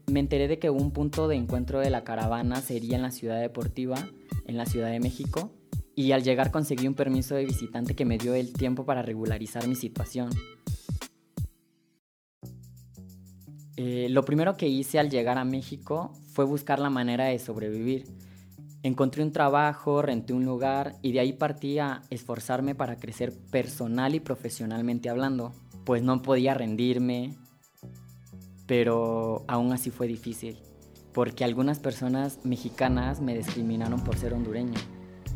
Me 0.08 0.22
enteré 0.22 0.48
de 0.48 0.60
que 0.60 0.70
un 0.70 0.92
punto 0.92 1.28
de 1.28 1.36
encuentro 1.36 1.80
de 1.80 1.90
la 1.90 2.06
caravana 2.06 2.62
sería 2.62 2.96
en 2.96 3.02
la 3.02 3.12
ciudad 3.12 3.40
deportiva, 3.40 3.98
en 4.46 4.58
la 4.58 4.66
Ciudad 4.66 4.90
de 4.90 5.00
México, 5.02 5.52
y 5.94 6.14
al 6.14 6.24
llegar 6.24 6.52
conseguí 6.52 6.88
un 6.88 6.96
permiso 6.96 7.36
de 7.36 7.46
visitante 7.46 7.96
que 7.96 8.06
me 8.06 8.18
dio 8.18 8.34
el 8.34 8.54
tiempo 8.54 8.86
para 8.86 9.02
regularizar 9.02 9.68
mi 9.68 9.76
situación. 9.76 10.30
Eh, 13.76 14.08
lo 14.10 14.24
primero 14.24 14.56
que 14.56 14.68
hice 14.68 15.00
al 15.00 15.10
llegar 15.10 15.38
a 15.38 15.44
México 15.44 16.14
fue 16.32 16.46
buscar 16.46 16.80
la 16.80 16.90
manera 16.90 17.26
de 17.26 17.40
sobrevivir 17.40 18.06
Encontré 18.82 19.24
un 19.24 19.34
trabajo, 19.34 20.02
renté 20.02 20.34
un 20.34 20.46
lugar 20.46 20.96
y 21.02 21.12
de 21.12 21.20
ahí 21.20 21.34
partí 21.34 21.80
a 21.80 22.02
esforzarme 22.10 22.76
para 22.76 22.96
crecer 22.98 23.34
personal 23.52 24.16
y 24.16 24.22
profesionalmente 24.22 25.10
hablando, 25.10 25.54
pues 25.84 26.02
no 26.02 26.22
podía 26.22 26.54
rendirme, 26.54 27.36
pero 28.68 29.44
aún 29.50 29.74
así 29.74 29.92
fue 29.92 30.08
difícil, 30.08 30.60
porque 31.14 31.44
algunas 31.44 31.80
personas 31.80 32.40
mexicanas 32.46 33.20
me 33.20 33.36
discriminaron 33.36 34.02
por 34.02 34.16
ser 34.16 34.34
hondureño 34.34 34.80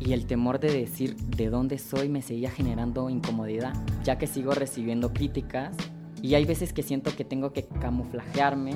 y 0.00 0.14
el 0.14 0.26
temor 0.26 0.58
de 0.58 0.72
decir 0.72 1.14
de 1.16 1.50
dónde 1.50 1.78
soy 1.78 2.08
me 2.08 2.22
seguía 2.22 2.50
generando 2.50 3.10
incomodidad, 3.10 3.74
ya 4.02 4.16
que 4.16 4.26
sigo 4.26 4.52
recibiendo 4.52 5.12
críticas 5.12 5.76
y 6.22 6.34
hay 6.34 6.46
veces 6.46 6.72
que 6.72 6.82
siento 6.82 7.14
que 7.14 7.26
tengo 7.26 7.52
que 7.52 7.66
camuflajearme 7.66 8.72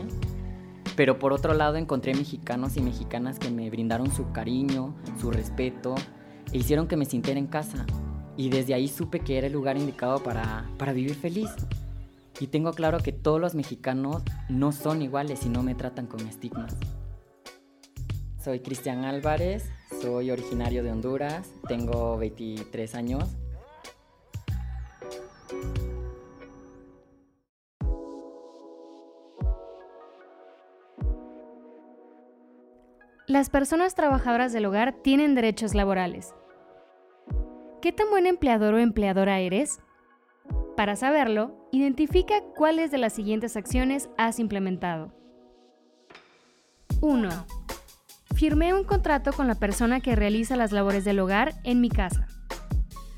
pero 0.99 1.21
por 1.21 1.33
otro 1.33 1.55
lado 1.55 1.77
encontré 1.77 2.13
mexicanos 2.13 2.77
y 2.77 2.83
mexicanas 2.83 3.39
que 3.39 3.53
me 3.53 3.71
brindaron 3.71 4.11
su 4.11 4.33
cariño, 4.33 4.97
su 5.21 5.31
respeto 5.31 5.95
e 6.53 6.59
hicieron 6.59 6.89
que 6.89 6.97
me 6.97 7.05
sintiera 7.05 7.39
en 7.39 7.47
casa. 7.47 7.87
Y 8.37 8.51
desde 8.51 8.75
ahí 8.75 8.89
supe 8.89 9.21
que 9.21 9.39
era 9.39 9.47
el 9.47 9.53
lugar 9.53 9.77
indicado 9.77 10.21
para, 10.25 10.69
para 10.77 10.93
vivir 10.93 11.15
feliz. 11.15 11.51
Y 12.41 12.49
tengo 12.49 12.73
claro 12.73 12.99
que 12.99 13.13
todos 13.13 13.41
los 13.41 13.55
mexicanos 13.55 14.25
no 14.49 14.73
son 14.73 15.01
iguales 15.01 15.47
y 15.47 15.49
no 15.49 15.63
me 15.63 15.77
tratan 15.77 16.09
con 16.09 16.27
estigmas. 16.27 16.75
Soy 18.43 18.59
Cristian 18.59 19.05
Álvarez, 19.05 19.71
soy 20.03 20.33
originario 20.33 20.83
de 20.83 20.91
Honduras, 20.91 21.49
tengo 21.69 22.19
23 22.19 22.97
años 22.97 23.37
Las 33.29 33.51
personas 33.51 33.95
trabajadoras 33.95 34.55
del 34.55 34.65
hogar 34.65 34.95
tienen 35.03 35.35
derechos 35.35 35.75
laborales. 35.75 36.35
¿Qué 37.83 37.93
tan 37.93 38.09
buen 38.09 38.27
empleador 38.27 38.73
o 38.73 38.79
empleadora 38.79 39.39
eres? 39.39 39.81
Para 40.79 40.97
saberlo, 40.97 41.69
identifica 41.71 42.41
cuáles 42.57 42.91
de 42.91 42.97
las 42.97 43.13
siguientes 43.13 43.55
acciones 43.59 44.09
has 44.17 44.39
implementado. 44.39 45.13
1. 47.03 47.29
Firmé 48.35 48.73
un 48.73 48.85
contrato 48.85 49.35
con 49.35 49.47
la 49.47 49.57
persona 49.57 50.01
que 50.01 50.17
realiza 50.17 50.57
las 50.57 50.73
labores 50.73 51.05
del 51.05 51.21
hogar 51.21 51.53
en 51.65 51.83
mi 51.83 51.91
casa. 51.91 52.29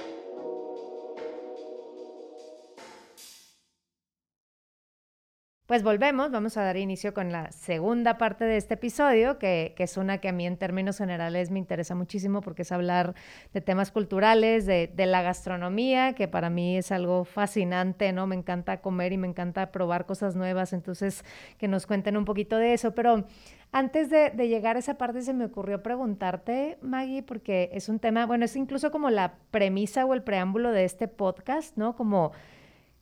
Pues 5.71 5.83
volvemos, 5.83 6.31
vamos 6.31 6.57
a 6.57 6.63
dar 6.63 6.75
inicio 6.75 7.13
con 7.13 7.31
la 7.31 7.49
segunda 7.53 8.17
parte 8.17 8.43
de 8.43 8.57
este 8.57 8.73
episodio, 8.73 9.39
que, 9.39 9.73
es 9.77 9.95
una 9.95 10.17
que 10.17 10.27
a 10.27 10.33
mí 10.33 10.45
en 10.45 10.57
términos 10.57 10.97
generales 10.97 11.49
me 11.49 11.59
interesa 11.59 11.95
muchísimo 11.95 12.41
porque 12.41 12.63
es 12.63 12.73
hablar 12.73 13.15
de 13.53 13.61
temas 13.61 13.89
culturales, 13.89 14.65
de, 14.65 14.91
la 14.97 15.21
gastronomía, 15.21 16.11
que 16.11 16.27
para 16.27 16.49
mí 16.49 16.75
es 16.75 16.91
algo 16.91 17.23
fascinante, 17.23 18.11
¿no? 18.11 18.27
Me 18.27 18.35
encanta 18.35 18.81
comer 18.81 19.13
y 19.13 19.17
me 19.17 19.29
encanta 19.29 19.71
probar 19.71 20.05
cosas 20.05 20.35
nuevas, 20.35 20.73
entonces 20.73 21.23
que 21.57 21.69
nos 21.69 21.87
cuenten 21.87 22.17
un 22.17 22.25
poquito 22.25 22.57
de 22.57 22.73
eso, 22.73 22.93
pero... 22.93 23.25
Antes 23.73 24.09
de, 24.09 24.31
de, 24.31 24.49
llegar 24.49 24.75
a 24.75 24.79
esa 24.79 24.97
parte 24.97 25.21
se 25.21 25.33
me 25.33 25.45
ocurrió 25.45 25.81
preguntarte, 25.81 26.77
Maggie, 26.81 27.23
porque 27.23 27.69
es 27.71 27.87
un 27.87 27.99
tema, 27.99 28.25
bueno, 28.25 28.43
es 28.43 28.57
incluso 28.57 28.91
como 28.91 29.09
la 29.09 29.35
premisa 29.49 30.05
o 30.05 30.13
el 30.13 30.23
preámbulo 30.23 30.73
de 30.73 30.83
este 30.83 31.07
podcast, 31.07 31.77
¿no? 31.77 31.95
Como 31.95 32.33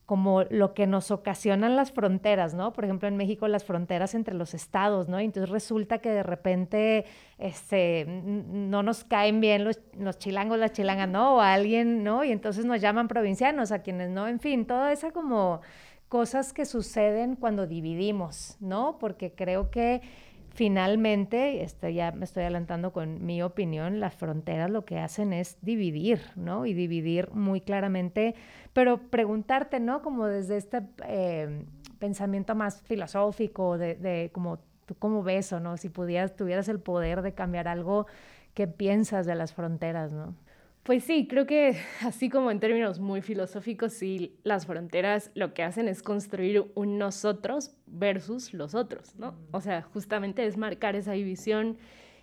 como 0.10 0.42
lo 0.50 0.74
que 0.74 0.88
nos 0.88 1.12
ocasionan 1.12 1.76
las 1.76 1.92
fronteras, 1.92 2.56
¿no? 2.56 2.74
Por 2.74 2.84
ejemplo, 2.84 3.08
en 3.08 3.16
México 3.16 3.48
las 3.48 3.64
fronteras 3.64 4.16
entre 4.16 4.34
los 4.34 4.56
estados, 4.56 5.08
¿no? 5.08 5.22
Y 5.22 5.26
entonces 5.26 5.52
resulta 5.52 6.00
que 6.00 6.10
de 6.10 6.24
repente 6.24 7.06
este, 7.38 8.06
no 8.08 8.82
nos 8.82 9.04
caen 9.04 9.40
bien 9.40 9.64
los, 9.64 9.80
los 10.00 10.18
chilangos, 10.18 10.58
las 10.58 10.72
chilangas, 10.72 11.10
¿no? 11.10 11.36
O 11.36 11.42
alguien, 11.42 12.04
¿no? 12.04 12.24
Y 12.24 12.32
entonces 12.32 12.66
nos 12.66 12.82
llaman 12.82 13.08
provincianos 13.08 13.72
a 13.72 13.84
quienes 13.84 14.10
no, 14.10 14.28
en 14.28 14.40
fin, 14.40 14.66
toda 14.66 14.92
esa 14.92 15.12
como 15.12 15.62
cosas 16.08 16.54
que 16.54 16.66
suceden 16.66 17.36
cuando 17.36 17.68
dividimos, 17.68 18.58
¿no? 18.60 18.98
Porque 18.98 19.36
creo 19.36 19.70
que 19.70 20.02
finalmente, 20.60 21.62
esto 21.64 21.88
ya 21.88 22.12
me 22.12 22.26
estoy 22.26 22.44
adelantando 22.44 22.92
con 22.92 23.26
mi 23.26 23.42
opinión, 23.42 24.00
las 24.00 24.14
fronteras 24.14 24.70
lo 24.70 24.86
que 24.86 25.00
hacen 25.00 25.34
es 25.34 25.58
dividir, 25.62 26.20
¿no? 26.36 26.66
Y 26.66 26.74
dividir 26.74 27.30
muy 27.32 27.62
claramente, 27.62 28.36
pero 28.74 29.10
preguntarte, 29.10 29.80
¿no? 29.80 30.02
Como 30.02 30.28
desde 30.28 30.58
este 30.58 30.82
eh, 31.06 31.66
pensamiento 32.00 32.56
más 32.56 32.82
filosófico, 32.82 33.78
de, 33.78 33.96
de 33.96 34.30
como 34.34 34.60
tú 34.86 34.96
cómo 34.96 35.24
ves 35.24 35.54
o 35.54 35.60
no, 35.60 35.78
si 35.78 35.90
pudieras, 35.90 36.36
tuvieras 36.36 36.68
el 36.68 36.80
poder 36.80 37.22
de 37.22 37.34
cambiar 37.34 37.68
algo, 37.68 38.08
¿qué 38.54 38.68
piensas 38.68 39.26
de 39.26 39.36
las 39.36 39.54
fronteras, 39.54 40.12
no? 40.12 40.36
Pues 40.84 41.04
sí, 41.04 41.28
creo 41.28 41.46
que 41.46 41.78
así 42.02 42.30
como 42.30 42.52
en 42.52 42.60
términos 42.60 43.00
muy 43.00 43.22
filosóficos, 43.22 43.94
sí, 43.94 44.40
las 44.44 44.66
fronteras 44.66 45.30
lo 45.36 45.54
que 45.54 45.64
hacen 45.64 45.88
es 45.88 46.02
construir 46.02 46.72
un 46.74 46.98
nosotros 46.98 47.76
versus 47.86 48.54
los 48.54 48.74
otros, 48.74 49.16
¿no? 49.16 49.36
O 49.52 49.62
sea, 49.62 49.84
justamente 49.84 50.46
es 50.46 50.58
marcar 50.58 50.96
esa 50.96 51.12
división 51.12 51.78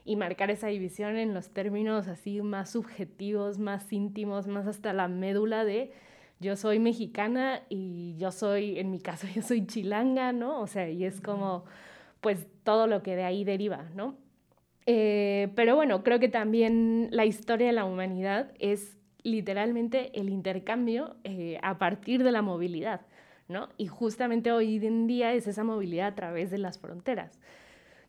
y 0.05 0.16
marcar 0.16 0.51
esa 0.51 0.68
división 0.68 1.16
en 1.16 1.34
los 1.34 1.51
términos 1.51 2.09
así 2.09 2.40
más 2.42 2.70
subjetivos, 2.70 3.59
más 3.59 3.92
íntimos, 3.92 4.47
más 4.47 4.66
hasta 4.66 4.92
la 4.92 5.09
médula 5.09 5.64
de 5.64 5.92
yo 6.39 6.57
soy 6.57 6.78
mexicana 6.78 7.62
y 7.68 8.16
yo 8.18 8.32
soy, 8.32 8.78
en 8.78 8.91
mi 8.91 9.01
caso, 9.01 9.26
yo 9.34 9.43
soy 9.43 9.66
chilanga, 9.66 10.32
¿no? 10.32 10.61
O 10.61 10.66
sea, 10.66 10.89
y 10.89 11.05
es 11.05 11.20
como, 11.20 11.64
pues 12.20 12.47
todo 12.62 12.87
lo 12.87 13.03
que 13.03 13.16
de 13.16 13.24
ahí 13.24 13.45
deriva, 13.45 13.89
¿no? 13.95 14.16
Eh, 14.87 15.49
pero 15.57 15.74
bueno, 15.74 16.05
creo 16.05 16.20
que 16.20 16.28
también 16.28 17.09
la 17.11 17.24
historia 17.24 17.66
de 17.66 17.72
la 17.72 17.84
humanidad 17.84 18.53
es 18.61 18.97
literalmente 19.24 20.18
el 20.18 20.28
intercambio 20.28 21.16
eh, 21.24 21.59
a 21.62 21.78
partir 21.78 22.22
de 22.22 22.30
la 22.30 22.43
movilidad, 22.43 23.01
¿no? 23.49 23.68
Y 23.76 23.89
justamente 23.89 24.53
hoy 24.53 24.76
en 24.87 25.09
día 25.09 25.32
es 25.32 25.49
esa 25.49 25.64
movilidad 25.64 26.09
a 26.09 26.14
través 26.14 26.53
de 26.53 26.59
las 26.59 26.78
fronteras. 26.78 27.41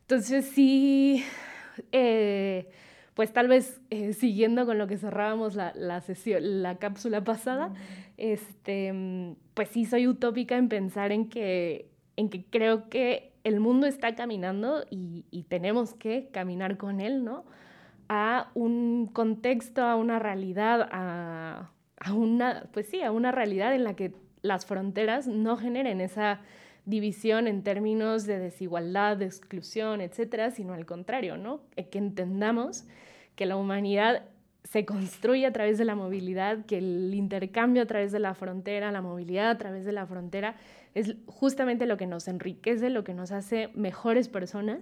Entonces 0.02 0.44
sí, 0.46 1.24
eh, 1.90 2.70
pues 3.18 3.32
tal 3.32 3.48
vez 3.48 3.80
siguiendo 4.16 4.64
con 4.64 4.78
lo 4.78 4.86
que 4.86 4.96
cerrábamos 4.96 5.56
la, 5.56 5.72
la, 5.74 6.00
sesión, 6.00 6.62
la 6.62 6.76
cápsula 6.78 7.24
pasada, 7.24 7.74
este, 8.16 9.34
pues 9.54 9.70
sí 9.70 9.86
soy 9.86 10.06
utópica 10.06 10.56
en 10.56 10.68
pensar 10.68 11.10
en 11.10 11.28
que, 11.28 11.90
en 12.14 12.28
que 12.28 12.44
creo 12.44 12.88
que 12.88 13.32
el 13.42 13.58
mundo 13.58 13.88
está 13.88 14.14
caminando 14.14 14.84
y, 14.88 15.24
tenemos 15.48 15.94
que 15.94 16.28
caminar 16.30 16.76
con 16.76 17.00
él, 17.00 17.24
¿no? 17.24 17.44
A 18.08 18.52
un 18.54 19.08
contexto, 19.12 19.82
a 19.82 19.96
una 19.96 20.20
realidad, 20.20 20.88
a, 20.92 21.72
una, 22.14 22.68
pues 22.72 22.86
sí, 22.86 23.02
a 23.02 23.10
una 23.10 23.32
realidad 23.32 23.74
en 23.74 23.82
la 23.82 23.96
que 23.96 24.12
las 24.42 24.64
fronteras 24.64 25.26
no 25.26 25.56
generen 25.56 26.00
esa 26.00 26.38
división 26.84 27.48
en 27.48 27.64
términos 27.64 28.26
de 28.26 28.38
desigualdad, 28.38 29.16
de 29.16 29.24
exclusión, 29.24 30.00
etcétera, 30.00 30.52
sino 30.52 30.72
al 30.72 30.86
contrario, 30.86 31.36
¿no? 31.36 31.62
Eh, 31.74 31.88
que 31.88 31.98
entendamos 31.98 32.84
que 33.38 33.46
la 33.46 33.56
humanidad 33.56 34.24
se 34.64 34.84
construye 34.84 35.46
a 35.46 35.52
través 35.52 35.78
de 35.78 35.84
la 35.84 35.94
movilidad, 35.94 36.66
que 36.66 36.78
el 36.78 37.14
intercambio 37.14 37.84
a 37.84 37.86
través 37.86 38.10
de 38.10 38.18
la 38.18 38.34
frontera, 38.34 38.90
la 38.90 39.00
movilidad 39.00 39.48
a 39.48 39.58
través 39.58 39.84
de 39.84 39.92
la 39.92 40.06
frontera 40.06 40.56
es 40.96 41.14
justamente 41.26 41.86
lo 41.86 41.96
que 41.96 42.08
nos 42.08 42.26
enriquece, 42.26 42.90
lo 42.90 43.04
que 43.04 43.14
nos 43.14 43.30
hace 43.30 43.68
mejores 43.74 44.28
personas 44.28 44.80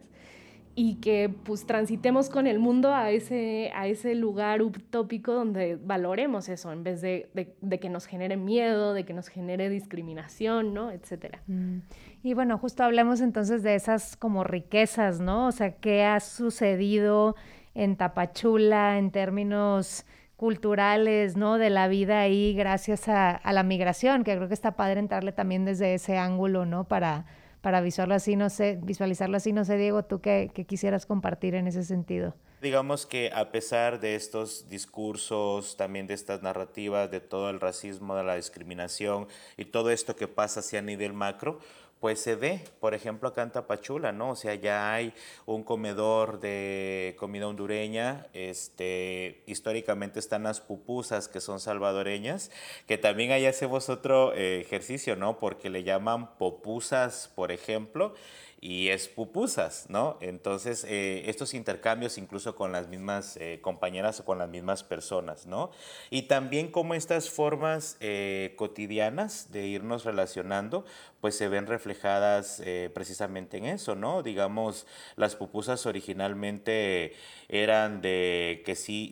y 0.74 0.94
que 0.96 1.28
pues 1.44 1.66
transitemos 1.66 2.30
con 2.30 2.46
el 2.46 2.58
mundo 2.58 2.94
a 2.94 3.10
ese, 3.10 3.70
a 3.74 3.88
ese 3.88 4.14
lugar 4.14 4.62
utópico 4.62 5.34
donde 5.34 5.76
valoremos 5.76 6.48
eso 6.48 6.72
en 6.72 6.82
vez 6.82 7.02
de, 7.02 7.28
de, 7.60 7.78
que 7.78 7.90
nos 7.90 8.06
genere 8.06 8.38
miedo, 8.38 8.94
de 8.94 9.04
que 9.04 9.12
nos 9.12 9.28
genere 9.28 9.68
discriminación, 9.68 10.72
¿no? 10.72 10.90
Etcétera. 10.90 11.42
Mm. 11.46 11.78
Y 12.22 12.32
bueno, 12.32 12.56
justo 12.56 12.84
hablemos 12.84 13.20
entonces 13.20 13.62
de 13.62 13.74
esas 13.74 14.16
como 14.16 14.44
riquezas, 14.44 15.20
¿no? 15.20 15.46
O 15.46 15.52
sea, 15.52 15.72
¿qué 15.76 16.04
ha 16.04 16.20
sucedido 16.20 17.36
en 17.76 17.96
Tapachula 17.96 18.98
en 18.98 19.10
términos 19.10 20.04
culturales, 20.36 21.36
¿no? 21.36 21.58
De 21.58 21.70
la 21.70 21.88
vida 21.88 22.20
ahí 22.20 22.54
gracias 22.54 23.08
a, 23.08 23.40
la 23.44 23.62
migración, 23.62 24.24
que 24.24 24.34
creo 24.34 24.48
que 24.48 24.54
está 24.54 24.72
padre 24.72 25.00
entrarle 25.00 25.32
también 25.32 25.64
desde 25.64 25.94
ese 25.94 26.18
ángulo, 26.18 26.66
¿no? 26.66 26.84
Para, 26.84 27.26
para 27.60 27.80
visualizarlo 27.80 28.14
así, 28.14 28.36
no 28.36 28.50
sé, 28.50 28.78
visualizarlo 28.82 29.36
así, 29.36 29.52
no 29.52 29.64
sé, 29.64 29.76
Diego, 29.76 30.04
tú 30.04 30.20
qué, 30.20 30.50
quisieras 30.66 31.06
compartir 31.06 31.54
en 31.54 31.66
ese 31.66 31.84
sentido. 31.84 32.34
Digamos 32.60 33.06
que 33.06 33.30
a 33.34 33.50
pesar 33.50 34.00
de 34.00 34.14
estos 34.14 34.68
discursos, 34.68 35.76
también 35.76 36.06
de 36.06 36.14
estas 36.14 36.42
narrativas, 36.42 37.10
de 37.10 37.20
todo 37.20 37.50
el 37.50 37.60
racismo, 37.60 38.16
de 38.16 38.24
la 38.24 38.36
discriminación 38.36 39.28
y 39.56 39.66
todo 39.66 39.90
esto 39.90 40.16
que 40.16 40.26
pasa 40.26 40.60
hacia 40.60 40.80
nivel 40.80 41.12
macro, 41.12 41.60
pues 42.00 42.20
se 42.20 42.36
ve, 42.36 42.62
por 42.78 42.94
ejemplo, 42.94 43.30
acá 43.30 43.42
en 43.42 43.50
Tapachula, 43.50 44.12
¿no? 44.12 44.30
O 44.30 44.36
sea, 44.36 44.54
ya 44.54 44.92
hay 44.92 45.14
un 45.46 45.62
comedor 45.62 46.40
de 46.40 47.16
comida 47.18 47.48
hondureña, 47.48 48.26
este, 48.34 49.42
históricamente 49.46 50.20
están 50.20 50.42
las 50.42 50.60
pupusas 50.60 51.28
que 51.28 51.40
son 51.40 51.58
salvadoreñas, 51.58 52.50
que 52.86 52.98
también 52.98 53.32
ahí 53.32 53.46
hacemos 53.46 53.88
otro 53.88 54.34
eh, 54.34 54.60
ejercicio, 54.60 55.16
¿no? 55.16 55.38
Porque 55.38 55.70
le 55.70 55.84
llaman 55.84 56.36
popusas, 56.36 57.32
por 57.34 57.50
ejemplo, 57.50 58.14
y 58.60 58.88
es 58.88 59.08
pupusas, 59.08 59.86
¿no? 59.90 60.16
Entonces, 60.20 60.84
eh, 60.88 61.24
estos 61.26 61.52
intercambios 61.52 62.16
incluso 62.16 62.56
con 62.56 62.72
las 62.72 62.88
mismas 62.88 63.36
eh, 63.36 63.58
compañeras 63.60 64.20
o 64.20 64.24
con 64.24 64.38
las 64.38 64.48
mismas 64.48 64.82
personas, 64.82 65.46
¿no? 65.46 65.70
Y 66.10 66.22
también 66.22 66.70
como 66.70 66.94
estas 66.94 67.28
formas 67.28 67.98
eh, 68.00 68.54
cotidianas 68.56 69.52
de 69.52 69.66
irnos 69.66 70.04
relacionando, 70.04 70.86
pues 71.20 71.36
se 71.36 71.48
ven 71.48 71.66
reflejadas 71.66 72.62
precisamente 72.94 73.56
en 73.56 73.64
eso, 73.64 73.96
¿no? 73.96 74.22
Digamos, 74.22 74.86
las 75.16 75.34
pupusas 75.34 75.84
originalmente 75.86 77.14
eran 77.48 78.00
de, 78.00 78.62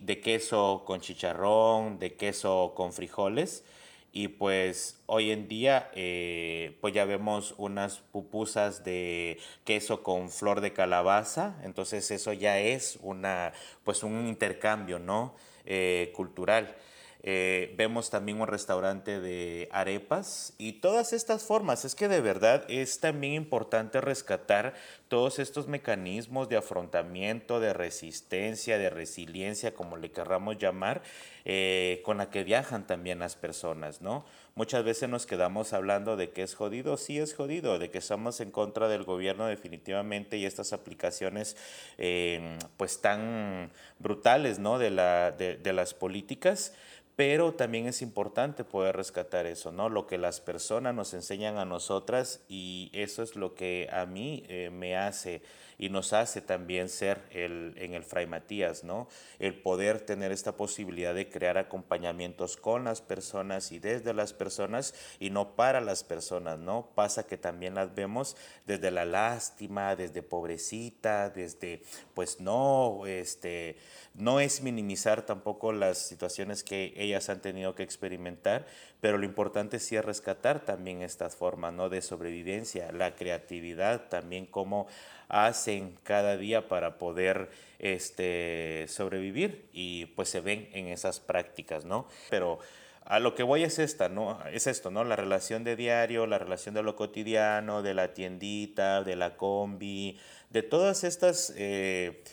de 0.03 0.21
queso 0.21 0.83
con 0.85 1.01
chicharrón, 1.01 1.99
de 1.99 2.15
queso 2.15 2.73
con 2.75 2.93
frijoles, 2.93 3.63
y 4.15 4.29
pues 4.29 5.01
hoy 5.07 5.31
en 5.31 5.49
día 5.49 5.91
eh, 5.93 6.77
pues 6.79 6.93
ya 6.93 7.03
vemos 7.03 7.53
unas 7.57 7.97
pupusas 7.97 8.85
de 8.85 9.37
queso 9.65 10.03
con 10.03 10.31
flor 10.31 10.61
de 10.61 10.71
calabaza, 10.71 11.57
entonces 11.63 12.09
eso 12.11 12.31
ya 12.31 12.57
es 12.57 12.97
una 13.01 13.51
pues 13.83 14.03
un 14.03 14.25
intercambio 14.25 14.99
¿no? 14.99 15.35
Eh, 15.65 16.13
cultural. 16.15 16.77
Eh, 17.27 17.73
vemos 17.75 18.11
también 18.11 18.39
un 18.39 18.45
restaurante 18.45 19.19
de 19.19 19.67
arepas 19.71 20.53
y 20.59 20.73
todas 20.73 21.11
estas 21.11 21.43
formas. 21.43 21.83
Es 21.83 21.95
que 21.95 22.07
de 22.07 22.21
verdad 22.21 22.63
es 22.67 22.99
también 22.99 23.33
importante 23.33 23.99
rescatar 23.99 24.75
todos 25.07 25.39
estos 25.39 25.67
mecanismos 25.67 26.49
de 26.49 26.57
afrontamiento, 26.57 27.59
de 27.59 27.73
resistencia, 27.73 28.77
de 28.77 28.91
resiliencia, 28.91 29.73
como 29.73 29.97
le 29.97 30.11
querramos 30.11 30.59
llamar, 30.59 31.01
eh, 31.45 32.03
con 32.05 32.17
la 32.17 32.29
que 32.29 32.43
viajan 32.43 32.85
también 32.85 33.17
las 33.17 33.35
personas, 33.35 34.01
¿no? 34.01 34.23
Muchas 34.53 34.83
veces 34.83 35.09
nos 35.09 35.25
quedamos 35.25 35.73
hablando 35.73 36.17
de 36.17 36.29
que 36.29 36.43
es 36.43 36.53
jodido, 36.53 36.95
sí 36.95 37.17
es 37.17 37.33
jodido, 37.33 37.79
de 37.79 37.89
que 37.89 37.97
estamos 37.97 38.39
en 38.39 38.51
contra 38.51 38.87
del 38.87 39.03
gobierno 39.03 39.47
definitivamente 39.47 40.37
y 40.37 40.45
estas 40.45 40.73
aplicaciones 40.73 41.57
eh, 41.97 42.57
pues 42.77 43.01
tan 43.01 43.71
brutales, 43.97 44.59
¿no? 44.59 44.77
De, 44.77 44.91
la, 44.91 45.31
de, 45.31 45.57
de 45.57 45.73
las 45.73 45.95
políticas 45.95 46.73
pero 47.15 47.53
también 47.53 47.87
es 47.87 48.01
importante 48.01 48.63
poder 48.63 48.97
rescatar 48.97 49.45
eso, 49.45 49.71
¿no? 49.71 49.89
Lo 49.89 50.05
que 50.05 50.17
las 50.17 50.41
personas 50.41 50.93
nos 50.93 51.13
enseñan 51.13 51.57
a 51.57 51.65
nosotras 51.65 52.41
y 52.49 52.91
eso 52.93 53.23
es 53.23 53.35
lo 53.35 53.55
que 53.55 53.87
a 53.91 54.05
mí 54.05 54.43
eh, 54.47 54.69
me 54.71 54.97
hace 54.97 55.41
y 55.77 55.89
nos 55.89 56.13
hace 56.13 56.41
también 56.41 56.89
ser 56.89 57.21
el, 57.31 57.73
en 57.77 57.93
el 57.93 58.03
Fray 58.03 58.27
Matías, 58.27 58.83
¿no? 58.83 59.07
El 59.39 59.61
poder 59.61 60.01
tener 60.01 60.31
esta 60.31 60.55
posibilidad 60.55 61.13
de 61.13 61.29
crear 61.29 61.57
acompañamientos 61.57 62.57
con 62.57 62.85
las 62.85 63.01
personas 63.01 63.71
y 63.71 63.79
desde 63.79 64.13
las 64.13 64.33
personas 64.33 64.93
y 65.19 65.29
no 65.29 65.55
para 65.55 65.81
las 65.81 66.03
personas, 66.03 66.59
¿no? 66.59 66.89
Pasa 66.95 67.25
que 67.27 67.37
también 67.37 67.75
las 67.75 67.93
vemos 67.93 68.37
desde 68.65 68.91
la 68.91 69.05
lástima, 69.05 69.95
desde 69.95 70.23
pobrecita, 70.23 71.29
desde, 71.29 71.81
pues 72.13 72.39
no, 72.39 73.05
este, 73.05 73.77
no 74.13 74.39
es 74.39 74.61
minimizar 74.61 75.25
tampoco 75.25 75.73
las 75.73 75.97
situaciones 75.97 76.63
que 76.63 76.93
ellas 76.95 77.29
han 77.29 77.41
tenido 77.41 77.75
que 77.75 77.83
experimentar, 77.83 78.65
pero 79.01 79.17
lo 79.17 79.25
importante 79.25 79.79
sí 79.79 79.95
es 79.95 80.05
rescatar 80.05 80.61
también 80.65 81.01
estas 81.01 81.35
formas, 81.35 81.73
¿no? 81.73 81.89
De 81.89 82.01
sobrevivencia, 82.01 82.91
la 82.91 83.15
creatividad, 83.15 84.09
también 84.09 84.45
cómo 84.45 84.87
hacen 85.27 85.97
cada 86.03 86.37
día 86.37 86.67
para 86.67 86.97
poder 86.97 87.49
este, 87.79 88.85
sobrevivir 88.87 89.67
y 89.73 90.07
pues 90.07 90.29
se 90.29 90.41
ven 90.41 90.69
en 90.73 90.87
esas 90.87 91.19
prácticas, 91.19 91.85
¿no? 91.85 92.07
Pero 92.29 92.59
a 93.05 93.19
lo 93.19 93.35
que 93.35 93.43
voy 93.43 93.63
es 93.63 93.79
esta, 93.79 94.09
¿no? 94.09 94.39
Es 94.47 94.67
esto, 94.67 94.89
¿no? 94.91 95.03
La 95.03 95.15
relación 95.15 95.63
de 95.63 95.75
diario, 95.75 96.25
la 96.25 96.39
relación 96.39 96.73
de 96.73 96.83
lo 96.83 96.95
cotidiano, 96.95 97.83
de 97.83 97.93
la 97.93 98.13
tiendita, 98.13 99.03
de 99.03 99.15
la 99.15 99.37
combi, 99.37 100.19
de 100.49 100.63
todas 100.63 101.03
estas 101.03 101.53
eh, 101.55 102.23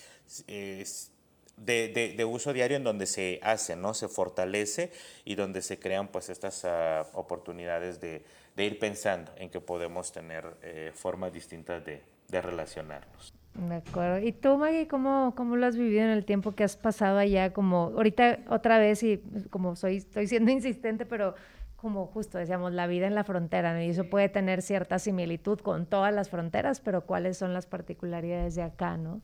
de, 1.57 2.15
de, 2.17 2.25
uso 2.25 2.53
diario 2.53 2.77
en 2.77 2.85
donde 2.85 3.07
se 3.07 3.39
hace, 3.43 3.77
¿no? 3.77 3.95
Se 3.95 4.09
fortalece 4.09 4.91
y 5.25 5.35
donde 5.35 5.63
se 5.63 5.79
crean 5.79 6.09
pues 6.09 6.29
estas 6.29 6.65
uh, 6.65 7.07
oportunidades 7.19 8.01
de, 8.01 8.25
de, 8.57 8.65
ir 8.65 8.79
pensando 8.79 9.33
en 9.37 9.51
que 9.51 9.61
podemos 9.61 10.13
tener 10.13 10.57
eh, 10.63 10.93
formas 10.95 11.33
distintas 11.33 11.85
de, 11.85 12.03
de 12.33 12.43
relacionarnos. 12.43 13.33
De 13.55 13.75
acuerdo. 13.77 14.19
¿Y 14.19 14.33
tú, 14.33 14.57
Maggie, 14.57 14.89
cómo, 14.89 15.35
cómo 15.37 15.57
lo 15.57 15.67
has 15.67 15.77
vivido 15.77 16.03
en 16.03 16.09
el 16.09 16.25
tiempo 16.25 16.53
que 16.53 16.65
has 16.65 16.77
pasado 16.77 17.19
allá? 17.19 17.53
Como 17.53 17.93
ahorita 17.95 18.39
otra 18.49 18.79
vez, 18.79 19.03
y 19.03 19.23
como 19.51 19.77
soy, 19.77 19.99
estoy 19.99 20.27
siendo 20.27 20.51
insistente, 20.51 21.05
pero 21.07 21.35
como 21.77 22.07
justo 22.07 22.39
decíamos, 22.39 22.73
la 22.73 22.87
vida 22.87 23.07
en 23.07 23.15
la 23.15 23.25
frontera, 23.25 23.85
y 23.85 23.91
eso 23.91 24.05
puede 24.05 24.29
tener 24.29 24.63
cierta 24.63 24.99
similitud 24.99 25.59
con 25.59 25.85
todas 25.85 26.15
las 26.15 26.31
fronteras, 26.31 26.81
pero 26.81 27.03
¿cuáles 27.03 27.37
son 27.37 27.53
las 27.53 27.67
particularidades 27.67 28.55
de 28.55 28.63
acá, 28.63 28.97
no? 28.97 29.21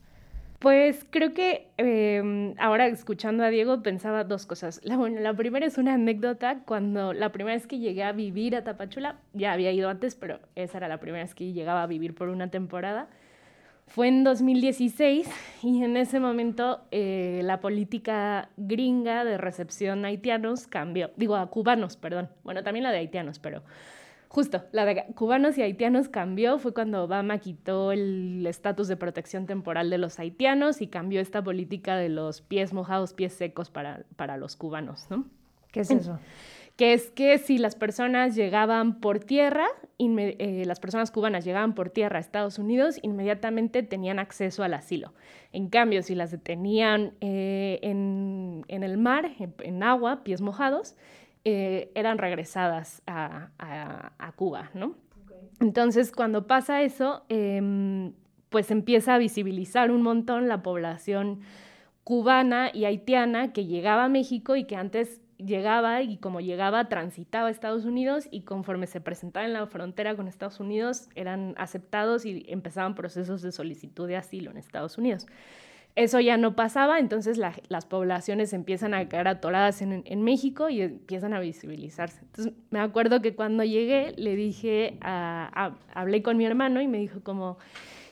Pues 0.59 1.07
creo 1.11 1.35
que 1.35 1.69
em, 1.77 2.55
ahora 2.59 2.89
escuchando 2.89 3.45
a 3.45 3.49
Diego 3.49 3.81
pensaba 3.83 4.25
dos 4.25 4.45
cosas. 4.45 4.81
La, 4.83 4.97
bueno, 4.97 5.21
la 5.21 5.33
primera 5.35 5.65
es 5.65 5.79
una 5.79 5.95
anécdota. 5.95 6.63
Cuando 6.65 7.13
la 7.13 7.31
primera 7.31 7.55
vez 7.55 7.69
que 7.69 7.79
llegué 7.79 8.03
a 8.03 8.11
vivir 8.11 8.57
a 8.57 8.65
Tapachula, 8.65 9.21
ya 9.35 9.53
había 9.53 9.71
ido 9.71 9.89
antes, 9.89 10.17
pero 10.17 10.41
esa 10.57 10.79
era 10.79 10.89
la 10.89 10.99
primera 10.99 11.23
vez 11.23 11.35
que 11.35 11.53
llegaba 11.53 11.85
a 11.85 11.87
vivir 11.87 12.13
por 12.13 12.29
una 12.29 12.51
temporada. 12.51 13.09
Fue 13.87 14.09
en 14.09 14.25
2016 14.25 15.31
y 15.63 15.85
en 15.85 15.97
ese 15.97 16.19
momento 16.19 16.81
eh, 16.91 17.41
la 17.45 17.61
política 17.61 18.51
gringa 18.57 19.25
de 19.25 19.39
recepción 19.39 20.05
a 20.05 20.09
haitianos 20.09 20.67
cambió, 20.67 21.11
digo 21.17 21.37
a 21.37 21.49
cubanos, 21.49 21.97
perdón, 21.97 22.29
bueno, 22.45 22.63
también 22.63 22.83
la 22.83 22.91
de 22.91 22.99
haitianos, 22.99 23.39
pero 23.39 23.63
justo, 24.29 24.65
la 24.73 24.85
de 24.85 25.05
cubanos 25.15 25.59
y 25.59 25.63
haitianos 25.63 26.09
cambió, 26.09 26.59
fue 26.59 26.75
cuando 26.75 27.05
Obama 27.05 27.39
quitó 27.39 27.93
el 27.93 28.47
estatus 28.47 28.89
de 28.89 28.97
protección 28.97 29.47
temporal 29.47 29.91
de 29.91 29.99
los 29.99 30.19
haitianos 30.19 30.81
y 30.81 30.87
cambió 30.87 31.21
esta 31.21 31.43
política 31.43 31.97
de 31.97 32.09
los 32.09 32.41
pies 32.43 32.73
mojados, 32.73 33.15
pies 33.15 33.33
secos 33.33 33.71
para, 33.71 34.05
para 34.17 34.37
los 34.37 34.57
cubanos, 34.57 35.07
¿no? 35.11 35.25
¿Qué 35.73 35.81
es 35.81 35.91
eso? 35.91 36.19
Que 36.77 36.93
es 36.93 37.11
que 37.11 37.39
si 37.39 37.59
las 37.59 37.75
personas 37.75 38.37
llegaban 38.37 39.01
por 39.01 39.19
tierra, 39.19 39.67
eh, 39.99 40.63
las 40.65 40.79
personas 40.79 41.11
cubanas 41.11 41.45
llegaban 41.45 41.75
por 41.75 41.91
tierra 41.91 42.19
a 42.19 42.21
Estados 42.21 42.59
Unidos, 42.59 43.01
inmediatamente 43.03 43.83
tenían 43.83 44.21
acceso 44.21 44.63
al 44.63 44.75
asilo. 44.75 45.13
En 45.53 45.69
cambio, 45.69 46.03
si 46.05 46.15
las 46.15 46.31
detenían 46.31 47.15
eh, 47.21 47.81
en, 47.83 48.65
en, 48.69 48.85
el 48.85 48.97
mar, 48.97 49.33
en 49.59 49.83
agua, 49.83 50.23
pies 50.23 50.41
mojados, 50.41 50.95
eh, 51.45 51.91
eran 51.95 52.19
regresadas 52.19 53.03
a, 53.07 53.51
Cuba, 54.37 54.71
¿no? 54.75 54.95
Entonces, 55.61 56.13
cuando 56.13 56.47
pasa 56.47 56.83
eso, 56.83 57.25
em, 57.29 58.13
pues 58.51 58.71
empieza 58.71 59.15
a 59.15 59.19
visibilizar 59.19 59.91
un 59.91 60.03
montón 60.03 60.49
la 60.49 60.63
población 60.63 61.41
cubana 62.05 62.71
y 62.73 62.85
haitiana 62.85 63.53
que 63.53 63.67
llegaba 63.67 64.05
a 64.05 64.09
México 64.09 64.57
y 64.57 64.65
que 64.65 64.77
antes 64.77 65.21
llegaba 65.39 66.03
y 66.03 66.17
como 66.17 66.41
llegaba 66.41 66.89
transitaba 66.89 67.49
a 67.49 67.51
Estados 67.51 67.85
Unidos 67.85 68.29
y 68.31 68.43
conforme 68.43 68.87
se 68.87 69.01
presentaba 69.01 69.47
en 69.47 69.53
la 69.53 69.67
frontera 69.67 70.17
con 70.17 70.27
Estados 70.27 70.59
Unidos 70.59 71.09
eran 71.15 71.55
aceptados 71.59 72.25
y 72.25 72.45
empezaban 72.49 72.95
procesos 72.95 73.43
de 73.43 73.53
solicitud 73.53 74.09
de 74.09 74.17
asilo 74.17 74.51
en 74.51 74.57
Estados 74.57 74.99
Unidos 74.99 75.27
eso 75.97 76.21
ya 76.21 76.37
no 76.37 76.55
pasaba, 76.55 77.01
entonces 77.01 77.39
las 77.39 77.87
poblaciones 77.87 78.53
empiezan 78.53 78.95
a 78.95 79.09
quedar 79.09 79.27
atoradas 79.27 79.83
en, 79.83 80.05
en, 80.07 80.23
México 80.23 80.69
y 80.69 80.83
empiezan 80.83 81.35
a 81.35 81.41
visibilizarse. 81.41 82.21
Entonces 82.23 82.55
me 82.71 82.79
acuerdo 82.79 83.21
que 83.21 83.35
cuando 83.35 83.65
llegué 83.65 84.15
le 84.17 84.37
dije, 84.37 84.97
a, 85.01 85.75
hablé 85.93 86.23
con 86.23 86.37
mi 86.37 86.47
hermano 86.47 86.81
y 86.81 86.87
me 86.87 86.99
dijo 86.99 87.21
como, 87.23 87.59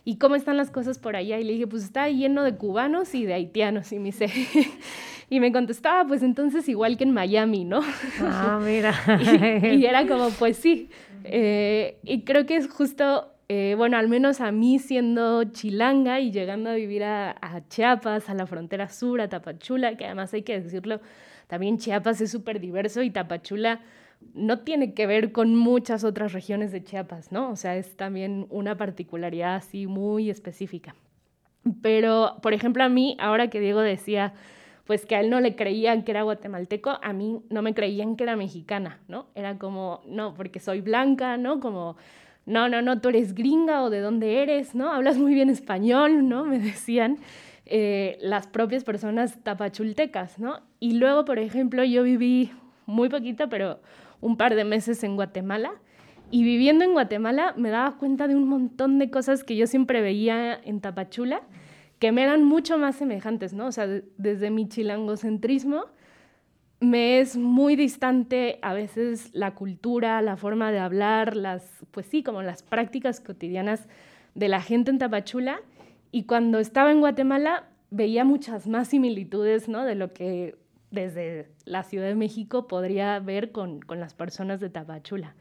¿y 0.04 0.18
cómo 0.18 0.34
están 0.36 0.56
las 0.56 0.70
cosas 0.70 0.98
por 0.98 1.16
allá? 1.16 1.38
Y 1.38 1.44
le 1.44 1.52
dije, 1.52 1.66
pues 1.66 1.84
está 1.84 2.08
lleno 2.08 2.42
de 2.42 2.56
cubanos 2.56 3.14
y 3.14 3.24
de 3.24 3.34
haitianos. 3.34 3.92
Y 3.92 3.98
me 3.98 4.06
dice, 4.06 4.26
y 5.30 5.40
me 5.40 5.52
contestaba, 5.52 6.06
pues 6.06 6.22
entonces 6.22 6.68
igual 6.68 6.96
que 6.96 7.04
en 7.04 7.12
Miami, 7.12 7.64
¿no? 7.64 7.80
Ah, 8.20 8.60
mira. 8.64 8.94
y, 9.62 9.84
era 9.84 10.06
como, 10.06 10.30
pues 10.30 10.56
sí. 10.56 10.90
Eh, 11.24 11.98
y 12.04 12.22
creo 12.22 12.46
que 12.46 12.56
es 12.56 12.68
justo 12.68 13.32
eh, 13.48 13.74
bueno, 13.76 13.96
al 13.96 14.08
menos 14.08 14.40
a 14.40 14.50
mí 14.50 14.78
siendo 14.78 15.44
chilanga 15.44 16.18
y 16.18 16.32
llegando 16.32 16.70
a 16.70 16.74
vivir 16.74 17.04
a, 17.04 17.62
Chiapas, 17.68 18.28
a 18.28 18.34
la 18.34 18.46
frontera 18.46 18.88
sur, 18.88 19.20
a 19.20 19.28
Tapachula, 19.28 19.96
que 19.96 20.04
además 20.04 20.34
hay 20.34 20.42
que 20.42 20.60
decirlo, 20.60 21.00
también 21.46 21.78
Chiapas 21.78 22.20
es 22.20 22.30
súper 22.30 22.58
diverso 22.58 23.02
y 23.02 23.10
Tapachula 23.10 23.80
no 24.34 24.60
tiene 24.60 24.94
que 24.94 25.06
ver 25.06 25.30
con 25.30 25.54
muchas 25.54 26.02
otras 26.02 26.32
regiones 26.32 26.72
de 26.72 26.82
Chiapas, 26.82 27.30
¿no? 27.30 27.50
O 27.50 27.56
sea, 27.56 27.76
es 27.76 27.96
también 27.96 28.46
una 28.50 28.76
particularidad 28.76 29.54
así 29.54 29.86
muy 29.86 30.28
específica. 30.28 30.96
Pero, 31.82 32.38
por 32.42 32.52
ejemplo, 32.52 32.82
a 32.82 32.88
mí, 32.88 33.16
ahora 33.20 33.48
que 33.48 33.60
Diego 33.60 33.80
decía, 33.80 34.34
pues 34.86 35.04
que 35.04 35.16
a 35.16 35.20
él 35.20 35.30
no 35.30 35.40
le 35.40 35.54
creían 35.54 36.02
que 36.02 36.12
era 36.12 36.22
guatemalteco, 36.22 36.98
a 37.02 37.12
mí 37.12 37.42
no 37.50 37.62
me 37.62 37.74
creían 37.74 38.16
que 38.16 38.24
era 38.24 38.36
mexicana, 38.36 39.00
¿no? 39.08 39.26
Era 39.34 39.58
como, 39.58 40.02
no, 40.06 40.34
porque 40.34 40.60
soy 40.60 40.80
blanca, 40.80 41.36
¿no? 41.36 41.60
Como 41.60 41.96
no, 42.46 42.68
no, 42.68 42.80
no, 42.80 43.00
tú 43.00 43.08
eres 43.08 43.34
gringa 43.34 43.82
o 43.82 43.90
de 43.90 44.00
dónde 44.00 44.42
eres, 44.42 44.74
¿no? 44.74 44.92
Hablas 44.92 45.18
muy 45.18 45.34
bien 45.34 45.50
español, 45.50 46.28
¿no? 46.28 46.44
Me 46.44 46.58
decían 46.60 47.18
eh, 47.66 48.16
las 48.20 48.46
propias 48.46 48.84
personas 48.84 49.42
tapachultecas, 49.42 50.38
¿no? 50.38 50.60
Y 50.78 50.92
luego, 50.92 51.24
por 51.24 51.40
ejemplo, 51.40 51.82
yo 51.82 52.04
viví 52.04 52.52
muy 52.86 53.08
poquito, 53.08 53.48
pero 53.48 53.80
un 54.20 54.36
par 54.36 54.54
de 54.54 54.64
meses 54.64 55.02
en 55.02 55.16
Guatemala. 55.16 55.72
Y 56.30 56.44
viviendo 56.44 56.84
en 56.84 56.92
Guatemala 56.92 57.54
me 57.56 57.70
daba 57.70 57.98
cuenta 57.98 58.28
de 58.28 58.36
un 58.36 58.48
montón 58.48 58.98
de 58.98 59.10
cosas 59.10 59.44
que 59.44 59.56
yo 59.56 59.66
siempre 59.66 60.00
veía 60.00 60.58
en 60.64 60.80
Tapachula, 60.80 61.42
que 61.98 62.12
me 62.12 62.22
eran 62.22 62.44
mucho 62.44 62.78
más 62.78 62.96
semejantes, 62.96 63.54
¿no? 63.54 63.66
O 63.66 63.72
sea, 63.72 63.88
desde 64.16 64.50
mi 64.50 64.68
chilangocentrismo, 64.68 65.86
me 66.80 67.20
es 67.20 67.36
muy 67.36 67.74
distante 67.74 68.58
a 68.62 68.74
veces 68.74 69.30
la 69.32 69.54
cultura, 69.54 70.20
la 70.22 70.36
forma 70.36 70.70
de 70.72 70.78
hablar, 70.78 71.36
las, 71.36 71.64
pues 71.90 72.06
sí, 72.06 72.22
como 72.22 72.42
las 72.42 72.62
prácticas 72.62 73.20
cotidianas 73.20 73.88
de 74.34 74.48
la 74.48 74.60
gente 74.60 74.90
en 74.90 74.98
Tapachula. 74.98 75.60
Y 76.12 76.24
cuando 76.24 76.58
estaba 76.58 76.92
en 76.92 77.00
Guatemala 77.00 77.68
veía 77.90 78.24
muchas 78.24 78.66
más 78.66 78.88
similitudes, 78.88 79.68
¿no? 79.68 79.84
De 79.84 79.94
lo 79.94 80.12
que 80.12 80.56
desde 80.90 81.48
la 81.64 81.82
Ciudad 81.82 82.06
de 82.06 82.14
México 82.14 82.66
podría 82.68 83.18
ver 83.20 83.52
con, 83.52 83.80
con 83.80 83.98
las 83.98 84.14
personas 84.14 84.60
de 84.60 84.68
Tapachula. 84.68 85.34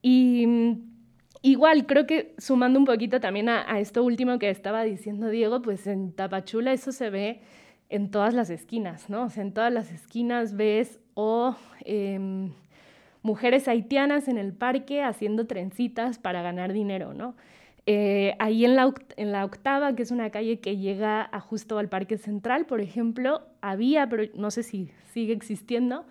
Y 0.00 0.46
mm, 0.46 0.80
igual, 1.42 1.86
creo 1.86 2.06
que 2.06 2.34
sumando 2.38 2.78
un 2.78 2.86
poquito 2.86 3.20
también 3.20 3.50
a, 3.50 3.70
a 3.70 3.80
esto 3.80 4.02
último 4.02 4.38
que 4.38 4.48
estaba 4.48 4.82
diciendo 4.82 5.28
Diego, 5.28 5.60
pues 5.60 5.86
en 5.86 6.12
Tapachula 6.12 6.72
eso 6.72 6.90
se 6.90 7.10
ve 7.10 7.42
en 7.94 8.10
todas 8.10 8.34
las 8.34 8.50
esquinas, 8.50 9.08
¿no? 9.08 9.22
O 9.22 9.30
sea, 9.30 9.44
en 9.44 9.52
todas 9.52 9.72
las 9.72 9.92
esquinas 9.92 10.56
ves 10.56 10.98
o 11.14 11.54
em, 11.84 12.50
mujeres 13.22 13.68
haitianas 13.68 14.26
en 14.26 14.36
el 14.36 14.52
parque 14.52 15.00
haciendo 15.00 15.46
trencitas 15.46 16.18
para 16.18 16.42
ganar 16.42 16.72
dinero, 16.72 17.14
¿no? 17.14 17.36
Eh, 17.86 18.34
ahí 18.40 18.64
en 18.64 18.74
la, 18.74 18.92
en 19.16 19.30
la 19.30 19.44
octava, 19.44 19.94
que 19.94 20.02
es 20.02 20.10
una 20.10 20.30
calle 20.30 20.58
que 20.58 20.76
llega 20.76 21.28
a 21.30 21.38
justo 21.38 21.78
al 21.78 21.88
Parque 21.88 22.18
Central, 22.18 22.66
por 22.66 22.80
ejemplo, 22.80 23.42
había, 23.60 24.08
pero 24.08 24.24
no 24.34 24.50
sé 24.50 24.64
si 24.64 24.90
sigue 25.12 25.32
existiendo, 25.32 26.04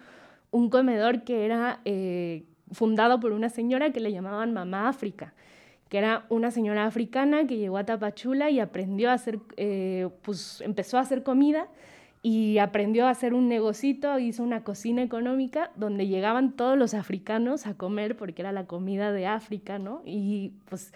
un 0.51 0.69
comedor 0.69 1.25
que 1.25 1.43
era 1.43 1.81
eh, 1.83 2.45
fundado 2.71 3.19
por 3.19 3.33
una 3.33 3.49
señora 3.49 3.91
que 3.91 3.99
le 3.99 4.13
llamaban 4.13 4.53
Mamá 4.53 4.87
África 4.87 5.33
que 5.93 5.99
era 5.99 6.25
una 6.29 6.49
señora 6.49 6.87
africana 6.87 7.45
que 7.45 7.57
llegó 7.57 7.77
a 7.77 7.83
Tapachula 7.83 8.49
y 8.49 8.59
aprendió 8.59 9.11
a 9.11 9.13
hacer, 9.13 9.37
eh, 9.57 10.09
pues 10.23 10.59
empezó 10.61 10.97
a 10.97 11.01
hacer 11.01 11.21
comida 11.21 11.67
y 12.23 12.57
aprendió 12.57 13.05
a 13.05 13.11
hacer 13.11 13.35
un 13.35 13.47
negocito, 13.47 14.17
hizo 14.17 14.41
una 14.41 14.63
cocina 14.63 15.03
económica 15.03 15.69
donde 15.75 16.07
llegaban 16.07 16.53
todos 16.53 16.79
los 16.79 16.95
africanos 16.95 17.67
a 17.67 17.75
comer 17.75 18.17
porque 18.17 18.41
era 18.41 18.51
la 18.51 18.65
comida 18.65 19.11
de 19.11 19.27
África, 19.27 19.77
¿no? 19.77 20.01
Y 20.03 20.53
pues 20.67 20.93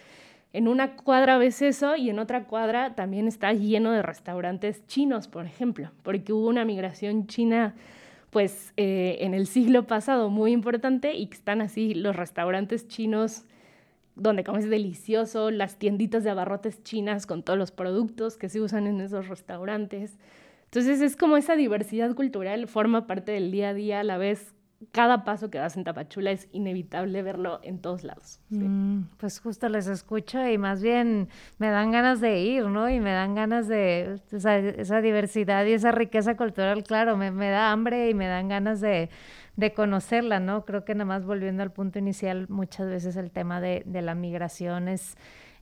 en 0.52 0.68
una 0.68 0.96
cuadra 0.96 1.38
ves 1.38 1.62
eso 1.62 1.96
y 1.96 2.10
en 2.10 2.18
otra 2.18 2.46
cuadra 2.46 2.96
también 2.96 3.28
está 3.28 3.54
lleno 3.54 3.92
de 3.92 4.02
restaurantes 4.02 4.84
chinos, 4.88 5.28
por 5.28 5.46
ejemplo, 5.46 5.92
porque 6.02 6.34
hubo 6.34 6.48
una 6.48 6.66
migración 6.66 7.28
china 7.28 7.76
pues 8.32 8.74
eh, 8.78 9.18
en 9.20 9.36
el 9.36 9.46
siglo 9.46 9.86
pasado 9.86 10.32
muy 10.32 10.54
importante 10.54 11.14
y 11.14 11.30
están 11.32 11.62
así 11.62 11.94
los 11.94 12.16
restaurantes 12.16 12.88
chinos 12.88 13.46
donde 14.18 14.44
comes 14.44 14.70
delicioso, 14.70 15.52
las 15.52 15.78
tienditas 15.78 16.24
de 16.24 16.32
abarrotes 16.32 16.84
chinas 16.84 17.26
con 17.26 17.44
todos 17.44 17.58
los 17.58 17.72
productos 17.72 18.38
que 18.38 18.50
se 18.50 18.60
usan 18.60 18.88
en 18.88 19.00
esos 19.02 19.28
restaurantes. 19.28 20.18
Entonces 20.66 21.02
es 21.02 21.16
como 21.16 21.38
esa 21.38 21.56
diversidad 21.56 22.14
cultural 22.16 22.68
forma 22.68 23.08
parte 23.08 23.32
del 23.32 23.52
día 23.52 23.70
a 23.70 23.74
día 23.74 24.00
a 24.02 24.04
la 24.04 24.18
vez. 24.18 24.54
Cada 24.92 25.24
paso 25.24 25.50
que 25.50 25.58
das 25.58 25.76
en 25.76 25.84
Tapachula 25.84 26.30
es 26.30 26.50
inevitable 26.52 27.24
verlo 27.24 27.60
en 27.64 27.80
todos 27.80 28.04
lados. 28.04 28.40
Mm, 28.50 29.06
pues 29.18 29.40
justo 29.40 29.70
les 29.70 29.88
escucho 29.88 30.48
y 30.48 30.60
más 30.60 30.84
bien 30.84 31.30
me 31.58 31.70
dan 31.72 31.90
ganas 31.90 32.22
de 32.22 32.42
ir, 32.42 32.66
¿no? 32.66 32.88
Y 32.88 33.00
me 33.00 33.12
dan 33.12 33.34
ganas 33.34 33.68
de 33.68 34.22
esa 34.32 35.02
diversidad 35.02 35.66
y 35.66 35.72
esa 35.72 35.92
riqueza 35.92 36.38
cultural, 36.38 36.84
claro, 36.84 37.18
me, 37.18 37.32
me 37.32 37.50
da 37.50 37.72
hambre 37.72 38.12
y 38.12 38.14
me 38.14 38.28
dan 38.28 38.50
ganas 38.50 38.80
de, 38.80 39.10
de 39.58 39.74
conocerla, 39.74 40.40
¿no? 40.40 40.64
Creo 40.64 40.86
que 40.86 40.96
nada 40.96 41.06
más 41.06 41.26
volviendo 41.26 41.62
al 41.64 41.72
punto 41.72 42.00
inicial, 42.00 42.48
muchas 42.48 42.88
veces 42.88 43.18
el 43.18 43.32
tema 43.32 43.60
de, 43.60 43.84
de 43.86 44.02
la 44.02 44.16
migración 44.16 44.88
es 44.88 45.18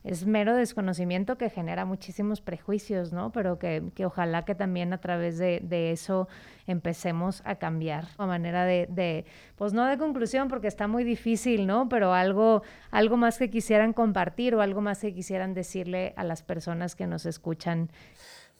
es 0.06 0.24
mero 0.24 0.54
desconocimiento 0.54 1.36
que 1.36 1.50
genera 1.50 1.84
muchísimos 1.84 2.40
prejuicios, 2.40 3.12
¿no? 3.12 3.32
Pero 3.32 3.58
que, 3.58 3.82
ojalá 4.04 4.44
que 4.44 4.54
también 4.54 4.92
a 4.92 4.98
través 4.98 5.36
de, 5.36 5.90
eso 5.90 6.28
empecemos 6.68 7.42
a 7.44 7.56
cambiar. 7.56 8.06
A 8.16 8.24
manera 8.24 8.64
de, 8.64 9.26
pues 9.56 9.72
no 9.72 9.84
de 9.84 9.98
conclusión, 9.98 10.46
porque 10.46 10.68
está 10.68 10.86
muy 10.86 11.02
difícil, 11.02 11.66
¿no? 11.66 11.88
Pero 11.88 12.14
algo, 12.14 12.62
algo 12.92 13.16
más 13.16 13.36
que 13.36 13.50
quisieran 13.50 13.92
compartir 13.92 14.54
o 14.54 14.60
algo 14.60 14.80
más 14.80 15.00
que 15.00 15.12
quisieran 15.12 15.54
decirle 15.54 16.14
a 16.16 16.22
las 16.22 16.44
personas 16.44 16.94
que 16.94 17.08
nos 17.08 17.26
escuchan. 17.26 17.90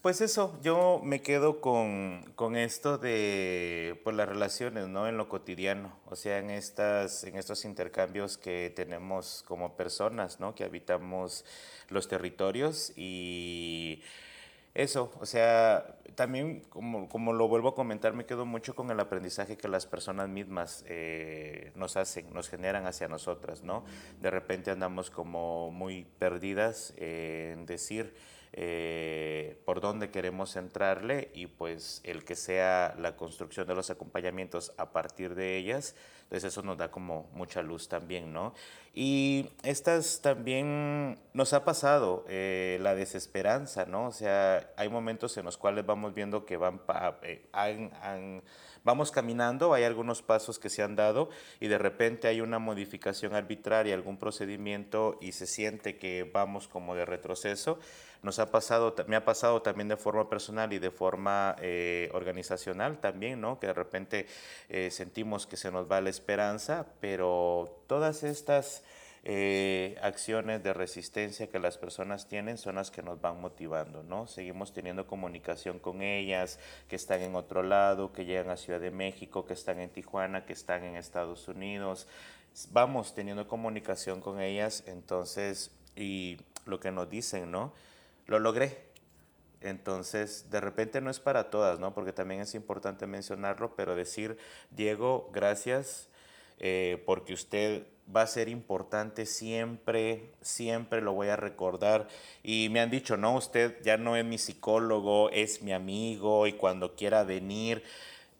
Pues 0.06 0.20
eso, 0.20 0.56
yo 0.62 1.00
me 1.02 1.20
quedo 1.20 1.60
con, 1.60 2.54
esto 2.54 2.96
de 2.96 4.00
pues, 4.04 4.14
las 4.14 4.28
relaciones, 4.28 4.86
¿no? 4.86 5.08
En 5.08 5.16
lo 5.16 5.28
cotidiano, 5.28 5.98
o 6.06 6.14
sea, 6.14 6.38
en, 6.38 6.50
estas, 6.50 7.24
en 7.24 7.34
estos 7.34 7.64
intercambios 7.64 8.38
que 8.38 8.72
tenemos 8.76 9.42
como 9.48 9.76
personas, 9.76 10.38
¿no? 10.38 10.54
Que 10.54 10.62
habitamos 10.62 11.44
los 11.88 12.06
territorios 12.06 12.92
y 12.94 14.00
eso, 14.74 15.10
o 15.18 15.26
sea, 15.26 15.98
también 16.14 16.60
como, 16.68 17.08
como 17.08 17.32
lo 17.32 17.48
vuelvo 17.48 17.70
a 17.70 17.74
comentar, 17.74 18.12
me 18.12 18.26
quedo 18.26 18.46
mucho 18.46 18.76
con 18.76 18.92
el 18.92 19.00
aprendizaje 19.00 19.56
que 19.56 19.66
las 19.66 19.86
personas 19.86 20.28
mismas 20.28 20.84
eh, 20.86 21.72
nos 21.74 21.96
hacen, 21.96 22.32
nos 22.32 22.48
generan 22.48 22.86
hacia 22.86 23.08
nosotras, 23.08 23.64
¿no? 23.64 23.84
De 24.20 24.30
repente 24.30 24.70
andamos 24.70 25.10
como 25.10 25.72
muy 25.72 26.06
perdidas 26.20 26.94
en 26.96 27.66
decir 27.66 28.14
eh, 28.58 29.60
por 29.66 29.82
dónde 29.82 30.10
queremos 30.10 30.56
entrarle 30.56 31.30
y 31.34 31.46
pues 31.46 32.00
el 32.04 32.24
que 32.24 32.34
sea 32.34 32.94
la 32.98 33.14
construcción 33.14 33.66
de 33.66 33.74
los 33.74 33.90
acompañamientos 33.90 34.72
a 34.78 34.92
partir 34.92 35.34
de 35.34 35.58
ellas, 35.58 35.94
pues 36.28 36.44
eso 36.44 36.62
nos 36.62 36.76
da 36.76 36.90
como 36.90 37.28
mucha 37.34 37.62
luz 37.62 37.88
también, 37.88 38.32
¿no? 38.32 38.52
Y 38.98 39.50
estas 39.62 40.22
también 40.22 41.18
nos 41.34 41.52
ha 41.52 41.66
pasado 41.66 42.24
eh, 42.30 42.78
la 42.80 42.94
desesperanza, 42.94 43.84
¿no? 43.84 44.06
O 44.06 44.10
sea, 44.10 44.70
hay 44.78 44.88
momentos 44.88 45.36
en 45.36 45.44
los 45.44 45.58
cuales 45.58 45.84
vamos 45.84 46.14
viendo 46.14 46.46
que 46.46 46.56
van, 46.56 46.80
eh, 47.22 47.42
vamos 48.84 49.10
caminando, 49.10 49.74
hay 49.74 49.84
algunos 49.84 50.22
pasos 50.22 50.58
que 50.58 50.70
se 50.70 50.82
han 50.82 50.96
dado 50.96 51.28
y 51.60 51.68
de 51.68 51.76
repente 51.76 52.26
hay 52.26 52.40
una 52.40 52.58
modificación 52.58 53.34
arbitraria, 53.34 53.94
algún 53.94 54.16
procedimiento 54.16 55.18
y 55.20 55.32
se 55.32 55.46
siente 55.46 55.98
que 55.98 56.28
vamos 56.32 56.66
como 56.66 56.94
de 56.94 57.04
retroceso. 57.04 57.78
Nos 58.22 58.38
ha 58.38 58.50
pasado, 58.50 58.94
me 59.08 59.14
ha 59.14 59.26
pasado 59.26 59.60
también 59.60 59.88
de 59.88 59.98
forma 59.98 60.30
personal 60.30 60.72
y 60.72 60.78
de 60.78 60.90
forma 60.90 61.54
eh, 61.60 62.08
organizacional 62.14 62.98
también, 62.98 63.42
¿no? 63.42 63.60
Que 63.60 63.66
de 63.66 63.74
repente 63.74 64.26
sentimos 64.90 65.46
que 65.46 65.58
se 65.58 65.70
nos 65.70 65.88
va 65.88 66.00
la 66.00 66.08
esperanza, 66.16 66.86
pero 67.00 67.82
todas 67.86 68.22
estas 68.22 68.82
eh, 69.28 69.98
acciones 70.02 70.62
de 70.62 70.72
resistencia 70.72 71.48
que 71.48 71.58
las 71.58 71.78
personas 71.78 72.28
tienen 72.28 72.58
son 72.58 72.76
las 72.76 72.90
que 72.90 73.02
nos 73.02 73.20
van 73.20 73.40
motivando, 73.40 74.02
¿no? 74.02 74.26
Seguimos 74.26 74.72
teniendo 74.72 75.06
comunicación 75.06 75.78
con 75.78 76.00
ellas, 76.00 76.58
que 76.88 76.96
están 76.96 77.20
en 77.20 77.34
otro 77.34 77.62
lado, 77.62 78.12
que 78.12 78.24
llegan 78.24 78.50
a 78.50 78.56
Ciudad 78.56 78.80
de 78.80 78.90
México, 78.90 79.44
que 79.44 79.52
están 79.52 79.80
en 79.80 79.90
Tijuana, 79.90 80.46
que 80.46 80.52
están 80.52 80.84
en 80.84 80.96
Estados 80.96 81.48
Unidos. 81.48 82.06
Vamos 82.70 83.14
teniendo 83.14 83.46
comunicación 83.46 84.20
con 84.20 84.40
ellas, 84.40 84.84
entonces, 84.86 85.70
y 85.96 86.38
lo 86.64 86.80
que 86.80 86.92
nos 86.92 87.10
dicen, 87.10 87.50
¿no? 87.50 87.72
Lo 88.26 88.38
logré, 88.38 88.85
entonces, 89.68 90.50
de 90.50 90.60
repente 90.60 91.00
no 91.00 91.10
es 91.10 91.20
para 91.20 91.50
todas, 91.50 91.78
¿no? 91.78 91.94
Porque 91.94 92.12
también 92.12 92.40
es 92.40 92.54
importante 92.54 93.06
mencionarlo, 93.06 93.74
pero 93.76 93.94
decir, 93.94 94.38
Diego, 94.70 95.30
gracias 95.32 96.08
eh, 96.58 97.02
porque 97.04 97.34
usted 97.34 97.86
va 98.14 98.22
a 98.22 98.26
ser 98.26 98.48
importante 98.48 99.26
siempre, 99.26 100.30
siempre 100.40 101.00
lo 101.02 101.12
voy 101.12 101.28
a 101.28 101.36
recordar. 101.36 102.08
Y 102.42 102.68
me 102.70 102.80
han 102.80 102.90
dicho, 102.90 103.16
no, 103.16 103.34
usted 103.36 103.82
ya 103.82 103.96
no 103.96 104.16
es 104.16 104.24
mi 104.24 104.38
psicólogo, 104.38 105.30
es 105.30 105.62
mi 105.62 105.72
amigo 105.72 106.46
y 106.46 106.52
cuando 106.54 106.94
quiera 106.94 107.24
venir. 107.24 107.82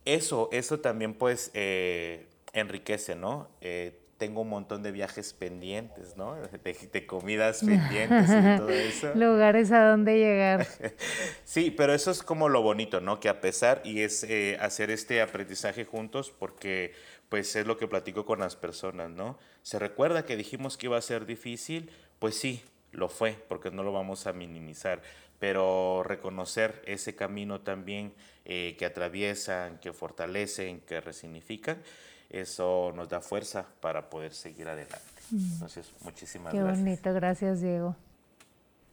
Eso, 0.04 0.48
eso 0.52 0.80
también 0.80 1.14
pues 1.14 1.50
eh, 1.54 2.26
enriquece, 2.52 3.16
¿no? 3.16 3.48
Eh, 3.60 3.98
tengo 4.18 4.42
un 4.42 4.48
montón 4.48 4.82
de 4.82 4.92
viajes 4.92 5.32
pendientes, 5.32 6.16
¿no? 6.16 6.36
De, 6.92 7.06
comidas 7.06 7.60
pendientes 7.60 8.28
y 8.28 8.58
todo 8.58 8.70
eso. 8.70 9.12
Lugares 9.14 9.70
a 9.72 9.90
donde 9.90 10.18
llegar. 10.18 10.66
sí, 11.44 11.70
pero 11.70 11.94
eso 11.94 12.10
es 12.10 12.22
como 12.22 12.48
lo 12.48 12.62
bonito, 12.62 13.00
¿no? 13.00 13.20
Que 13.20 13.28
a 13.28 13.40
pesar, 13.40 13.82
y 13.84 14.00
es 14.00 14.24
eh, 14.24 14.56
hacer 14.60 14.90
este 14.90 15.20
aprendizaje 15.20 15.84
juntos, 15.84 16.32
porque 16.36 16.92
pues 17.28 17.56
es 17.56 17.66
lo 17.66 17.76
que 17.76 17.88
platico 17.88 18.24
con 18.24 18.38
las 18.38 18.56
personas, 18.56 19.10
¿no? 19.10 19.38
¿Se 19.62 19.78
recuerda 19.78 20.24
que 20.24 20.36
dijimos 20.36 20.76
que 20.76 20.86
iba 20.86 20.96
a 20.96 21.02
ser 21.02 21.26
difícil? 21.26 21.90
Pues 22.18 22.38
sí, 22.38 22.62
lo 22.92 23.08
fue, 23.08 23.32
porque 23.48 23.70
no 23.70 23.82
lo 23.82 23.92
vamos 23.92 24.26
a 24.26 24.32
minimizar, 24.32 25.02
pero 25.38 26.02
reconocer 26.04 26.82
ese 26.86 27.14
camino 27.14 27.60
también 27.60 28.14
eh, 28.44 28.76
que 28.78 28.86
atraviesan, 28.86 29.78
que 29.80 29.92
fortalecen, 29.92 30.80
que 30.80 31.00
resignifican, 31.00 31.82
eso 32.30 32.92
nos 32.94 33.08
da 33.08 33.20
fuerza 33.20 33.66
para 33.80 34.08
poder 34.10 34.32
seguir 34.32 34.68
adelante. 34.68 34.98
Mm. 35.30 35.52
Entonces, 35.54 35.92
muchísimas 36.02 36.52
gracias. 36.52 36.78
Qué 36.78 36.84
bonito, 36.84 37.14
gracias 37.14 37.60
Diego. 37.60 37.96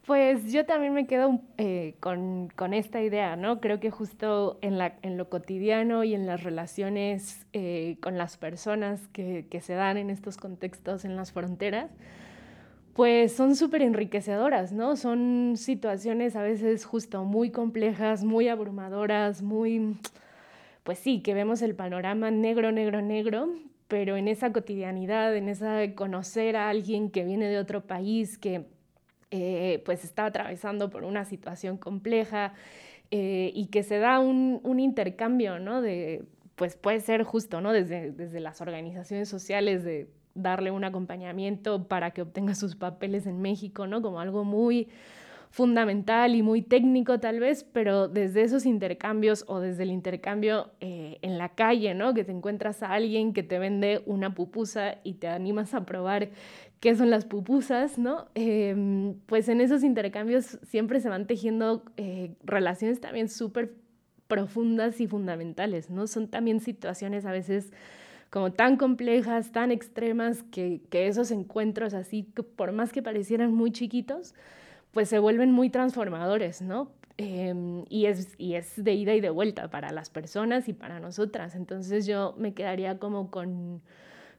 Pues 0.06 0.52
yo 0.52 0.66
también 0.66 0.94
me 0.94 1.08
quedo 1.08 1.40
eh, 1.58 1.96
con, 2.02 2.50
con, 2.50 2.74
esta 2.74 3.02
idea, 3.02 3.38
¿no? 3.38 3.62
Creo 3.62 3.80
que 3.80 3.90
justo 3.90 4.58
en, 4.62 4.78
la, 4.78 4.96
en 5.02 5.18
lo 5.18 5.30
cotidiano 5.30 6.04
y 6.04 6.14
en 6.14 6.26
las 6.26 6.44
relaciones 6.44 7.46
eh, 7.54 7.96
con 8.02 8.18
las 8.18 8.36
personas 8.36 9.08
que, 9.14 9.48
que, 9.50 9.62
se 9.62 9.76
dan 9.76 9.96
en 9.96 10.10
estos 10.10 10.36
contextos 10.36 11.06
en 11.06 11.16
las 11.16 11.32
fronteras, 11.32 11.90
pues 12.94 13.34
son 13.34 13.56
súper 13.56 13.82
enriquecedoras, 13.82 14.74
¿no? 14.74 14.98
Son 14.98 15.54
situaciones 15.56 16.36
a 16.36 16.42
veces 16.42 16.84
justo 16.84 17.24
muy 17.24 17.50
complejas, 17.50 18.26
muy 18.26 18.50
abrumadoras, 18.50 19.42
muy, 19.42 19.98
pues 20.84 21.00
sí, 21.00 21.22
que 21.22 21.34
vemos 21.34 21.62
el 21.62 21.76
panorama 21.76 22.32
negro, 22.32 22.72
negro, 22.72 23.02
negro, 23.02 23.50
pero 23.88 24.18
en 24.18 24.28
esa 24.28 24.52
cotidianidad, 24.52 25.36
en 25.36 25.50
esa 25.50 25.94
conocer 25.96 26.56
a 26.56 26.70
alguien 26.70 27.10
que 27.10 27.24
viene 27.24 27.48
de 27.48 27.58
otro 27.58 27.82
país, 27.82 28.38
que 28.38 28.66
eh, 29.32 29.82
pues 29.86 30.04
está 30.04 30.26
atravesando 30.26 30.90
por 30.90 31.04
una 31.04 31.26
situación 31.26 31.78
compleja 31.78 32.54
eh, 33.12 33.52
y 33.54 33.68
que 33.68 33.84
se 33.84 34.00
da 34.00 34.20
un, 34.20 34.80
intercambio, 34.80 35.60
¿no? 35.60 35.82
De, 35.82 36.24
pues 36.56 36.76
puede 36.76 37.00
ser 37.00 37.24
justo, 37.24 37.62
¿no? 37.62 37.72
Desde, 37.72 38.12
desde 38.12 38.40
las 38.40 38.62
organizaciones 38.62 39.30
sociales 39.30 39.84
de 39.84 40.08
darle 40.36 40.72
un 40.72 40.84
acompañamiento 40.84 41.88
para 41.88 42.12
que 42.12 42.22
obtenga 42.22 42.56
sus 42.56 42.76
papeles 42.76 43.26
en 43.28 43.42
México, 43.42 43.88
¿no? 43.88 44.02
Como 44.02 44.20
algo 44.20 44.44
muy 44.44 44.90
fundamental 45.54 46.34
y 46.34 46.42
muy 46.42 46.64
técnico 46.64 47.20
tal 47.20 47.40
vez, 47.40 47.64
pero 47.64 48.08
desde 48.08 48.42
esos 48.42 48.66
intercambios 48.66 49.46
o 49.48 49.60
desde 49.60 49.84
el 49.84 49.92
intercambio 49.92 50.72
eh, 50.80 51.20
en 51.22 51.38
la 51.38 51.50
calle, 51.50 51.94
¿no? 51.94 52.16
Que 52.16 52.24
te 52.24 52.32
encuentras 52.32 52.82
a 52.82 52.92
alguien 52.92 53.34
que 53.34 53.44
te 53.44 53.60
vende 53.60 54.02
una 54.08 54.34
pupusa 54.34 54.96
y 55.04 55.14
te 55.14 55.28
animas 55.28 55.76
a 55.76 55.86
probar 55.86 56.30
qué 56.80 56.96
son 56.96 57.12
las 57.12 57.26
pupusas, 57.26 58.00
¿no? 58.00 58.30
Em, 58.34 59.14
pues 59.28 59.48
en 59.48 59.62
esos 59.62 59.84
intercambios 59.84 60.58
siempre 60.64 61.00
se 61.02 61.10
van 61.10 61.28
tejiendo 61.28 61.84
eh, 61.98 62.32
relaciones 62.44 63.00
también 63.00 63.30
súper 63.30 63.76
profundas 64.28 65.00
y 65.02 65.06
fundamentales, 65.06 65.92
¿no? 65.92 66.08
Son 66.08 66.30
también 66.30 66.62
situaciones 66.62 67.28
a 67.28 67.32
veces 67.32 67.72
como 68.32 68.54
tan 68.54 68.76
complejas, 68.76 69.52
tan 69.52 69.70
extremas, 69.72 70.42
que, 70.42 70.82
que 70.90 71.06
esos 71.06 71.30
encuentros 71.30 71.94
así, 71.94 72.24
por 72.24 72.72
más 72.72 72.92
que 72.92 73.04
parecieran 73.04 73.54
muy 73.54 73.72
chiquitos, 73.72 74.34
pues 74.94 75.10
se 75.10 75.20
vuelven 75.20 75.52
muy 75.52 75.70
transformadores, 75.70 76.62
¿no? 76.62 76.92
Em, 77.18 77.86
y, 77.90 78.06
es, 78.06 78.34
y 78.38 78.56
es 78.56 78.84
de 78.84 78.94
ida 78.94 79.14
y 79.14 79.22
de 79.22 79.30
vuelta 79.30 79.70
para 79.70 79.92
las 79.92 80.10
personas 80.10 80.68
y 80.70 80.74
para 80.74 81.00
nosotras. 81.00 81.56
Entonces 81.56 82.06
yo 82.06 82.36
me 82.38 82.54
quedaría 82.54 82.98
como 82.98 83.30
con, 83.30 83.82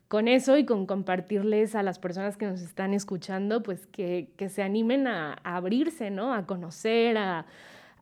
con 0.09 0.29
eso 0.29 0.57
y 0.57 0.65
con 0.65 0.87
compartirles 0.87 1.75
a 1.75 1.83
las 1.83 1.99
personas 1.99 2.37
que 2.37 2.47
nos 2.47 2.61
están 2.63 2.95
escuchando, 2.95 3.63
pues 3.63 3.87
que, 3.87 4.31
que 4.37 4.49
se 4.49 4.63
animen 4.63 5.07
a, 5.07 5.39
a, 5.45 5.57
abrirse, 5.57 6.11
¿no? 6.11 6.35
A 6.35 6.47
conocer, 6.47 7.17
a, 7.19 7.47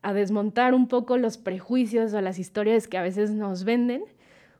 a 0.01 0.13
desmontar 0.13 0.73
un 0.73 0.87
poco 0.87 1.17
los 1.17 1.37
prejuicios 1.37 2.13
o 2.13 2.21
las 2.21 2.39
historias 2.39 2.87
que 2.87 2.97
a 2.97 3.03
veces 3.03 3.31
nos 3.31 3.63
venden 3.63 4.03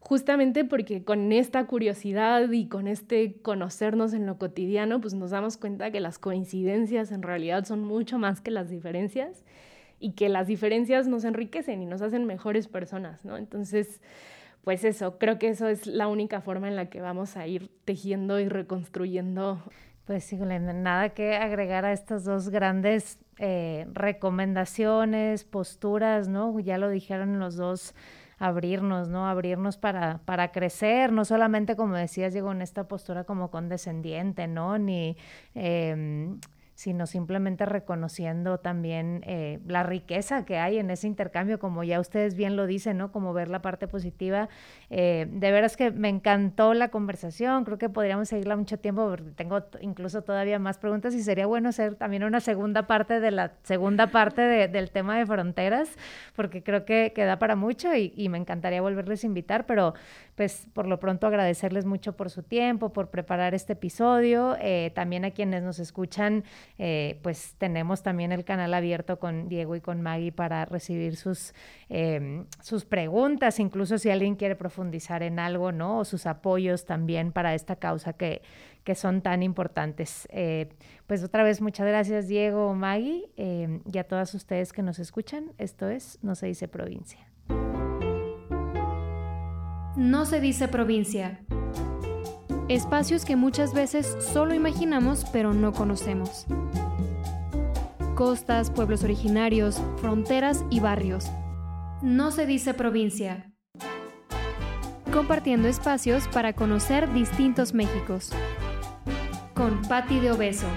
justamente 0.04 0.66
porque 0.66 1.04
con 1.04 1.32
esta 1.32 1.66
curiosidad 1.66 2.52
y 2.52 2.68
con 2.68 2.88
este 2.88 3.36
conocernos 3.42 4.14
en 4.14 4.26
lo 4.26 4.38
cotidiano, 4.38 5.00
pues 5.00 5.14
nos 5.14 5.32
damos 5.32 5.56
cuenta 5.56 5.92
que 5.92 6.02
las 6.02 6.20
coincidencias 6.20 7.12
en 7.14 7.22
realidad 7.22 7.64
son 7.64 7.86
mucho 7.86 8.20
más 8.20 8.42
que 8.42 8.52
las 8.52 8.70
diferencias 8.70 9.46
y 10.00 10.12
que 10.12 10.28
las 10.28 10.48
diferencias 10.48 11.08
nos 11.08 11.24
enriquecen 11.24 11.82
y 11.82 11.86
nos 11.86 12.02
hacen 12.02 12.26
mejores 12.26 12.68
personas, 12.68 13.24
¿no? 13.24 13.38
Entonces, 13.38 14.02
pues 14.66 14.84
eso, 14.84 15.18
creo 15.18 15.40
que 15.40 15.48
eso 15.48 15.70
es 15.70 15.88
la 15.88 16.10
única 16.10 16.42
forma 16.42 16.68
en 16.68 16.76
la 16.76 16.90
que 16.90 17.00
vamos 17.00 17.38
a 17.38 17.48
ir 17.48 17.72
tejiendo 17.86 18.42
y 18.42 18.50
reconstruyendo. 18.50 19.64
Pues 20.06 20.26
sí, 20.26 20.36
nada 20.36 21.10
que 21.10 21.38
agregar 21.38 21.86
a 21.86 21.94
estas 21.94 22.26
dos 22.26 22.50
grandes 22.50 23.20
eh, 23.40 23.88
recomendaciones, 23.94 25.46
posturas, 25.46 26.28
¿no? 26.28 26.60
Ya 26.60 26.78
lo 26.78 26.90
dijeron 26.90 27.40
los 27.40 27.56
dos 27.56 27.96
abrirnos, 28.44 29.08
¿no? 29.08 29.28
Abrirnos 29.28 29.78
para, 29.78 30.20
para 30.26 30.52
crecer, 30.52 31.14
no 31.14 31.24
solamente 31.24 31.78
como 31.78 31.96
decías, 31.96 32.34
llegó 32.34 32.52
en 32.52 32.62
esta 32.62 32.88
postura 32.90 33.24
como 33.24 33.50
condescendiente, 33.50 34.48
¿no? 34.48 34.78
Ni 34.78 35.16
eh, 35.56 36.36
sino 36.76 37.06
simplemente 37.06 37.66
reconociendo 37.66 38.60
también 38.60 39.22
eh, 39.26 39.60
la 39.68 39.84
riqueza 39.84 40.46
que 40.46 40.58
hay 40.58 40.78
en 40.78 40.90
ese 40.90 41.08
intercambio, 41.08 41.60
como 41.60 41.84
ya 41.84 42.00
ustedes 42.00 42.36
bien 42.36 42.56
lo 42.56 42.66
dicen, 42.66 42.98
¿no? 42.98 43.12
Como 43.12 43.34
ver 43.34 43.48
la 43.50 43.62
parte 43.62 43.88
positiva. 43.88 44.50
Eh, 44.90 45.28
de 45.30 45.52
veras 45.52 45.78
que 45.78 45.92
me 45.92 46.10
encantó 46.10 46.74
la 46.74 46.90
conversación, 46.90 47.64
creo 47.66 47.78
que 47.78 47.90
podríamos 47.90 48.30
seguirla 48.30 48.56
mucho 48.56 48.78
tiempo, 48.80 49.16
tengo 49.36 49.64
incluso 49.82 50.24
todavía 50.24 50.60
más 50.60 50.78
preguntas 50.78 51.14
y 51.16 51.24
sería 51.24 51.46
bueno 51.46 51.70
hacer 51.70 51.96
también 51.96 52.24
una 52.24 52.40
segunda 52.40 52.88
parte 52.88 53.20
de 53.20 53.32
la 53.32 53.54
segunda 53.64 54.08
parte 54.08 54.42
del 54.42 54.92
tema 54.92 55.18
de 55.18 55.26
fronteras, 55.26 55.90
porque 56.36 56.64
creo 56.64 56.86
que, 56.86 57.14
queda 57.14 57.38
para 57.38 57.56
mucho 57.56 57.94
y, 57.96 58.14
y 58.16 58.30
me 58.30 58.38
encantaría 58.38 58.82
volverles 58.82 59.24
a 59.24 59.28
invitar, 59.28 59.66
pero 59.66 59.94
pues 60.36 60.68
por 60.74 60.88
lo 60.88 61.00
pronto 61.00 61.28
agradecerles 61.28 61.86
mucho 61.86 62.14
por 62.14 62.30
su 62.30 62.44
tiempo, 62.44 62.92
por 62.92 63.10
preparar 63.10 63.54
este 63.54 63.74
episodio, 63.74 64.58
eh, 64.60 64.92
también 64.96 65.26
a 65.26 65.32
quienes 65.32 65.64
nos 65.64 65.80
escuchan 65.80 66.44
eh, 66.78 67.20
pues 67.22 67.56
tenemos 67.58 68.04
también 68.04 68.32
el 68.32 68.44
canal 68.44 68.74
abierto 68.74 69.20
con 69.20 69.50
Diego 69.50 69.76
y 69.76 69.82
con 69.82 70.02
Maggie 70.02 70.32
para 70.32 70.66
recibir 70.66 71.16
sus, 71.16 71.54
em, 71.90 72.46
sus 72.62 72.86
preguntas, 72.86 73.60
incluso 73.60 73.98
si 73.98 74.10
alguien 74.10 74.36
quiere 74.36 74.56
profundizar 74.56 75.24
en 75.24 75.40
algo, 75.40 75.72
¿no? 75.72 76.00
O 76.00 76.06
sus 76.06 76.26
apoyos 76.26 76.86
también 76.86 77.32
para 77.32 77.54
esta 77.54 77.76
causa 77.76 78.14
que, 78.14 78.42
que 78.84 78.96
son 78.96 79.22
tan 79.22 79.44
importantes. 79.44 80.28
Eh, 80.32 80.70
pues 81.08 81.24
otra 81.24 81.44
vez, 81.44 81.62
muchas 81.62 81.88
gracias 81.88 82.28
Diego, 82.28 82.74
Maggie, 82.74 83.30
em, 83.38 83.82
y 83.92 83.98
a 83.98 84.04
todas 84.06 84.34
ustedes 84.34 84.74
que 84.74 84.82
nos 84.82 85.00
escuchan. 85.00 85.52
Esto 85.58 85.90
es 85.90 86.20
No 86.22 86.36
se 86.36 86.48
dice 86.48 86.68
provincia. 86.68 87.20
No 89.96 90.26
se 90.26 90.42
dice 90.42 90.68
provincia 90.68 91.40
espacios 92.70 93.26
que 93.26 93.36
muchas 93.36 93.74
veces 93.74 94.16
solo 94.34 94.54
imaginamos 94.54 95.26
pero 95.32 95.54
no 95.54 95.74
conocemos. 95.74 96.46
Costas, 98.16 98.70
pueblos 98.70 99.04
originarios, 99.04 99.82
fronteras 99.98 100.64
y 100.70 100.80
barrios. 100.80 101.26
No 102.02 102.32
se 102.32 102.46
dice 102.46 102.74
provincia. 102.74 103.52
Compartiendo 105.12 105.68
espacios 105.68 106.28
para 106.28 106.54
conocer 106.54 107.12
distintos 107.14 107.74
Méxicos. 107.74 108.32
Con 109.54 109.82
Patti 109.84 110.20
de 110.20 110.32
Obeso. 110.32 110.68